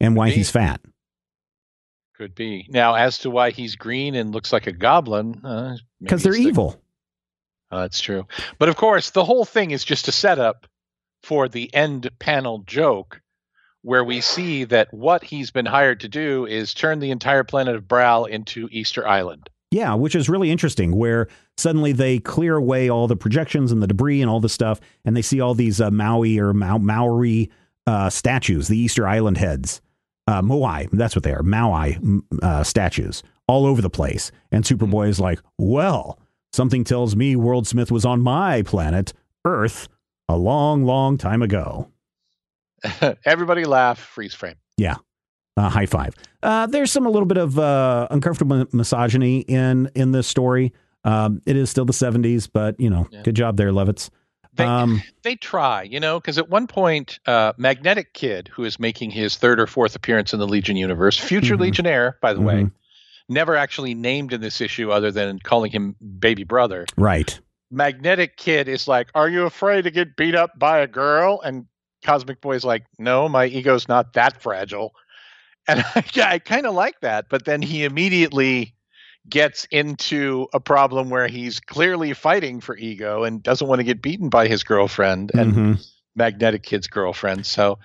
and 0.00 0.16
why 0.16 0.30
he's 0.30 0.50
fat. 0.50 0.80
Could 2.18 2.34
be. 2.34 2.66
Now, 2.68 2.94
as 2.94 3.18
to 3.18 3.30
why 3.30 3.50
he's 3.50 3.76
green 3.76 4.16
and 4.16 4.32
looks 4.32 4.52
like 4.52 4.66
a 4.66 4.72
goblin, 4.72 5.34
because 6.00 6.26
uh, 6.26 6.30
they're 6.30 6.34
evil. 6.34 6.82
Uh, 7.70 7.82
that's 7.82 8.00
true. 8.00 8.26
But 8.58 8.68
of 8.68 8.74
course, 8.74 9.10
the 9.10 9.24
whole 9.24 9.44
thing 9.44 9.70
is 9.70 9.84
just 9.84 10.08
a 10.08 10.12
setup 10.12 10.66
for 11.22 11.48
the 11.48 11.72
end 11.72 12.10
panel 12.18 12.64
joke, 12.66 13.20
where 13.82 14.02
we 14.02 14.20
see 14.20 14.64
that 14.64 14.92
what 14.92 15.22
he's 15.22 15.52
been 15.52 15.66
hired 15.66 16.00
to 16.00 16.08
do 16.08 16.44
is 16.44 16.74
turn 16.74 16.98
the 16.98 17.12
entire 17.12 17.44
planet 17.44 17.76
of 17.76 17.86
Braal 17.86 18.28
into 18.28 18.68
Easter 18.72 19.06
Island. 19.06 19.48
Yeah, 19.70 19.94
which 19.94 20.16
is 20.16 20.28
really 20.28 20.50
interesting. 20.50 20.96
Where 20.96 21.28
suddenly 21.56 21.92
they 21.92 22.18
clear 22.18 22.56
away 22.56 22.88
all 22.88 23.06
the 23.06 23.14
projections 23.14 23.70
and 23.70 23.80
the 23.80 23.86
debris 23.86 24.22
and 24.22 24.28
all 24.28 24.40
the 24.40 24.48
stuff, 24.48 24.80
and 25.04 25.16
they 25.16 25.22
see 25.22 25.40
all 25.40 25.54
these 25.54 25.80
uh, 25.80 25.92
Maui 25.92 26.36
or 26.40 26.52
Ma- 26.52 26.78
Maori 26.78 27.48
uh, 27.86 28.10
statues, 28.10 28.66
the 28.66 28.76
Easter 28.76 29.06
Island 29.06 29.38
heads 29.38 29.80
uh, 30.28 30.42
Moai, 30.42 30.88
that's 30.92 31.16
what 31.16 31.22
they 31.22 31.32
are, 31.32 31.42
Maui 31.42 31.98
uh, 32.42 32.62
statues 32.62 33.22
all 33.46 33.64
over 33.64 33.80
the 33.80 33.88
place. 33.88 34.30
And 34.52 34.62
Superboy 34.62 35.08
is 35.08 35.18
like, 35.18 35.40
well, 35.56 36.18
something 36.52 36.84
tells 36.84 37.16
me 37.16 37.34
Worldsmith 37.34 37.90
was 37.90 38.04
on 38.04 38.20
my 38.20 38.62
planet, 38.62 39.14
Earth, 39.46 39.88
a 40.28 40.36
long, 40.36 40.84
long 40.84 41.16
time 41.16 41.40
ago. 41.40 41.90
Everybody 43.24 43.64
laugh, 43.64 43.98
freeze 43.98 44.34
frame. 44.34 44.56
Yeah. 44.76 44.96
Uh, 45.56 45.70
high 45.70 45.86
five. 45.86 46.14
Uh, 46.42 46.66
there's 46.66 46.92
some 46.92 47.06
a 47.06 47.10
little 47.10 47.26
bit 47.26 47.38
of 47.38 47.58
uh, 47.58 48.06
uncomfortable 48.10 48.66
misogyny 48.72 49.40
in 49.40 49.90
in 49.94 50.12
this 50.12 50.28
story. 50.28 50.74
Um, 51.04 51.40
it 51.46 51.56
is 51.56 51.70
still 51.70 51.86
the 51.86 51.92
70s, 51.92 52.48
but 52.52 52.78
you 52.78 52.90
know, 52.90 53.08
yeah. 53.10 53.22
good 53.22 53.34
job 53.34 53.56
there, 53.56 53.72
Levitz. 53.72 54.10
They, 54.58 54.64
um, 54.64 55.02
they 55.22 55.36
try, 55.36 55.82
you 55.82 56.00
know, 56.00 56.18
because 56.18 56.36
at 56.36 56.50
one 56.50 56.66
point, 56.66 57.20
uh, 57.26 57.52
Magnetic 57.56 58.12
Kid, 58.12 58.48
who 58.52 58.64
is 58.64 58.80
making 58.80 59.12
his 59.12 59.36
third 59.36 59.60
or 59.60 59.68
fourth 59.68 59.94
appearance 59.94 60.32
in 60.32 60.40
the 60.40 60.48
Legion 60.48 60.76
universe, 60.76 61.16
future 61.16 61.54
mm-hmm. 61.54 61.62
Legionnaire, 61.62 62.18
by 62.20 62.32
the 62.32 62.40
mm-hmm. 62.40 62.64
way, 62.64 62.70
never 63.28 63.54
actually 63.54 63.94
named 63.94 64.32
in 64.32 64.40
this 64.40 64.60
issue 64.60 64.90
other 64.90 65.12
than 65.12 65.38
calling 65.38 65.70
him 65.70 65.94
baby 66.18 66.42
brother. 66.42 66.86
Right. 66.96 67.38
Magnetic 67.70 68.36
Kid 68.36 68.68
is 68.68 68.88
like, 68.88 69.10
Are 69.14 69.28
you 69.28 69.44
afraid 69.44 69.82
to 69.82 69.92
get 69.92 70.16
beat 70.16 70.34
up 70.34 70.58
by 70.58 70.80
a 70.80 70.88
girl? 70.88 71.40
And 71.40 71.66
Cosmic 72.04 72.40
Boy's 72.40 72.64
like, 72.64 72.84
No, 72.98 73.28
my 73.28 73.46
ego's 73.46 73.86
not 73.86 74.14
that 74.14 74.42
fragile. 74.42 74.92
And 75.68 75.84
I, 75.94 76.04
I 76.16 76.38
kind 76.40 76.66
of 76.66 76.74
like 76.74 77.00
that. 77.02 77.28
But 77.28 77.44
then 77.44 77.62
he 77.62 77.84
immediately 77.84 78.74
gets 79.28 79.66
into 79.70 80.46
a 80.52 80.60
problem 80.60 81.10
where 81.10 81.28
he's 81.28 81.60
clearly 81.60 82.14
fighting 82.14 82.60
for 82.60 82.76
ego 82.76 83.24
and 83.24 83.42
doesn't 83.42 83.66
want 83.66 83.80
to 83.80 83.84
get 83.84 84.02
beaten 84.02 84.28
by 84.28 84.48
his 84.48 84.64
girlfriend 84.64 85.30
and 85.34 85.52
mm-hmm. 85.52 85.72
magnetic 86.16 86.62
kid's 86.62 86.86
girlfriend. 86.86 87.46
So 87.46 87.78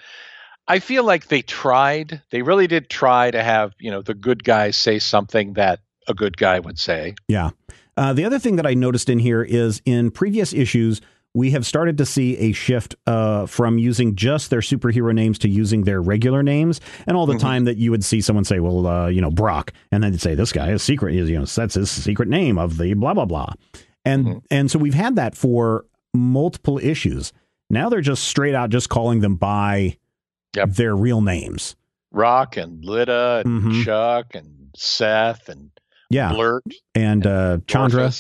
i 0.67 0.79
feel 0.79 1.03
like 1.03 1.27
they 1.27 1.41
tried 1.41 2.21
they 2.29 2.41
really 2.41 2.67
did 2.67 2.89
try 2.89 3.29
to 3.29 3.43
have 3.43 3.73
you 3.79 3.91
know 3.91 4.01
the 4.01 4.13
good 4.13 4.43
guy 4.43 4.71
say 4.71 4.99
something 4.99 5.53
that 5.53 5.79
a 6.07 6.13
good 6.13 6.37
guy 6.37 6.59
would 6.59 6.79
say. 6.79 7.15
Yeah. 7.27 7.51
Uh, 7.95 8.13
the 8.13 8.25
other 8.25 8.39
thing 8.39 8.55
that 8.55 8.65
i 8.65 8.73
noticed 8.73 9.09
in 9.09 9.19
here 9.19 9.43
is 9.43 9.81
in 9.85 10.11
previous 10.11 10.53
issues 10.53 11.01
we 11.33 11.51
have 11.51 11.65
started 11.65 11.97
to 11.97 12.05
see 12.05 12.37
a 12.37 12.51
shift 12.51 12.95
uh, 13.07 13.45
from 13.47 13.79
using 13.79 14.15
just 14.15 14.49
their 14.49 14.59
superhero 14.59 15.13
names 15.13 15.39
to 15.39 15.49
using 15.49 15.83
their 15.83 16.01
regular 16.01 16.43
names. 16.43 16.79
And 17.07 17.17
all 17.17 17.25
the 17.25 17.33
mm-hmm. 17.33 17.41
time 17.41 17.63
that 17.65 17.77
you 17.77 17.91
would 17.91 18.03
see 18.03 18.21
someone 18.21 18.45
say, 18.45 18.59
well, 18.59 18.85
uh, 18.85 19.07
you 19.07 19.19
know, 19.19 19.31
Brock, 19.31 19.73
and 19.91 20.03
then 20.03 20.11
they'd 20.11 20.21
say, 20.21 20.35
this 20.35 20.51
guy 20.51 20.71
is 20.71 20.83
secret, 20.83 21.13
you 21.13 21.39
know, 21.39 21.45
that's 21.45 21.73
his 21.73 21.89
secret 21.89 22.29
name 22.29 22.59
of 22.59 22.77
the 22.77 22.93
blah, 22.93 23.13
blah, 23.13 23.25
blah. 23.25 23.53
And, 24.05 24.25
mm-hmm. 24.25 24.37
and 24.51 24.69
so 24.69 24.77
we've 24.77 24.93
had 24.93 25.15
that 25.15 25.35
for 25.35 25.85
multiple 26.13 26.77
issues. 26.77 27.33
Now 27.69 27.89
they're 27.89 28.01
just 28.01 28.25
straight 28.25 28.53
out 28.53 28.69
just 28.69 28.89
calling 28.89 29.21
them 29.21 29.35
by 29.35 29.97
yep. 30.55 30.69
their 30.69 30.95
real 30.95 31.21
names. 31.21 31.75
Rokk 32.13 32.61
and 32.61 32.83
Lyta 32.83 33.41
and 33.41 33.63
mm-hmm. 33.63 33.81
Chuck 33.81 34.35
and 34.35 34.69
Seth 34.75 35.49
and 35.49 35.71
yeah. 36.11 36.31
Blurt 36.31 36.63
and, 36.93 37.25
and 37.25 37.27
uh, 37.27 37.57
Chandra. 37.65 38.11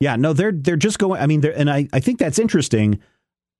Yeah, 0.00 0.16
no, 0.16 0.32
they're 0.32 0.52
they're 0.52 0.76
just 0.76 0.98
going. 0.98 1.20
I 1.20 1.26
mean, 1.26 1.44
and 1.44 1.70
I 1.70 1.88
I 1.92 2.00
think 2.00 2.18
that's 2.18 2.38
interesting. 2.38 3.00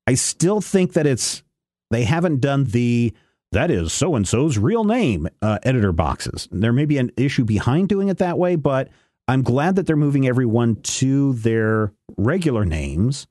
I 0.06 0.14
still 0.14 0.60
think 0.60 0.92
that 0.92 1.06
it's 1.06 1.42
they 1.90 2.04
haven't 2.04 2.40
done 2.40 2.64
the 2.64 3.12
that 3.52 3.70
is 3.70 3.92
so 3.92 4.14
and 4.14 4.28
so's 4.28 4.58
real 4.58 4.84
name 4.84 5.28
uh, 5.42 5.58
editor 5.62 5.92
boxes. 5.92 6.48
There 6.52 6.72
may 6.72 6.84
be 6.84 6.98
an 6.98 7.10
issue 7.16 7.44
behind 7.44 7.88
doing 7.88 8.08
it 8.08 8.18
that 8.18 8.38
way, 8.38 8.56
but 8.56 8.88
I'm 9.26 9.42
glad 9.42 9.76
that 9.76 9.86
they're 9.86 9.96
moving 9.96 10.26
everyone 10.26 10.76
to 10.76 11.34
their 11.34 11.92
regular 12.16 12.64
names. 12.64 13.26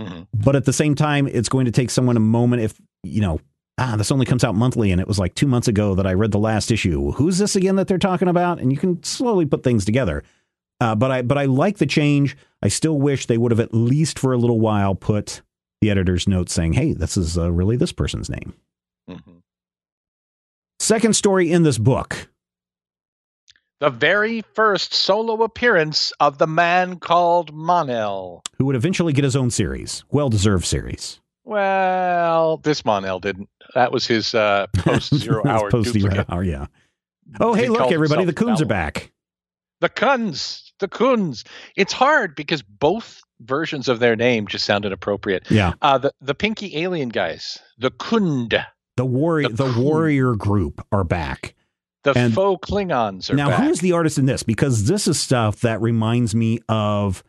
Mm-hmm. 0.00 0.22
But 0.34 0.56
at 0.56 0.64
the 0.64 0.72
same 0.72 0.94
time, 0.94 1.26
it's 1.26 1.48
going 1.48 1.66
to 1.66 1.72
take 1.72 1.90
someone 1.90 2.16
a 2.16 2.20
moment 2.20 2.62
if 2.62 2.80
you 3.02 3.20
know. 3.20 3.40
Ah, 3.78 3.94
this 3.96 4.10
only 4.10 4.24
comes 4.24 4.42
out 4.42 4.54
monthly, 4.54 4.90
and 4.90 5.02
it 5.02 5.06
was 5.06 5.18
like 5.18 5.34
two 5.34 5.46
months 5.46 5.68
ago 5.68 5.94
that 5.96 6.06
I 6.06 6.14
read 6.14 6.32
the 6.32 6.38
last 6.38 6.70
issue. 6.70 7.12
Who's 7.12 7.36
this 7.36 7.56
again 7.56 7.76
that 7.76 7.86
they're 7.86 7.98
talking 7.98 8.28
about? 8.28 8.58
And 8.58 8.72
you 8.72 8.78
can 8.78 9.02
slowly 9.02 9.44
put 9.44 9.62
things 9.62 9.84
together. 9.84 10.22
Uh, 10.80 10.94
but 10.94 11.10
I 11.10 11.22
but 11.22 11.38
I 11.38 11.46
like 11.46 11.78
the 11.78 11.86
change. 11.86 12.36
I 12.62 12.68
still 12.68 12.98
wish 12.98 13.26
they 13.26 13.38
would 13.38 13.52
have 13.52 13.60
at 13.60 13.72
least 13.74 14.18
for 14.18 14.32
a 14.32 14.38
little 14.38 14.60
while 14.60 14.94
put 14.94 15.42
the 15.80 15.90
editor's 15.90 16.28
note 16.28 16.50
saying, 16.50 16.74
"Hey, 16.74 16.92
this 16.92 17.16
is 17.16 17.38
uh, 17.38 17.50
really 17.50 17.76
this 17.76 17.92
person's 17.92 18.28
name." 18.28 18.54
Mm-hmm. 19.08 19.38
Second 20.78 21.14
story 21.16 21.50
in 21.50 21.62
this 21.62 21.78
book. 21.78 22.28
the 23.80 23.88
very 23.90 24.42
first 24.54 24.92
solo 24.94 25.42
appearance 25.42 26.12
of 26.20 26.38
the 26.38 26.46
man 26.46 26.98
called 26.98 27.52
Mon-El. 27.54 28.42
Who 28.58 28.66
would 28.66 28.76
eventually 28.76 29.12
get 29.12 29.24
his 29.24 29.36
own 29.36 29.50
series. 29.50 30.04
Well 30.10 30.28
deserved 30.28 30.64
series. 30.66 31.20
Well, 31.44 32.58
this 32.58 32.84
Mon-El 32.84 33.20
didn't. 33.20 33.48
That 33.74 33.92
was 33.92 34.06
his 34.06 34.34
uh, 34.34 34.66
post 34.76 35.14
zero 35.14 35.42
hour 35.46 35.70
post 35.70 35.92
zero 35.92 36.24
hour, 36.28 36.42
yeah. 36.42 36.66
Oh, 37.40 37.54
hey, 37.54 37.68
look, 37.68 37.90
everybody, 37.92 38.24
the 38.24 38.32
coons 38.32 38.60
are 38.62 38.66
back. 38.66 39.12
The 39.80 39.88
Kuns, 39.90 40.65
the 40.78 40.88
Kuns. 40.88 41.44
It's 41.76 41.92
hard 41.92 42.34
because 42.34 42.62
both 42.62 43.22
versions 43.40 43.88
of 43.88 43.98
their 43.98 44.16
name 44.16 44.46
just 44.46 44.64
sound 44.64 44.84
inappropriate. 44.84 45.44
Yeah. 45.50 45.72
Uh, 45.82 45.98
the 45.98 46.12
the 46.20 46.34
Pinky 46.34 46.76
Alien 46.78 47.08
guys, 47.10 47.58
the 47.78 47.90
Khund, 47.90 48.62
The 48.96 49.04
warrior 49.04 49.48
The 49.48 49.64
the 49.64 49.80
warrior 49.80 50.34
group 50.34 50.84
are 50.92 51.04
back. 51.04 51.54
the 52.04 52.12
And- 52.16 52.32
faux 52.34 52.68
Klingons 52.68 53.30
are 53.30 53.34
now, 53.34 53.48
back. 53.50 53.64
who's 53.64 53.80
the 53.80 53.92
artist 53.92 54.16
in 54.18 54.26
this? 54.26 54.42
Because 54.42 54.86
this 54.86 55.08
is 55.08 55.18
stuff 55.18 55.60
that 55.60 55.80
reminds 55.82 56.34
me 56.34 56.60
of 56.68 57.22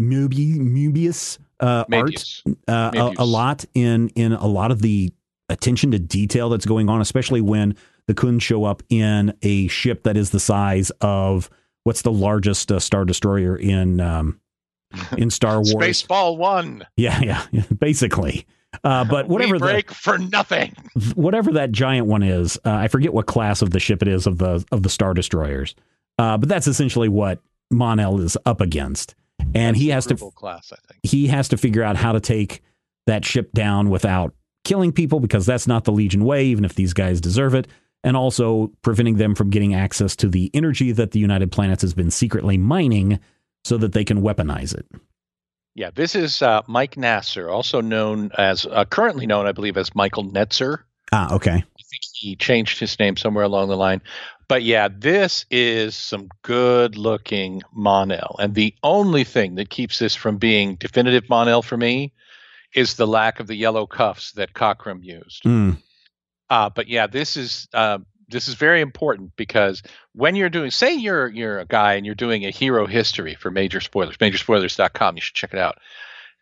Mobi- 0.00 0.58
Moebius 0.58 1.38
uh, 1.60 1.84
art 1.92 2.42
uh, 2.66 2.90
a, 3.18 3.22
a 3.22 3.26
lot 3.26 3.64
in 3.74 4.08
in 4.16 4.32
a 4.32 4.46
lot 4.46 4.70
of 4.70 4.80
the 4.82 5.12
attention 5.48 5.90
to 5.92 5.98
detail 5.98 6.48
that's 6.48 6.64
going 6.66 6.88
on, 6.88 7.00
especially 7.00 7.40
when 7.42 7.76
the 8.08 8.14
Kun 8.14 8.38
show 8.38 8.64
up 8.64 8.82
in 8.88 9.34
a 9.42 9.68
ship 9.68 10.02
that 10.04 10.16
is 10.16 10.30
the 10.30 10.40
size 10.40 10.90
of 11.02 11.50
what's 11.84 12.02
the 12.02 12.12
largest 12.12 12.70
uh, 12.70 12.78
star 12.78 13.04
destroyer 13.04 13.56
in 13.56 14.00
um, 14.00 14.40
in 15.16 15.30
Star 15.30 15.56
Wars. 15.56 15.72
Spaceball 15.72 16.36
One. 16.36 16.86
Yeah, 16.96 17.20
yeah, 17.20 17.62
basically. 17.78 18.46
Uh, 18.84 19.04
but 19.04 19.28
whatever 19.28 19.52
we 19.52 19.58
the, 19.58 19.64
break 19.64 19.90
for 19.90 20.18
nothing. 20.18 20.74
whatever 21.14 21.52
that 21.52 21.72
giant 21.72 22.06
one 22.06 22.22
is, 22.22 22.56
uh, 22.64 22.72
I 22.72 22.88
forget 22.88 23.12
what 23.12 23.26
class 23.26 23.60
of 23.60 23.70
the 23.70 23.80
ship 23.80 24.02
it 24.02 24.08
is 24.08 24.26
of 24.26 24.38
the 24.38 24.64
of 24.72 24.82
the 24.82 24.88
star 24.88 25.14
destroyers. 25.14 25.74
Uh, 26.18 26.38
but 26.38 26.48
that's 26.48 26.66
essentially 26.66 27.08
what 27.08 27.40
Mon-El 27.70 28.20
is 28.20 28.36
up 28.46 28.60
against, 28.60 29.14
and 29.54 29.76
he 29.76 29.88
has 29.88 30.06
to 30.06 30.16
class, 30.34 30.72
I 30.72 30.76
think. 30.86 31.00
he 31.02 31.26
has 31.28 31.48
to 31.48 31.56
figure 31.56 31.82
out 31.82 31.96
how 31.96 32.12
to 32.12 32.20
take 32.20 32.62
that 33.06 33.24
ship 33.24 33.52
down 33.52 33.90
without 33.90 34.34
killing 34.64 34.92
people 34.92 35.20
because 35.20 35.46
that's 35.46 35.66
not 35.66 35.84
the 35.84 35.92
Legion 35.92 36.24
way, 36.24 36.44
even 36.46 36.64
if 36.64 36.74
these 36.74 36.92
guys 36.92 37.20
deserve 37.20 37.54
it, 37.54 37.66
and 38.04 38.16
also 38.16 38.72
preventing 38.82 39.16
them 39.16 39.34
from 39.34 39.50
getting 39.50 39.74
access 39.74 40.16
to 40.16 40.28
the 40.28 40.50
energy 40.54 40.92
that 40.92 41.12
the 41.12 41.20
United 41.20 41.52
Planets 41.52 41.82
has 41.82 41.94
been 41.94 42.10
secretly 42.10 42.58
mining 42.58 43.20
so 43.64 43.76
that 43.78 43.92
they 43.92 44.04
can 44.04 44.22
weaponize 44.22 44.74
it. 44.74 44.86
Yeah, 45.74 45.90
this 45.94 46.14
is 46.14 46.42
uh, 46.42 46.62
Mike 46.66 46.96
Nasser, 46.96 47.48
also 47.48 47.80
known 47.80 48.30
as 48.36 48.66
uh, 48.66 48.84
currently 48.84 49.26
known, 49.26 49.46
I 49.46 49.52
believe, 49.52 49.76
as 49.76 49.94
Michael 49.94 50.24
Netzer. 50.24 50.78
Ah, 51.12 51.34
okay. 51.34 51.52
I 51.52 51.82
think 51.90 52.02
he 52.12 52.36
changed 52.36 52.78
his 52.78 52.98
name 52.98 53.16
somewhere 53.16 53.44
along 53.44 53.68
the 53.68 53.76
line. 53.76 54.02
But 54.48 54.62
yeah, 54.64 54.88
this 54.94 55.46
is 55.50 55.96
some 55.96 56.28
good 56.42 56.98
looking 56.98 57.62
Mon-El. 57.72 58.36
And 58.38 58.54
the 58.54 58.74
only 58.82 59.24
thing 59.24 59.54
that 59.54 59.70
keeps 59.70 59.98
this 59.98 60.14
from 60.14 60.36
being 60.36 60.74
definitive 60.74 61.28
Mon-El 61.30 61.62
for 61.62 61.76
me 61.78 62.12
is 62.74 62.94
the 62.94 63.06
lack 63.06 63.40
of 63.40 63.46
the 63.46 63.54
yellow 63.54 63.86
cuffs 63.86 64.32
that 64.32 64.52
Cockrum 64.52 65.02
used. 65.02 65.44
Mm, 65.44 65.78
Uh, 66.52 66.68
but 66.68 66.86
yeah, 66.86 67.06
this 67.06 67.38
is 67.38 67.66
uh, 67.72 67.96
this 68.28 68.46
is 68.46 68.56
very 68.56 68.82
important 68.82 69.34
because 69.36 69.82
when 70.12 70.36
you're 70.36 70.50
doing, 70.50 70.70
say 70.70 70.92
you're 70.92 71.26
you're 71.26 71.60
a 71.60 71.64
guy 71.64 71.94
and 71.94 72.04
you're 72.04 72.14
doing 72.14 72.44
a 72.44 72.50
hero 72.50 72.86
history 72.86 73.34
for 73.34 73.50
Major 73.50 73.80
Spoilers, 73.80 74.18
majorspoilers.com, 74.18 75.16
you 75.16 75.22
should 75.22 75.34
check 75.34 75.54
it 75.54 75.58
out. 75.58 75.78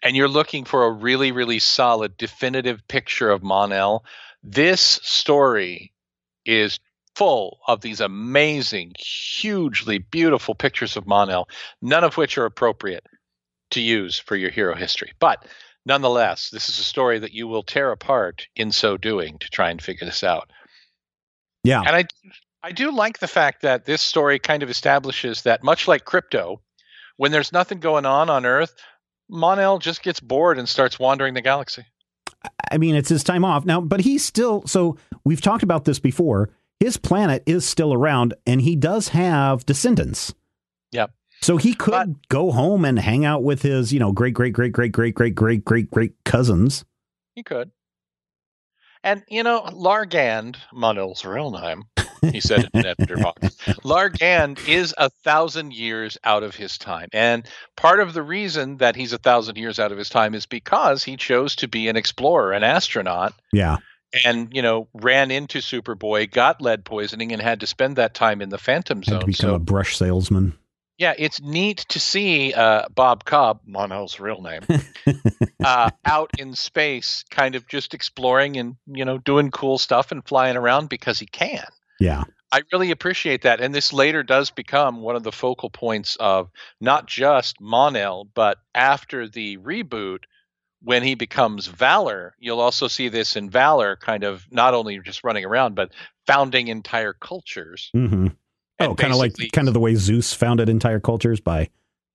And 0.03 0.17
you're 0.17 0.27
looking 0.27 0.65
for 0.65 0.85
a 0.85 0.91
really 0.91 1.31
really 1.31 1.61
solid 1.61 2.17
definitive 2.17 2.89
picture 2.89 3.31
of 3.31 3.45
Mon-El. 3.45 4.05
This 4.43 4.81
story 4.81 5.93
is 6.45 6.81
full 7.15 7.61
of 7.69 7.81
these 7.81 8.01
amazing, 8.01 8.95
hugely 8.99 9.99
beautiful 9.99 10.57
pictures 10.57 10.97
of 10.97 11.07
Mon-El, 11.07 11.49
none 11.81 12.03
of 12.03 12.17
which 12.17 12.37
are 12.37 12.47
appropriate 12.47 13.07
to 13.71 13.81
use 13.81 14.19
for 14.19 14.35
your 14.35 14.51
hero 14.51 14.75
history. 14.75 15.13
But 15.21 15.47
nonetheless, 15.87 16.51
this 16.51 16.69
is 16.69 16.79
a 16.79 16.85
story 16.85 17.19
that 17.19 17.33
you 17.33 17.49
will 17.49 17.63
tear 17.63 17.91
apart 17.91 18.47
in 18.57 18.73
so 18.73 18.97
doing 18.97 19.39
to 19.39 19.49
try 19.49 19.71
and 19.71 19.83
figure 19.83 20.07
this 20.07 20.25
out. 20.25 20.51
yeah. 21.65 21.83
And 21.87 21.97
I 21.97 22.05
I 22.63 22.73
do 22.73 22.91
like 22.91 23.19
the 23.19 23.29
fact 23.29 23.63
that 23.63 23.87
this 23.87 24.03
story 24.03 24.39
kind 24.39 24.63
of 24.63 24.69
establishes 24.69 25.43
that 25.43 25.65
much 25.65 25.89
like 25.89 26.05
crypto, 26.05 26.61
when 27.17 27.33
there's 27.33 27.53
nothing 27.53 27.81
going 27.81 28.05
on 28.05 28.29
on 28.29 28.45
Earth, 28.45 28.75
Mon-El 29.31 29.79
just 29.79 30.03
gets 30.03 30.21
bored 30.21 30.59
and 30.59 30.69
starts 30.69 30.99
wandering 30.99 31.35
the 31.35 31.41
galaxy. 31.41 31.85
I 32.71 32.79
mean, 32.79 32.95
it's 32.95 33.09
his 33.09 33.25
time 33.25 33.45
off 33.45 33.65
now, 33.65 33.81
but 33.81 34.01
he's 34.01 34.25
still. 34.25 34.67
So 34.67 34.97
we've 35.25 35.41
talked 35.41 35.63
about 35.63 35.85
this 35.85 35.99
before. 35.99 36.51
His 36.81 36.97
planet 36.97 37.43
is 37.47 37.67
still 37.67 37.93
around, 37.93 38.35
and 38.47 38.63
he 38.63 38.77
does 38.77 39.09
have 39.09 39.67
descendants. 39.67 40.35
Yep. 40.93 41.13
So 41.43 41.57
he 41.57 41.73
could 41.75 41.91
But- 41.93 42.29
go 42.29 42.51
home 42.53 42.85
and 42.85 42.99
hang 42.99 43.25
out 43.25 43.43
with 43.43 43.63
his, 43.63 43.93
you 43.93 43.99
know, 44.01 44.13
great, 44.13 44.35
great, 44.35 44.53
great, 44.53 44.73
great, 44.73 44.93
great, 44.93 45.15
great, 45.15 45.35
great, 45.35 45.65
great, 45.65 45.91
great 45.91 46.13
cousins. 46.25 46.85
He 47.35 47.43
could. 47.43 47.71
And 49.03 49.23
you 49.29 49.43
know, 49.43 49.67
Lar 49.73 50.05
Gand, 50.05 50.59
Mon-El's 50.75 51.25
real 51.25 51.51
name, 51.51 51.85
he 52.21 52.41
said 52.41 52.69
in 52.75 52.85
Editor 52.85 53.17
Box. 53.17 53.57
Lar 53.85 54.11
Gand 54.11 54.59
is 54.69 54.95
a 54.99 55.09
thousand 55.09 55.73
years 55.73 56.19
out 56.25 56.43
of 56.43 56.55
his 56.55 56.77
time. 56.77 57.09
And 57.15 57.47
part 57.79 58.01
of 58.01 58.13
the 58.13 58.23
reason 58.23 58.77
that 58.77 58.97
he's 58.97 59.15
a 59.15 59.19
thousand 59.19 59.57
years 59.57 59.79
out 59.81 59.91
of 59.91 59.97
his 59.97 60.11
time 60.11 60.35
is 60.35 60.45
because 60.45 61.03
he 61.03 61.17
chose 61.17 61.57
to 61.57 61.69
be 61.69 61.89
an 61.89 61.97
explorer, 61.97 62.53
an 62.53 62.63
astronaut, 62.63 63.33
Yeah. 63.55 63.79
and 64.27 64.51
you 64.53 64.61
know, 64.61 64.87
ran 64.93 65.31
into 65.31 65.61
Superboy, 65.61 66.31
got 66.31 66.61
lead 66.61 66.85
poisoning, 66.85 67.33
and 67.33 67.41
had 67.41 67.61
to 67.61 67.67
spend 67.67 67.97
that 67.97 68.13
time 68.13 68.43
in 68.43 68.51
the 68.51 68.59
Phantom 68.59 68.99
Had 68.99 69.05
Zone. 69.07 69.21
to 69.21 69.27
become 69.27 69.49
So 69.51 69.55
a 69.55 69.59
brush 69.59 69.97
salesman. 69.97 70.53
Yeah, 71.01 71.15
it's 71.17 71.41
neat 71.41 71.79
to 71.89 71.99
see 71.99 72.53
uh, 72.53 72.83
Bob 72.95 73.25
Cobb, 73.25 73.61
Mon-El's 73.65 74.21
real 74.21 74.43
name, 74.43 74.61
uh, 75.65 75.91
out 76.05 76.31
in 76.39 76.55
space, 76.55 77.25
kind 77.31 77.55
of 77.55 77.67
just 77.67 77.95
exploring 77.95 78.59
and 78.59 78.77
you 78.87 79.07
know 79.07 79.17
doing 79.17 79.51
cool 79.51 79.79
stuff 79.79 80.13
and 80.13 80.23
flying 80.23 80.59
around 80.59 80.91
because 80.91 81.19
he 81.19 81.25
can. 81.25 81.65
Yeah. 81.99 82.25
I 82.53 82.63
really 82.71 82.91
appreciate 82.91 83.43
that, 83.43 83.63
and 83.63 83.75
this 83.75 83.95
later 83.95 84.23
does 84.23 84.51
become 84.51 85.01
one 85.01 85.17
of 85.17 85.23
the 85.23 85.33
focal 85.33 85.71
points 85.71 86.17
of 86.21 86.51
not 86.83 87.07
just 87.07 87.61
Mon-El, 87.63 88.25
but 88.35 88.59
after 88.75 89.27
the 89.27 89.57
reboot. 89.57 90.21
When 90.83 91.03
he 91.03 91.15
becomes 91.15 91.67
Valor, 91.67 92.35
you'll 92.39 92.59
also 92.59 92.89
see 92.89 93.11
this 93.11 93.37
in 93.37 93.51
Valor, 93.51 93.97
kind 93.97 94.25
of 94.25 94.47
not 94.51 94.73
only 94.73 94.99
just 95.01 95.23
running 95.23 95.45
around, 95.45 95.75
but 95.75 95.93
founding 96.27 96.69
entire 96.69 97.13
cultures. 97.13 97.91
hmm 97.93 98.29
Oh, 98.81 98.95
kind 98.95 99.13
of 99.13 99.19
like 99.19 99.35
kind 99.53 99.69
of 99.69 99.75
the 99.75 99.81
way 99.81 99.95
Zeus 99.95 100.33
founded 100.35 100.69
entire 100.69 101.01
cultures 101.01 101.39
by 101.41 101.69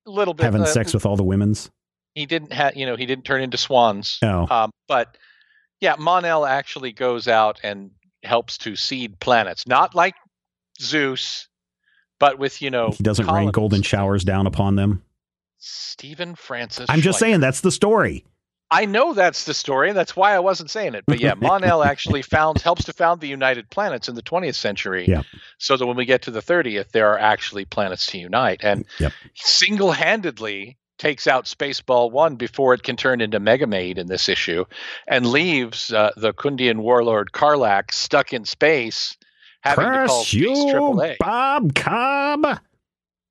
a 0.06 0.10
little 0.10 0.34
bit 0.34 0.44
having 0.44 0.62
uh, 0.62 0.66
sex 0.66 0.92
with 0.92 1.06
all 1.06 1.16
the 1.16 1.24
women's. 1.24 1.70
he 2.14 2.26
didn't 2.26 2.52
have 2.52 2.76
you 2.76 2.86
know 2.86 2.96
he 2.96 3.06
didn't 3.06 3.24
turn 3.24 3.40
into 3.42 3.56
swans 3.56 4.18
Oh, 4.22 4.46
um, 4.50 4.70
but 4.88 5.16
yeah 5.80 5.94
Mon-El 5.98 6.44
actually 6.46 6.92
goes 6.92 7.28
out 7.28 7.60
and 7.62 7.90
helps 8.22 8.58
to 8.58 8.74
seed 8.76 9.18
planets 9.20 9.66
not 9.66 9.94
like 9.94 10.14
zeus 10.80 11.48
but 12.18 12.38
with 12.38 12.60
you 12.62 12.70
know 12.70 12.90
he 12.90 13.02
doesn't 13.04 13.26
rain 13.26 13.50
golden 13.50 13.82
showers 13.82 14.24
down 14.24 14.46
upon 14.46 14.74
them. 14.76 15.02
stephen 15.58 16.34
francis 16.34 16.86
I'm 16.88 17.00
just 17.00 17.16
Schleicher. 17.18 17.20
saying 17.20 17.40
that's 17.40 17.60
the 17.60 17.70
story. 17.72 18.24
I 18.70 18.84
know 18.86 19.14
that's 19.14 19.44
the 19.44 19.54
story 19.54 19.88
and 19.88 19.96
that's 19.96 20.16
why 20.16 20.34
i 20.34 20.38
wasn't 20.40 20.70
saying 20.70 20.94
it 20.94 21.04
but 21.06 21.20
yeah 21.20 21.34
Mon-El 21.38 21.82
actually 21.84 22.22
found 22.22 22.60
helps 22.60 22.84
to 22.84 22.92
found 22.92 23.20
the 23.20 23.28
united 23.28 23.70
planets 23.70 24.08
in 24.08 24.14
the 24.16 24.22
20th 24.22 24.56
century 24.56 25.06
Yeah. 25.08 25.22
so 25.58 25.76
that 25.76 25.86
when 25.86 25.96
we 25.96 26.04
get 26.04 26.22
to 26.22 26.30
the 26.30 26.40
30th 26.42 26.90
there 26.90 27.08
are 27.12 27.18
actually 27.18 27.64
planets 27.64 28.06
to 28.08 28.18
unite 28.18 28.60
and 28.62 28.84
Yep. 28.98 29.12
single-handedly 29.34 30.76
takes 30.98 31.26
out 31.26 31.44
Spaceball 31.44 32.10
One 32.10 32.36
before 32.36 32.72
it 32.74 32.82
can 32.82 32.96
turn 32.96 33.20
into 33.20 33.38
Megamaid 33.38 33.98
in 33.98 34.06
this 34.06 34.30
issue, 34.30 34.64
and 35.06 35.26
leaves 35.26 35.92
uh, 35.92 36.10
the 36.16 36.32
Khundian 36.32 36.78
warlord 36.78 37.32
Karlak 37.32 37.92
stuck 37.92 38.32
in 38.32 38.46
space, 38.46 39.16
having 39.60 39.84
to 39.84 40.06
call 40.06 40.22
Curse 40.24 40.28
Space 40.28 40.42
AAA. 40.72 41.16
Bob 41.18 41.74
Cobb. 41.74 42.60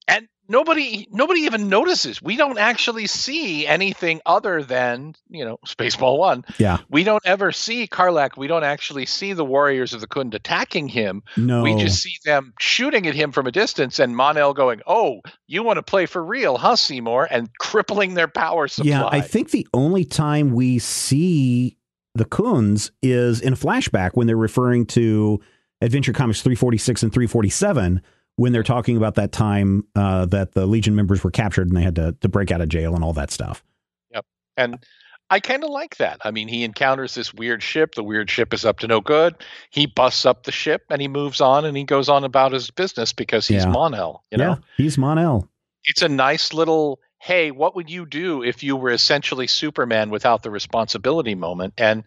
And 0.08 0.28
nobody, 0.48 1.08
nobody 1.12 1.42
even 1.42 1.70
notices. 1.70 2.22
We 2.22 2.38
don't 2.38 2.58
actually 2.58 3.08
see 3.08 3.66
anything 3.68 4.22
other 4.26 4.64
than 4.64 5.16
you 5.30 5.46
know 5.46 5.58
Spaceball 5.66 6.18
One. 6.18 6.46
Yeah. 6.58 6.78
We 6.90 7.04
don't 7.04 7.26
ever 7.26 7.52
see 7.52 7.88
Karlak. 7.88 8.38
We 8.38 8.48
don't 8.48 8.64
actually 8.64 9.06
see 9.06 9.34
the 9.34 9.46
warriors 9.46 9.94
of 9.94 10.02
the 10.02 10.08
Khund 10.08 10.34
attacking 10.34 10.88
him. 10.88 11.24
No. 11.38 11.64
We 11.64 11.76
just 11.76 12.02
see 12.02 12.18
them 12.26 12.54
shooting 12.60 13.08
at 13.08 13.16
him 13.16 13.32
from 13.32 13.48
a 13.48 13.52
distance, 13.52 14.00
and 14.00 14.16
Mon-El 14.16 14.54
going, 14.54 14.82
"Oh, 14.88 15.22
you 15.48 15.64
want 15.64 15.78
to 15.78 15.84
play 15.84 16.06
for 16.06 16.24
real, 16.24 16.58
huh, 16.58 16.76
Seymour?" 16.76 17.28
and 17.30 17.50
crippling 17.60 18.14
their 18.14 18.28
power 18.28 18.68
supply. 18.68 18.90
Yeah, 18.90 19.06
I 19.06 19.22
think 19.22 19.52
the 19.52 19.68
only 19.74 20.06
time 20.06 20.52
we 20.52 20.80
see 20.80 21.78
the 22.14 22.26
Coons 22.26 22.92
is 23.02 23.42
in 23.42 23.54
a 23.54 23.58
flashback 23.58 24.12
when 24.14 24.26
they're 24.26 24.38
referring 24.38 24.86
to 24.88 25.42
Adventure 25.82 26.14
Comics 26.14 26.42
346 26.42 27.04
and 27.04 27.14
347 27.14 28.02
when 28.38 28.52
they're 28.52 28.64
talking 28.64 28.98
about 28.98 29.16
that 29.16 29.32
time 29.32 29.86
uh, 29.96 30.26
that 30.28 30.54
the 30.54 30.66
Legion 30.66 30.96
members 30.96 31.24
were 31.24 31.32
captured 31.32 31.68
and 31.68 31.78
they 31.78 31.82
had 31.82 31.96
to, 31.96 32.12
to 32.22 32.30
break 32.30 32.52
out 32.52 32.62
of 32.62 32.70
jail 32.70 32.94
and 32.96 33.04
all 33.04 33.14
that 33.14 33.32
stuff. 33.32 33.64
Yep. 34.12 34.26
and 34.58 34.86
I 35.30 35.40
kind 35.40 35.64
of 35.64 35.72
like 35.72 35.98
that. 35.98 36.20
I 36.24 36.30
mean, 36.32 36.48
he 36.48 36.64
encounters 36.64 37.16
this 37.16 37.34
weird 37.34 37.64
ship. 37.64 37.96
The 37.96 38.04
weird 38.04 38.30
ship 38.30 38.54
is 38.54 38.64
up 38.64 38.80
to 38.80 38.88
no 38.88 39.02
good. 39.02 39.36
He 39.72 39.88
busts 39.88 40.26
up 40.26 40.44
the 40.44 40.52
ship 40.52 40.84
and 40.90 41.02
he 41.02 41.08
moves 41.08 41.42
on 41.42 41.66
and 41.66 41.76
he 41.76 41.84
goes 41.84 42.10
on 42.10 42.24
about 42.24 42.52
his 42.52 42.70
business 42.70 43.12
because 43.12 43.48
he's 43.48 43.64
Yeah. 43.64 43.72
Mon-El. 43.72 44.24
You 44.32 44.38
know, 44.38 44.50
yeah, 44.50 44.56
he's 44.78 44.98
Mon-El. 44.98 45.50
it's 45.86 46.02
a 46.04 46.10
nice 46.10 46.54
little 46.54 47.00
hey, 47.20 47.50
what 47.50 47.76
would 47.76 47.90
you 47.90 48.06
do 48.06 48.44
if 48.44 48.62
you 48.62 48.76
were 48.76 48.92
essentially 48.92 49.48
Superman 49.48 50.12
without 50.12 50.44
the 50.44 50.52
responsibility 50.52 51.34
moment? 51.34 51.74
And 51.76 52.04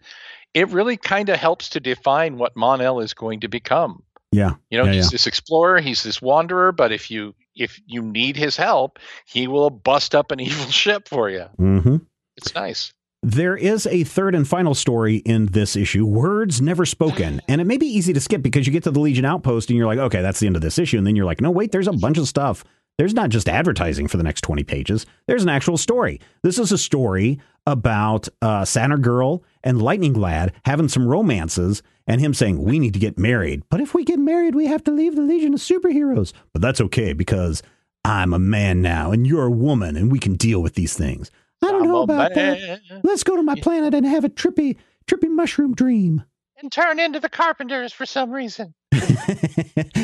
it 0.53 0.69
really 0.69 0.95
kind 0.95 1.27
of 1.27 1.37
helps 1.37 1.69
to 1.69 1.81
define 1.81 2.37
what 2.37 2.55
Mon-El 2.55 3.01
is 3.01 3.13
going 3.13 3.41
to 3.41 3.49
become. 3.49 4.01
Yeah, 4.31 4.55
You 4.69 4.77
know, 4.77 4.85
Yeah, 4.85 4.93
he's 4.93 5.05
yeah. 5.05 5.09
this 5.11 5.27
explorer, 5.27 5.79
he's 5.79 6.03
this 6.03 6.21
wanderer, 6.21 6.71
but 6.71 6.91
if 6.91 7.09
you 7.09 7.33
if 7.55 7.81
you 7.87 8.01
need 8.01 8.37
his 8.37 8.55
help, 8.55 8.99
he 9.25 9.47
will 9.47 9.69
bust 9.69 10.15
up 10.15 10.31
an 10.31 10.39
evil 10.47 10.65
ship 10.71 11.07
for 11.07 11.29
you. 11.29 11.45
Mm-hmm. 11.59 11.97
It's 12.37 12.53
nice. 12.55 12.93
There 13.21 13.57
is 13.57 13.85
a 13.85 14.05
third 14.05 14.33
and 14.33 14.47
final 14.47 14.73
story 14.73 15.17
in 15.17 15.47
this 15.47 15.75
issue, 15.75 16.05
Words 16.05 16.61
Never 16.61 16.85
Spoken. 16.85 17.41
And 17.49 17.59
it 17.59 17.65
may 17.65 17.77
be 17.77 17.85
easy 17.87 18.13
to 18.13 18.21
skip 18.21 18.41
because 18.41 18.65
you 18.65 18.71
get 18.71 18.83
to 18.83 18.91
the 18.91 18.99
Legion 19.01 19.25
Outpost 19.25 19.69
and 19.69 19.77
you're 19.77 19.87
like, 19.87 19.99
okay, 19.99 20.21
that's 20.21 20.39
the 20.39 20.47
end 20.47 20.55
of 20.55 20.61
this 20.61 20.79
issue. 20.79 20.97
And 20.97 21.05
then 21.05 21.17
you're 21.17 21.25
like, 21.25 21.41
no, 21.41 21.51
wait, 21.51 21.73
there's 21.73 21.87
a 21.87 21.91
bunch 21.93 22.17
of 22.17 22.27
stuff. 22.27 22.63
There's 22.97 23.13
not 23.13 23.29
just 23.29 23.49
advertising 23.49 24.07
for 24.07 24.15
the 24.17 24.23
next 24.23 24.41
20 24.41 24.63
pages, 24.63 25.05
there's 25.27 25.43
an 25.43 25.49
actual 25.49 25.77
story. 25.77 26.21
This 26.43 26.59
is 26.59 26.71
a 26.71 26.77
story 26.77 27.39
about 27.71 28.27
uh, 28.41 28.65
Saturn 28.65 29.01
Girl 29.01 29.43
and 29.63 29.81
Lightning 29.81 30.13
Lad 30.13 30.53
having 30.65 30.89
some 30.89 31.07
romances 31.07 31.81
and 32.07 32.19
him 32.19 32.33
saying, 32.33 32.63
we 32.63 32.79
need 32.79 32.93
to 32.93 32.99
get 32.99 33.17
married. 33.17 33.63
But 33.69 33.81
if 33.81 33.93
we 33.93 34.03
get 34.03 34.19
married, 34.19 34.55
we 34.55 34.65
have 34.65 34.83
to 34.85 34.91
leave 34.91 35.15
the 35.15 35.21
Legion 35.21 35.53
of 35.53 35.59
Superheroes. 35.59 36.33
But 36.51 36.61
that's 36.61 36.81
okay 36.81 37.13
because 37.13 37.61
I'm 38.03 38.33
a 38.33 38.39
man 38.39 38.81
now 38.81 39.11
and 39.11 39.27
you're 39.27 39.45
a 39.45 39.51
woman 39.51 39.95
and 39.95 40.11
we 40.11 40.19
can 40.19 40.35
deal 40.35 40.61
with 40.61 40.75
these 40.75 40.95
things. 40.95 41.29
I 41.63 41.71
don't 41.71 41.83
I'm 41.83 41.87
know 41.89 42.01
about 42.01 42.33
that. 42.35 42.81
Let's 43.03 43.23
go 43.23 43.35
to 43.35 43.43
my 43.43 43.55
planet 43.59 43.93
and 43.93 44.05
have 44.05 44.23
a 44.25 44.29
trippy, 44.29 44.77
trippy 45.05 45.29
mushroom 45.29 45.75
dream. 45.75 46.23
And 46.61 46.71
turn 46.71 46.99
into 46.99 47.19
the 47.19 47.29
Carpenters 47.29 47.93
for 47.93 48.05
some 48.05 48.31
reason. 48.31 48.73
Maybe 48.91 49.05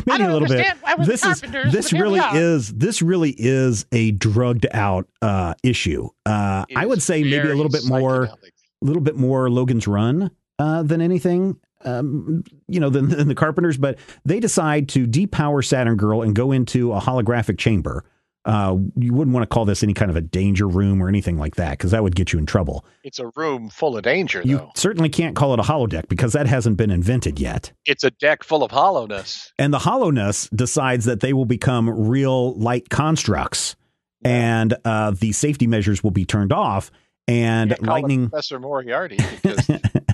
I 0.09 0.17
don't 0.17 0.21
a 0.21 0.33
little 0.33 0.35
understand 0.43 0.79
bit. 0.79 0.83
why 0.83 0.95
we're 0.95 1.05
This 1.05 1.25
is 1.25 1.41
this 1.41 1.91
but 1.91 1.97
here 1.97 2.05
we 2.05 2.19
really 2.19 2.39
is 2.39 2.73
this 2.73 3.01
really 3.01 3.35
is 3.37 3.85
a 3.91 4.11
drugged 4.11 4.65
out 4.71 5.07
uh, 5.21 5.55
issue. 5.63 6.07
Uh, 6.25 6.65
I 6.75 6.85
would 6.85 7.01
say 7.01 7.23
maybe 7.23 7.49
a 7.49 7.55
little 7.55 7.69
bit 7.69 7.85
more, 7.85 8.23
a 8.25 8.37
little 8.81 9.01
bit 9.01 9.15
more 9.17 9.49
Logan's 9.49 9.87
Run 9.87 10.31
uh, 10.59 10.83
than 10.83 11.01
anything. 11.01 11.57
Um, 11.83 12.43
you 12.67 12.79
know, 12.79 12.89
than, 12.89 13.09
than 13.09 13.27
the 13.27 13.35
Carpenters, 13.35 13.77
but 13.77 13.99
they 14.23 14.39
decide 14.39 14.89
to 14.89 15.05
depower 15.05 15.63
Saturn 15.63 15.97
Girl 15.97 16.23
and 16.23 16.33
go 16.33 16.51
into 16.51 16.93
a 16.93 16.99
holographic 16.99 17.59
chamber. 17.59 18.05
Uh, 18.45 18.77
you 18.95 19.11
wouldn't 19.13 19.33
want 19.33 19.43
to 19.43 19.53
call 19.53 19.65
this 19.65 19.81
any 19.81 19.93
kind 19.93 20.11
of 20.11 20.15
a 20.15 20.21
danger 20.21 20.67
room 20.67 21.01
or 21.01 21.07
anything 21.09 21.37
like 21.37 21.55
that 21.55 21.71
because 21.71 21.91
that 21.91 22.03
would 22.03 22.15
get 22.15 22.31
you 22.31 22.37
in 22.37 22.45
trouble. 22.45 22.85
It's 23.03 23.17
a 23.19 23.31
room 23.35 23.69
full 23.69 23.97
of 23.97 24.03
danger, 24.03 24.41
You 24.45 24.57
though. 24.57 24.71
certainly 24.75 25.09
can't 25.09 25.35
call 25.35 25.53
it 25.53 25.59
a 25.59 25.63
holodeck 25.63 26.07
because 26.09 26.33
that 26.33 26.45
hasn't 26.45 26.77
been 26.77 26.91
invented 26.91 27.39
yet. 27.39 27.71
It's 27.85 28.03
a 28.03 28.11
deck 28.11 28.43
full 28.43 28.63
of 28.63 28.69
hollowness. 28.69 29.51
And 29.57 29.73
the 29.73 29.79
hollowness 29.79 30.47
decides 30.49 31.05
that 31.05 31.21
they 31.21 31.33
will 31.33 31.45
become 31.45 31.89
real 31.89 32.53
light 32.53 32.89
constructs 32.89 33.75
and 34.23 34.75
uh, 34.85 35.11
the 35.11 35.31
safety 35.31 35.67
measures 35.67 36.03
will 36.03 36.11
be 36.11 36.25
turned 36.25 36.51
off. 36.53 36.91
And 37.27 37.75
Lightning, 37.81 38.29
Professor 38.29 38.59
Moriarty 38.59 39.17
because 39.41 39.67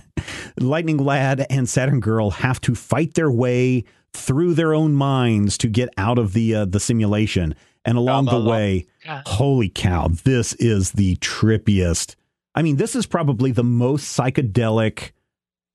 Lightning 0.57 0.97
Lad 0.97 1.45
and 1.49 1.67
Saturn 1.67 1.99
Girl 1.99 2.31
have 2.31 2.61
to 2.61 2.75
fight 2.75 3.15
their 3.15 3.31
way 3.31 3.83
through 4.13 4.53
their 4.53 4.73
own 4.73 4.93
minds 4.93 5.57
to 5.59 5.67
get 5.67 5.89
out 5.97 6.17
of 6.17 6.33
the 6.33 6.55
uh, 6.55 6.65
the 6.65 6.79
simulation. 6.79 7.55
And 7.83 7.97
along 7.97 8.25
the 8.25 8.33
la, 8.33 8.37
la. 8.45 8.51
way, 8.51 8.87
God. 9.05 9.23
holy 9.25 9.69
cow, 9.69 10.07
this 10.23 10.53
is 10.53 10.91
the 10.91 11.15
trippiest. 11.17 12.15
I 12.53 12.61
mean, 12.61 12.75
this 12.77 12.95
is 12.95 13.05
probably 13.05 13.51
the 13.51 13.63
most 13.63 14.15
psychedelic 14.17 15.11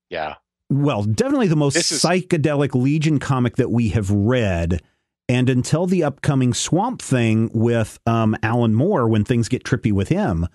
yeah, 0.09 0.35
well, 0.69 1.03
definitely 1.03 1.47
the 1.47 1.55
most 1.57 1.73
This 1.73 1.91
is- 1.91 2.01
psychedelic 2.03 2.73
Legion 2.81 3.19
comic 3.19 3.57
that 3.57 3.69
we 3.71 3.89
have 3.89 4.09
read. 4.09 4.81
And 5.29 5.49
until 5.49 5.85
the 5.85 6.05
upcoming 6.05 6.53
Swamp 6.53 7.01
Thing 7.01 7.49
with 7.53 7.99
um, 8.05 8.35
Alan 8.41 8.73
Moore, 8.73 9.09
when 9.09 9.25
things 9.25 9.49
get 9.49 9.65
trippy 9.65 9.91
with 9.91 10.07
him, 10.07 10.47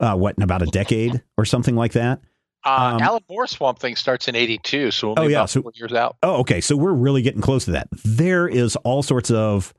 uh, 0.00 0.14
what 0.16 0.34
in 0.36 0.42
about 0.42 0.60
a 0.60 0.66
decade 0.66 1.22
or 1.38 1.46
something 1.46 1.74
like 1.74 1.92
that. 1.92 2.20
uh, 2.66 2.92
Um, 2.96 3.00
Alan 3.00 3.22
Moore 3.30 3.46
Swamp 3.46 3.78
Thing 3.78 3.96
starts 3.96 4.28
in 4.28 4.36
'82, 4.36 4.90
so 4.90 5.14
Oh, 5.16 5.22
yeah, 5.22 5.38
about 5.38 5.50
so- 5.50 5.70
years 5.74 5.94
out. 5.94 6.16
Oh, 6.22 6.40
okay. 6.40 6.60
So 6.60 6.76
we're 6.76 6.92
really 6.92 7.22
getting 7.22 7.40
close 7.40 7.64
to 7.64 7.70
that. 7.70 7.88
There 8.04 8.46
is 8.46 8.76
all 8.76 9.02
sorts 9.02 9.30
of 9.30 9.72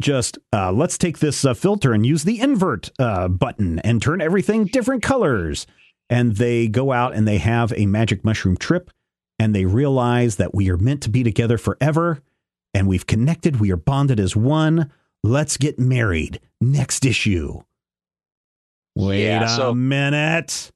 just 0.00 0.38
uh, 0.52 0.72
let's 0.72 0.96
take 0.98 1.18
this 1.18 1.44
uh, 1.44 1.54
filter 1.54 1.92
and 1.92 2.06
use 2.06 2.24
the 2.24 2.40
invert 2.40 2.90
uh, 2.98 3.28
button 3.28 3.78
and 3.80 4.00
turn 4.00 4.20
everything 4.20 4.64
different 4.66 5.02
colors. 5.02 5.66
And 6.10 6.36
they 6.36 6.68
go 6.68 6.92
out 6.92 7.14
and 7.14 7.26
they 7.28 7.38
have 7.38 7.72
a 7.76 7.86
magic 7.86 8.24
mushroom 8.24 8.56
trip 8.56 8.90
and 9.38 9.54
they 9.54 9.64
realize 9.66 10.36
that 10.36 10.54
we 10.54 10.70
are 10.70 10.76
meant 10.78 11.02
to 11.02 11.10
be 11.10 11.22
together 11.22 11.58
forever 11.58 12.20
and 12.74 12.86
we've 12.86 13.06
connected. 13.06 13.60
We 13.60 13.70
are 13.72 13.76
bonded 13.76 14.18
as 14.20 14.34
one. 14.36 14.90
Let's 15.22 15.56
get 15.56 15.78
married. 15.78 16.40
Next 16.60 17.04
issue. 17.04 17.60
Wait 18.96 19.24
Yeah, 19.24 19.44
a 19.44 19.48
so- 19.48 19.74
minute. 19.74 20.70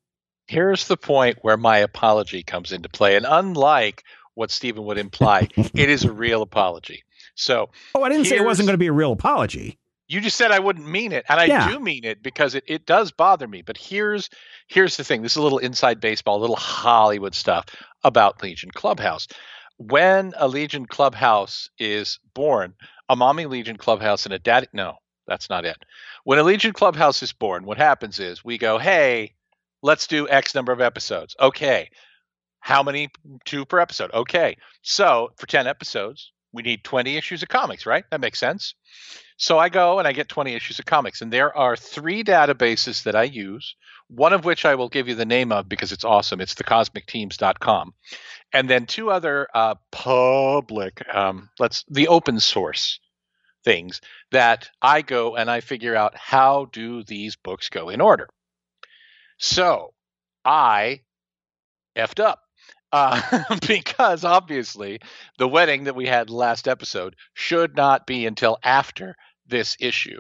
Here's 0.49 0.87
the 0.87 0.97
point 0.99 1.39
where 1.43 1.57
my 1.57 1.79
apology 1.79 2.43
comes 2.43 2.73
into 2.73 2.89
play, 2.89 3.17
and 3.17 3.25
unlike 3.27 4.03
what 4.35 4.51
Stephen 4.51 4.85
would 4.85 4.99
imply, 4.99 5.49
it 5.57 5.89
is 5.89 6.05
a 6.05 6.13
real 6.13 6.43
apology. 6.43 7.05
So 7.35 7.71
Oh, 7.95 8.03
I 8.03 8.09
didn't 8.09 8.27
say 8.27 8.37
it 8.37 8.45
wasn't 8.45 8.67
going 8.67 8.75
to 8.75 8.79
be 8.79 8.87
a 8.89 8.93
real 8.93 9.13
apology. 9.13 9.79
you 10.09 10.21
just 10.21 10.37
said 10.37 10.51
I 10.51 10.59
wouldn't 10.59 10.87
mean 10.87 11.13
it, 11.13 11.25
and 11.29 11.41
I 11.41 11.45
Yeah. 11.47 11.69
do 11.71 11.81
mean 11.81 12.05
it 12.05 12.23
because 12.23 12.55
it, 12.55 12.65
it 12.67 12.85
does 12.87 13.11
bother 13.13 13.49
me. 13.49 13.63
But 13.63 13.77
here's 13.79 14.29
here's 14.69 14.97
the 14.97 15.05
thing: 15.05 15.23
this 15.23 15.33
is 15.33 15.37
a 15.39 15.43
little 15.43 15.59
inside 15.59 16.01
baseball, 16.01 16.39
a 16.39 16.41
little 16.43 16.57
Hollywood 16.57 17.35
stuff 17.35 17.67
about 18.05 18.43
Legion 18.43 18.71
Clubhouse. 18.71 19.27
When 19.79 20.33
a 20.37 20.47
Legion 20.49 20.87
Clubhouse 20.87 21.71
is 21.79 22.19
born, 22.35 22.75
a 23.09 23.17
mommy 23.17 23.47
Legion 23.47 23.77
Clubhouse 23.79 24.27
and 24.27 24.35
a 24.35 24.39
daddy 24.39 24.67
no, 24.73 24.99
that's 25.27 25.49
not 25.49 25.65
it. 25.65 25.79
When 26.25 26.39
a 26.39 26.43
Legion 26.45 26.73
Clubhouse 26.73 27.23
is 27.23 27.33
born, 27.33 27.65
what 27.65 27.79
happens 27.79 28.21
is 28.21 28.45
we 28.45 28.59
go, 28.59 28.79
hey, 28.79 29.35
let's 29.83 30.07
do 30.07 30.29
X 30.29 30.55
number 30.55 30.73
of 30.73 30.81
episodes. 30.81 31.35
Okay. 31.41 31.89
How 32.61 32.83
many? 32.85 33.09
Two 33.45 33.65
per 33.65 33.81
episode. 33.81 34.13
Okay. 34.13 34.57
So 34.83 35.31
for 35.37 35.47
10 35.47 35.67
episodes, 35.67 36.31
we 36.53 36.63
need 36.63 36.85
20 36.85 37.17
issues 37.17 37.43
of 37.43 37.49
comics, 37.49 37.87
right? 37.87 38.05
That 38.11 38.21
makes 38.21 38.39
sense. 38.39 38.75
So 39.37 39.59
I 39.59 39.69
go 39.69 39.99
and 39.99 40.07
I 40.07 40.13
get 40.13 40.29
20 40.29 40.55
issues 40.55 40.79
of 40.79 40.85
comics, 40.85 41.23
and 41.23 41.33
there 41.33 41.57
are 41.57 41.77
three 41.77 42.23
databases 42.23 43.05
that 43.05 43.17
I 43.17 43.25
use, 43.25 43.75
one 44.09 44.33
of 44.33 44.45
which 44.45 44.65
I 44.65 44.75
will 44.75 44.89
give 44.89 45.09
you 45.09 45.15
the 45.15 45.25
name 45.25 45.51
of 45.53 45.69
because 45.69 45.93
it's 45.93 46.05
awesome. 46.05 46.41
It's 46.41 46.55
thecosmicteams.com. 46.55 47.95
And 48.53 48.69
then 48.69 48.87
two 48.87 49.11
other 49.11 49.49
uh, 49.55 49.77
public, 49.91 51.03
um, 51.13 51.49
let's 51.59 51.85
the 51.89 52.09
open 52.09 52.39
source 52.39 53.01
things 53.65 54.01
that 54.33 54.69
I 54.81 55.03
go 55.03 55.37
and 55.37 55.51
I 55.51 55.61
figure 55.61 55.97
out 55.97 56.17
how 56.17 56.67
do 56.67 57.03
these 57.03 57.37
books 57.37 57.69
go 57.69 57.89
in 57.89 58.01
order. 58.01 58.29
So 59.39 59.95
I 60.45 61.01
effed 61.97 62.23
up 62.23 62.42
uh, 62.93 63.45
because 63.67 64.25
obviously 64.25 65.01
the 65.39 65.49
wedding 65.49 65.85
that 65.85 65.97
we 65.97 66.07
had 66.07 66.31
last 66.31 66.69
episode 66.69 67.17
should 67.35 67.77
not 67.77 68.07
be 68.07 68.27
until 68.27 68.59
after 68.63 69.17
this 69.47 69.77
issue. 69.81 70.19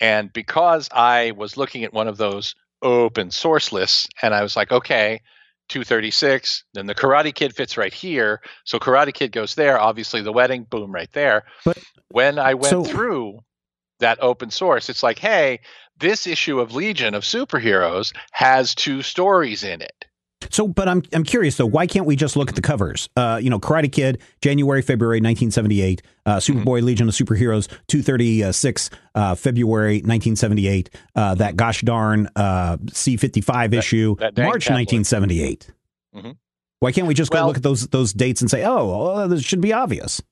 And 0.00 0.32
because 0.32 0.88
I 0.92 1.32
was 1.32 1.56
looking 1.56 1.84
at 1.84 1.92
one 1.92 2.08
of 2.08 2.16
those 2.16 2.54
open 2.82 3.30
source 3.30 3.72
lists 3.72 4.08
and 4.22 4.34
I 4.34 4.42
was 4.42 4.56
like, 4.56 4.70
okay, 4.70 5.20
236, 5.68 6.64
then 6.74 6.86
the 6.86 6.94
Karate 6.94 7.34
Kid 7.34 7.54
fits 7.54 7.76
right 7.76 7.92
here. 7.92 8.40
So 8.64 8.78
Karate 8.78 9.12
Kid 9.12 9.32
goes 9.32 9.54
there. 9.54 9.78
Obviously, 9.78 10.22
the 10.22 10.32
wedding, 10.32 10.64
boom, 10.64 10.92
right 10.92 11.10
there. 11.12 11.44
But- 11.64 11.78
when 12.10 12.38
I 12.38 12.54
went 12.54 12.70
so- 12.70 12.84
through 12.84 13.40
that 14.00 14.22
open 14.22 14.50
source, 14.50 14.88
it's 14.88 15.02
like, 15.02 15.18
hey, 15.18 15.60
this 15.98 16.26
issue 16.26 16.60
of 16.60 16.74
Legion 16.74 17.14
of 17.14 17.24
Superheroes 17.24 18.14
has 18.30 18.74
two 18.74 19.02
stories 19.02 19.64
in 19.64 19.82
it. 19.82 19.97
So, 20.50 20.68
but 20.68 20.88
I'm 20.88 21.02
I'm 21.12 21.24
curious 21.24 21.56
though. 21.56 21.66
Why 21.66 21.86
can't 21.86 22.06
we 22.06 22.14
just 22.16 22.36
look 22.36 22.48
at 22.48 22.54
the 22.54 22.62
covers? 22.62 23.08
Uh, 23.16 23.40
you 23.42 23.50
know, 23.50 23.58
Karate 23.58 23.90
Kid, 23.90 24.20
January, 24.40 24.82
February, 24.82 25.16
1978. 25.18 26.02
Uh, 26.26 26.36
Superboy, 26.36 26.82
Legion 26.82 27.08
of 27.08 27.14
Superheroes, 27.14 27.68
236, 27.88 28.90
uh, 29.14 29.34
February, 29.34 29.94
1978. 29.96 30.90
Uh, 31.16 31.34
that 31.34 31.56
gosh 31.56 31.80
darn 31.82 32.28
uh, 32.36 32.76
C55 32.86 33.72
issue, 33.74 34.16
that 34.16 34.34
dang 34.34 34.46
March, 34.46 34.66
tabloid. 34.66 34.78
1978. 34.92 35.70
Mhm. 36.14 36.36
Why 36.80 36.92
can't 36.92 37.06
we 37.08 37.14
just 37.14 37.30
go 37.32 37.38
Well- 37.38 37.46
look 37.48 37.56
at 37.56 37.62
those 37.64 37.88
those 37.88 38.12
dates 38.12 38.40
and 38.40 38.50
say, 38.50 38.64
oh, 38.64 38.86
well, 39.16 39.28
this 39.28 39.42
should 39.42 39.60
be 39.60 39.72
obvious? 39.72 40.22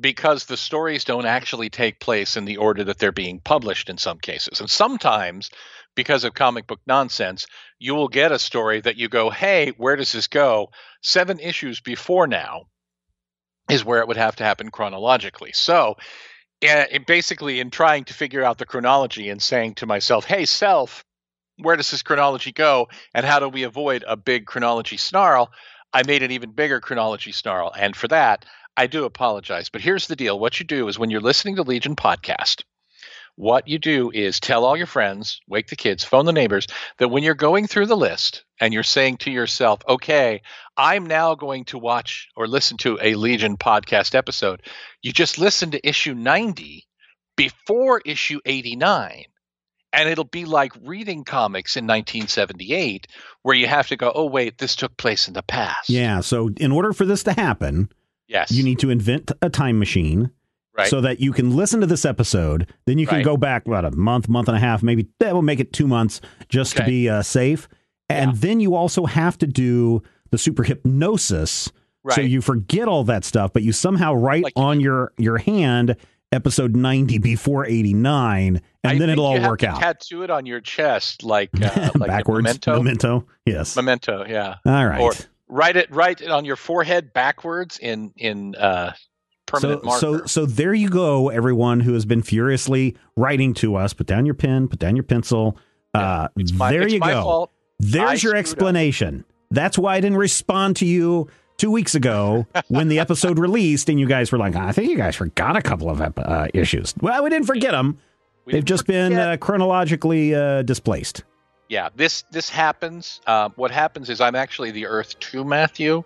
because 0.00 0.46
the 0.46 0.56
stories 0.56 1.04
don't 1.04 1.24
actually 1.24 1.70
take 1.70 2.00
place 2.00 2.36
in 2.36 2.46
the 2.46 2.56
order 2.56 2.82
that 2.82 2.98
they're 2.98 3.12
being 3.12 3.38
published 3.38 3.88
in 3.88 3.96
some 3.96 4.18
cases. 4.18 4.58
And 4.58 4.68
sometimes, 4.68 5.50
because 5.94 6.24
of 6.24 6.34
comic 6.34 6.66
book 6.66 6.80
nonsense, 6.86 7.46
you 7.78 7.94
will 7.94 8.08
get 8.08 8.32
a 8.32 8.38
story 8.38 8.80
that 8.80 8.96
you 8.96 9.08
go, 9.08 9.30
hey, 9.30 9.72
where 9.76 9.96
does 9.96 10.12
this 10.12 10.26
go? 10.26 10.70
Seven 11.02 11.38
issues 11.40 11.80
before 11.80 12.26
now 12.26 12.66
is 13.70 13.84
where 13.84 14.00
it 14.00 14.08
would 14.08 14.16
have 14.16 14.36
to 14.36 14.44
happen 14.44 14.70
chronologically. 14.70 15.52
So, 15.54 15.96
eh, 16.62 16.86
it 16.90 17.06
basically, 17.06 17.60
in 17.60 17.70
trying 17.70 18.04
to 18.04 18.14
figure 18.14 18.44
out 18.44 18.58
the 18.58 18.66
chronology 18.66 19.28
and 19.30 19.42
saying 19.42 19.76
to 19.76 19.86
myself, 19.86 20.24
hey, 20.24 20.44
self, 20.44 21.04
where 21.58 21.76
does 21.76 21.90
this 21.90 22.02
chronology 22.02 22.52
go 22.52 22.88
and 23.14 23.24
how 23.24 23.38
do 23.38 23.48
we 23.48 23.62
avoid 23.62 24.04
a 24.06 24.16
big 24.16 24.46
chronology 24.46 24.96
snarl, 24.96 25.50
I 25.92 26.02
made 26.02 26.22
an 26.22 26.32
even 26.32 26.50
bigger 26.50 26.80
chronology 26.80 27.32
snarl. 27.32 27.72
And 27.76 27.94
for 27.94 28.08
that, 28.08 28.44
I 28.76 28.88
do 28.88 29.04
apologize. 29.04 29.68
But 29.68 29.80
here's 29.80 30.08
the 30.08 30.16
deal 30.16 30.38
what 30.38 30.58
you 30.58 30.66
do 30.66 30.88
is 30.88 30.98
when 30.98 31.10
you're 31.10 31.20
listening 31.20 31.56
to 31.56 31.62
Legion 31.62 31.94
podcast, 31.94 32.62
what 33.36 33.66
you 33.66 33.78
do 33.78 34.10
is 34.12 34.38
tell 34.38 34.64
all 34.64 34.76
your 34.76 34.86
friends, 34.86 35.40
wake 35.48 35.68
the 35.68 35.76
kids, 35.76 36.04
phone 36.04 36.24
the 36.24 36.32
neighbors, 36.32 36.66
that 36.98 37.08
when 37.08 37.24
you're 37.24 37.34
going 37.34 37.66
through 37.66 37.86
the 37.86 37.96
list 37.96 38.44
and 38.60 38.72
you're 38.72 38.82
saying 38.82 39.16
to 39.18 39.30
yourself, 39.30 39.80
okay, 39.88 40.42
I'm 40.76 41.06
now 41.06 41.34
going 41.34 41.64
to 41.66 41.78
watch 41.78 42.28
or 42.36 42.46
listen 42.46 42.76
to 42.78 42.98
a 43.02 43.14
Legion 43.14 43.56
podcast 43.56 44.14
episode, 44.14 44.62
you 45.02 45.12
just 45.12 45.38
listen 45.38 45.72
to 45.72 45.88
issue 45.88 46.14
90 46.14 46.86
before 47.36 48.00
issue 48.04 48.40
89 48.44 49.24
and 49.92 50.08
it'll 50.08 50.24
be 50.24 50.44
like 50.44 50.72
reading 50.82 51.24
comics 51.24 51.76
in 51.76 51.84
1978 51.84 53.06
where 53.42 53.56
you 53.56 53.66
have 53.66 53.88
to 53.88 53.96
go 53.96 54.12
oh 54.14 54.26
wait 54.26 54.58
this 54.58 54.76
took 54.76 54.96
place 54.96 55.26
in 55.26 55.34
the 55.34 55.42
past 55.42 55.90
Yeah. 55.90 56.20
So 56.20 56.50
in 56.56 56.70
order 56.70 56.92
for 56.92 57.04
this 57.04 57.24
to 57.24 57.32
happen, 57.32 57.90
yes 58.28 58.52
you 58.52 58.62
need 58.62 58.78
to 58.78 58.90
invent 58.90 59.32
a 59.42 59.50
time 59.50 59.80
machine 59.80 60.30
right 60.76 60.88
so 60.88 61.00
that 61.00 61.20
you 61.20 61.32
can 61.32 61.54
listen 61.56 61.80
to 61.80 61.86
this 61.86 62.04
episode. 62.04 62.72
Then 62.86 62.98
you 62.98 63.06
can 63.06 63.16
Right. 63.18 63.24
go 63.24 63.36
back 63.36 63.66
about 63.66 63.84
a 63.84 63.90
month, 63.92 64.28
month 64.28 64.48
and 64.48 64.56
a 64.56 64.60
half, 64.60 64.82
maybe 64.82 65.06
that 65.20 65.34
will 65.34 65.42
make 65.42 65.60
it 65.60 65.72
two 65.72 65.86
months 65.86 66.20
just 66.48 66.76
to 66.76 66.84
be 66.84 67.08
uh, 67.08 67.22
safe. 67.22 67.68
And 68.08 68.32
Yeah. 68.32 68.38
then 68.40 68.60
you 68.60 68.74
also 68.74 69.06
have 69.06 69.38
to 69.38 69.46
do 69.46 70.02
the 70.30 70.38
super 70.38 70.62
hypnosis. 70.64 71.70
So 72.10 72.20
you 72.20 72.42
forget 72.42 72.86
all 72.86 73.04
that 73.04 73.24
stuff, 73.24 73.52
but 73.54 73.62
you 73.62 73.72
somehow 73.72 74.12
write 74.14 74.44
Like 74.44 74.52
on 74.56 74.78
your 74.80 75.12
your 75.16 75.38
hand 75.38 75.96
episode 76.32 76.74
90 76.74 77.18
before 77.18 77.64
89 77.64 78.56
and 78.82 78.92
I 78.92 78.98
then 78.98 79.08
it'll 79.08 79.24
all 79.24 79.40
work 79.40 79.62
out. 79.62 79.78
tattoo 79.78 80.22
it 80.24 80.30
on 80.30 80.44
your 80.46 80.60
chest 80.60 81.22
like 81.22 81.48
uh, 81.62 81.90
like 81.94 82.08
Backwards. 82.08 82.42
memento 82.42 82.76
Memento. 82.82 83.26
Yes. 83.46 83.76
memento 83.76 84.24
yeah 84.28 84.56
all 84.66 84.84
right. 84.86 85.00
or 85.00 85.12
write 85.48 85.76
it 85.76 85.90
write 85.94 86.20
it 86.22 86.30
on 86.30 86.44
your 86.44 86.56
forehead 86.56 87.12
backwards 87.12 87.78
in 87.78 88.12
in 88.16 88.54
uh 88.56 88.92
permanent 89.46 89.82
so, 89.82 89.86
marker 89.86 90.00
so, 90.00 90.26
so 90.26 90.46
there 90.46 90.74
you 90.74 90.88
go, 90.88 91.28
everyone 91.28 91.80
who 91.80 91.94
has 91.94 92.04
been 92.04 92.22
furiously 92.22 92.96
writing 93.16 93.54
to 93.54 93.76
us. 93.76 93.92
Put 93.92 94.06
down 94.06 94.26
your 94.26 94.34
pen, 94.34 94.68
put 94.68 94.78
down 94.78 94.96
your 94.96 95.02
pencil. 95.04 95.58
Uh, 95.92 96.28
it's 96.36 96.52
my, 96.52 96.70
there 96.72 96.88
you 96.88 97.00
go. 97.00 97.22
fault. 97.22 97.50
I 97.52 97.56
There's 97.80 98.22
your 98.22 98.30
screwed 98.30 98.34
up. 98.34 98.38
explanation. 98.40 99.24
That's 99.50 99.78
why 99.78 99.96
I 99.96 100.00
didn't 100.00 100.18
respond 100.18 100.76
to 100.76 100.86
you 100.86 101.28
two 101.56 101.70
weeks 101.70 101.94
ago 101.94 102.46
when 102.68 102.88
the 102.88 102.98
episode 102.98 103.38
released, 103.48 103.88
and 103.88 104.00
you 104.00 104.06
guys 104.06 104.32
were 104.32 104.38
like, 104.38 104.56
"I 104.56 104.72
think 104.72 104.90
you 104.90 104.96
guys 104.96 105.14
forgot 105.16 105.56
a 105.56 105.62
couple 105.62 105.88
of 105.90 106.00
uh, 106.00 106.48
issues." 106.52 106.94
Well, 107.00 107.22
we 107.22 107.30
didn't 107.30 107.46
forget 107.46 107.72
them. 107.72 107.98
We 108.44 108.54
They've 108.54 108.64
just 108.64 108.86
been 108.86 109.12
uh, 109.12 109.36
chronologically 109.38 110.34
uh, 110.34 110.62
displaced. 110.62 111.22
yeah 111.68 111.88
this 111.96 112.24
this 112.30 112.50
happens 112.50 113.20
uh, 113.26 113.48
what 113.56 113.70
happens 113.70 114.10
is 114.10 114.20
i'm 114.20 114.34
actually 114.34 114.70
the 114.70 114.84
earth 114.86 115.18
2 115.20 115.44
matthew 115.44 116.04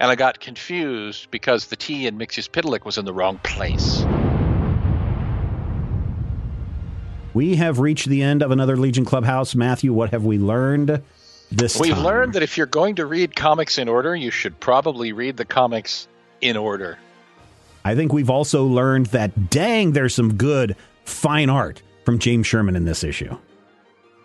and 0.00 0.10
i 0.10 0.14
got 0.14 0.40
confused 0.40 1.30
because 1.30 1.66
the 1.66 1.76
t 1.76 2.06
in 2.06 2.18
Mxyzptlk 2.18 2.84
was 2.84 2.98
in 2.98 3.04
the 3.04 3.12
wrong 3.12 3.38
place 3.42 4.04
We 7.34 7.56
have 7.56 7.78
reached 7.78 8.08
the 8.08 8.22
end 8.22 8.42
of 8.42 8.50
another 8.50 8.76
Legion 8.76 9.04
Clubhouse. 9.04 9.54
Matthew, 9.54 9.92
what 9.92 10.10
have 10.10 10.24
we 10.24 10.38
learned 10.38 11.02
this 11.52 11.74
time? 11.74 11.82
we've 11.82 11.94
time? 11.94 12.04
learned 12.04 12.32
that 12.32 12.42
if 12.42 12.56
you're 12.56 12.66
going 12.66 12.96
to 12.96 13.06
read 13.06 13.36
comics 13.36 13.78
in 13.78 13.88
order 13.88 14.16
you 14.16 14.30
should 14.30 14.58
probably 14.58 15.12
read 15.12 15.36
the 15.36 15.44
comics 15.44 16.08
in 16.40 16.56
order 16.56 16.98
I 17.84 17.94
think 17.94 18.12
we've 18.12 18.30
also 18.30 18.64
learned 18.66 19.06
that, 19.06 19.50
dang, 19.50 19.92
there's 19.92 20.14
some 20.14 20.34
good, 20.34 20.74
fine 21.04 21.48
art 21.48 21.80
from 22.04 22.18
James 22.18 22.46
Sherman 22.46 22.74
in 22.76 22.84
this 22.86 23.04
issue. 23.04 23.36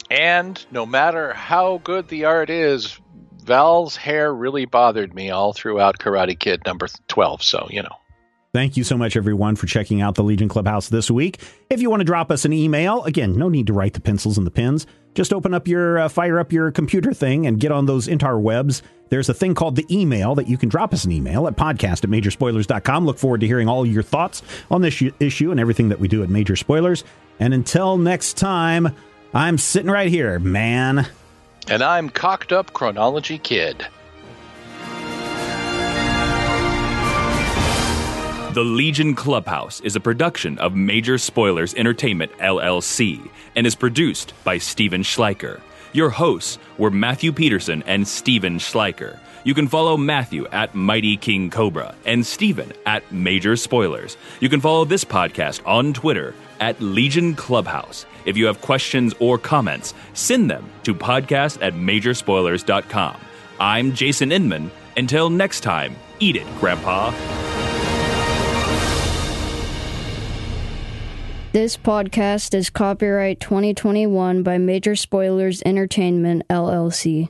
and 0.09 0.65
no 0.71 0.86
matter 0.86 1.34
how 1.34 1.80
good 1.84 2.07
the 2.07 2.26
art 2.26 2.49
is 2.49 2.97
val's 3.44 3.96
hair 3.96 4.34
really 4.34 4.66
bothered 4.66 5.14
me 5.14 5.30
all 5.30 5.54
throughout 5.54 6.00
karate 6.00 6.38
kid 6.38 6.62
number 6.66 6.88
12 7.08 7.44
so 7.44 7.68
you 7.70 7.82
know 7.82 7.96
Thank 8.54 8.78
you 8.78 8.84
so 8.84 8.96
much, 8.96 9.18
everyone, 9.18 9.56
for 9.56 9.66
checking 9.66 10.00
out 10.04 10.14
the 10.14 10.22
Legion 10.24 10.48
Clubhouse 10.48 10.88
this 10.88 11.10
week. 11.10 11.39
If 11.72 11.82
you 11.82 11.89
want 11.89 12.02
to 12.02 12.06
drop 12.06 12.30
us 12.30 12.46
an 12.46 12.54
email, 12.54 13.04
again, 13.04 13.36
no 13.36 13.50
need 13.50 13.66
to 13.66 13.74
write 13.74 13.94
the 13.94 14.00
pencils 14.00 14.38
and 14.38 14.46
the 14.46 14.52
pens. 14.52 14.86
Just 15.16 15.34
open 15.34 15.56
up 15.56 15.68
your, 15.68 15.98
uh, 15.98 16.08
fire 16.08 16.38
up 16.38 16.54
your 16.54 16.70
computer 16.72 17.16
thing 17.16 17.48
and 17.48 17.60
get 17.60 17.72
on 17.72 17.88
those 17.88 18.08
interwebs. 18.08 18.84
There's 19.10 19.28
a 19.28 19.34
thing 19.34 19.56
called 19.56 19.76
the 19.76 19.88
email 19.89 20.36
that 20.36 20.48
you 20.48 20.60
can 20.60 20.70
drop 20.70 20.94
us 20.94 21.04
an 21.04 21.12
email 21.12 21.48
at 21.48 21.56
podcast 21.56 22.04
at 22.04 22.12
majorspoilers.com. 22.12 23.08
Look 23.08 23.18
forward 23.18 23.41
to 23.41 23.48
hearing 23.48 23.68
all 23.68 23.88
your 23.88 24.04
thoughts 24.04 24.44
on 24.70 24.84
this 24.84 24.94
issue- 24.94 25.14
issue 25.20 25.50
and 25.50 25.60
everything 25.60 25.89
that 25.89 26.00
we 26.00 26.08
do 26.08 26.22
at 26.22 26.30
Major 26.30 26.56
Spoilers. 26.56 27.04
And 27.39 27.56
until 27.56 27.98
next 27.98 28.38
time, 28.38 28.96
I'm 29.34 29.58
sitting 29.58 29.89
right 29.89 30.10
here, 30.10 30.38
man. 30.38 31.08
And 31.70 31.84
i'm 31.84 32.09
cocked 32.09 32.51
up 32.51 32.74
chronology 32.74 33.38
kid 33.38 33.88
The 38.53 38.64
Legion 38.64 39.16
Clubhouse 39.16 39.80
is 39.80 39.95
a 39.95 39.99
production 39.99 40.59
of 40.59 40.76
Major 40.76 41.18
Spoilers 41.18 41.74
Entertainment 41.74 42.32
LLC 42.34 43.28
and 43.55 43.66
is 43.66 43.74
produced 43.74 44.36
by 44.43 44.59
Steven 44.59 45.01
Schleicher. 45.01 45.59
Your 45.91 46.11
hosts 46.11 46.59
were 46.78 46.91
Matthew 46.91 47.32
Peterson 47.32 47.82
and 47.88 48.07
Steven 48.07 48.59
Schleicher. 48.59 49.18
You 49.43 49.55
can 49.55 49.68
follow 49.68 49.97
Matthew 49.97 50.45
at 50.49 50.76
Mighty 50.76 51.18
King 51.18 51.49
Cobra 51.49 51.95
and 52.05 52.24
Steven 52.24 52.72
at 52.86 53.11
Major 53.11 53.55
Spoilers. 53.55 54.18
You 54.39 54.49
can 54.49 54.61
follow 54.61 54.86
this 54.86 55.03
podcast 55.03 55.59
on 55.66 55.91
Twitter 55.91 56.36
at 56.59 56.80
Legion 56.80 57.34
Clubhouse. 57.34 58.05
If 58.26 58.38
you 58.38 58.45
have 58.45 58.61
questions 58.61 59.13
or 59.19 59.38
comments, 59.38 59.93
send 60.13 60.49
them 60.49 60.69
to 60.84 60.93
podcast 60.95 61.61
at 61.61 61.74
majorspoilers.com. 61.74 63.17
I'm 63.59 63.93
Jason 63.93 64.32
Inman. 64.32 64.71
Until 64.95 65.30
next 65.30 65.61
time, 65.61 65.95
eat 66.19 66.36
it, 66.36 66.47
Grandpa. 66.59 67.11
This 71.53 71.78
podcast 71.78 72.55
is 72.55 72.71
copyright 72.71 73.39
2021 73.39 74.41
by 74.41 74.57
Major 74.57 74.95
Spoilers 74.95 75.61
Entertainment, 75.63 76.47
LLC. 76.49 77.30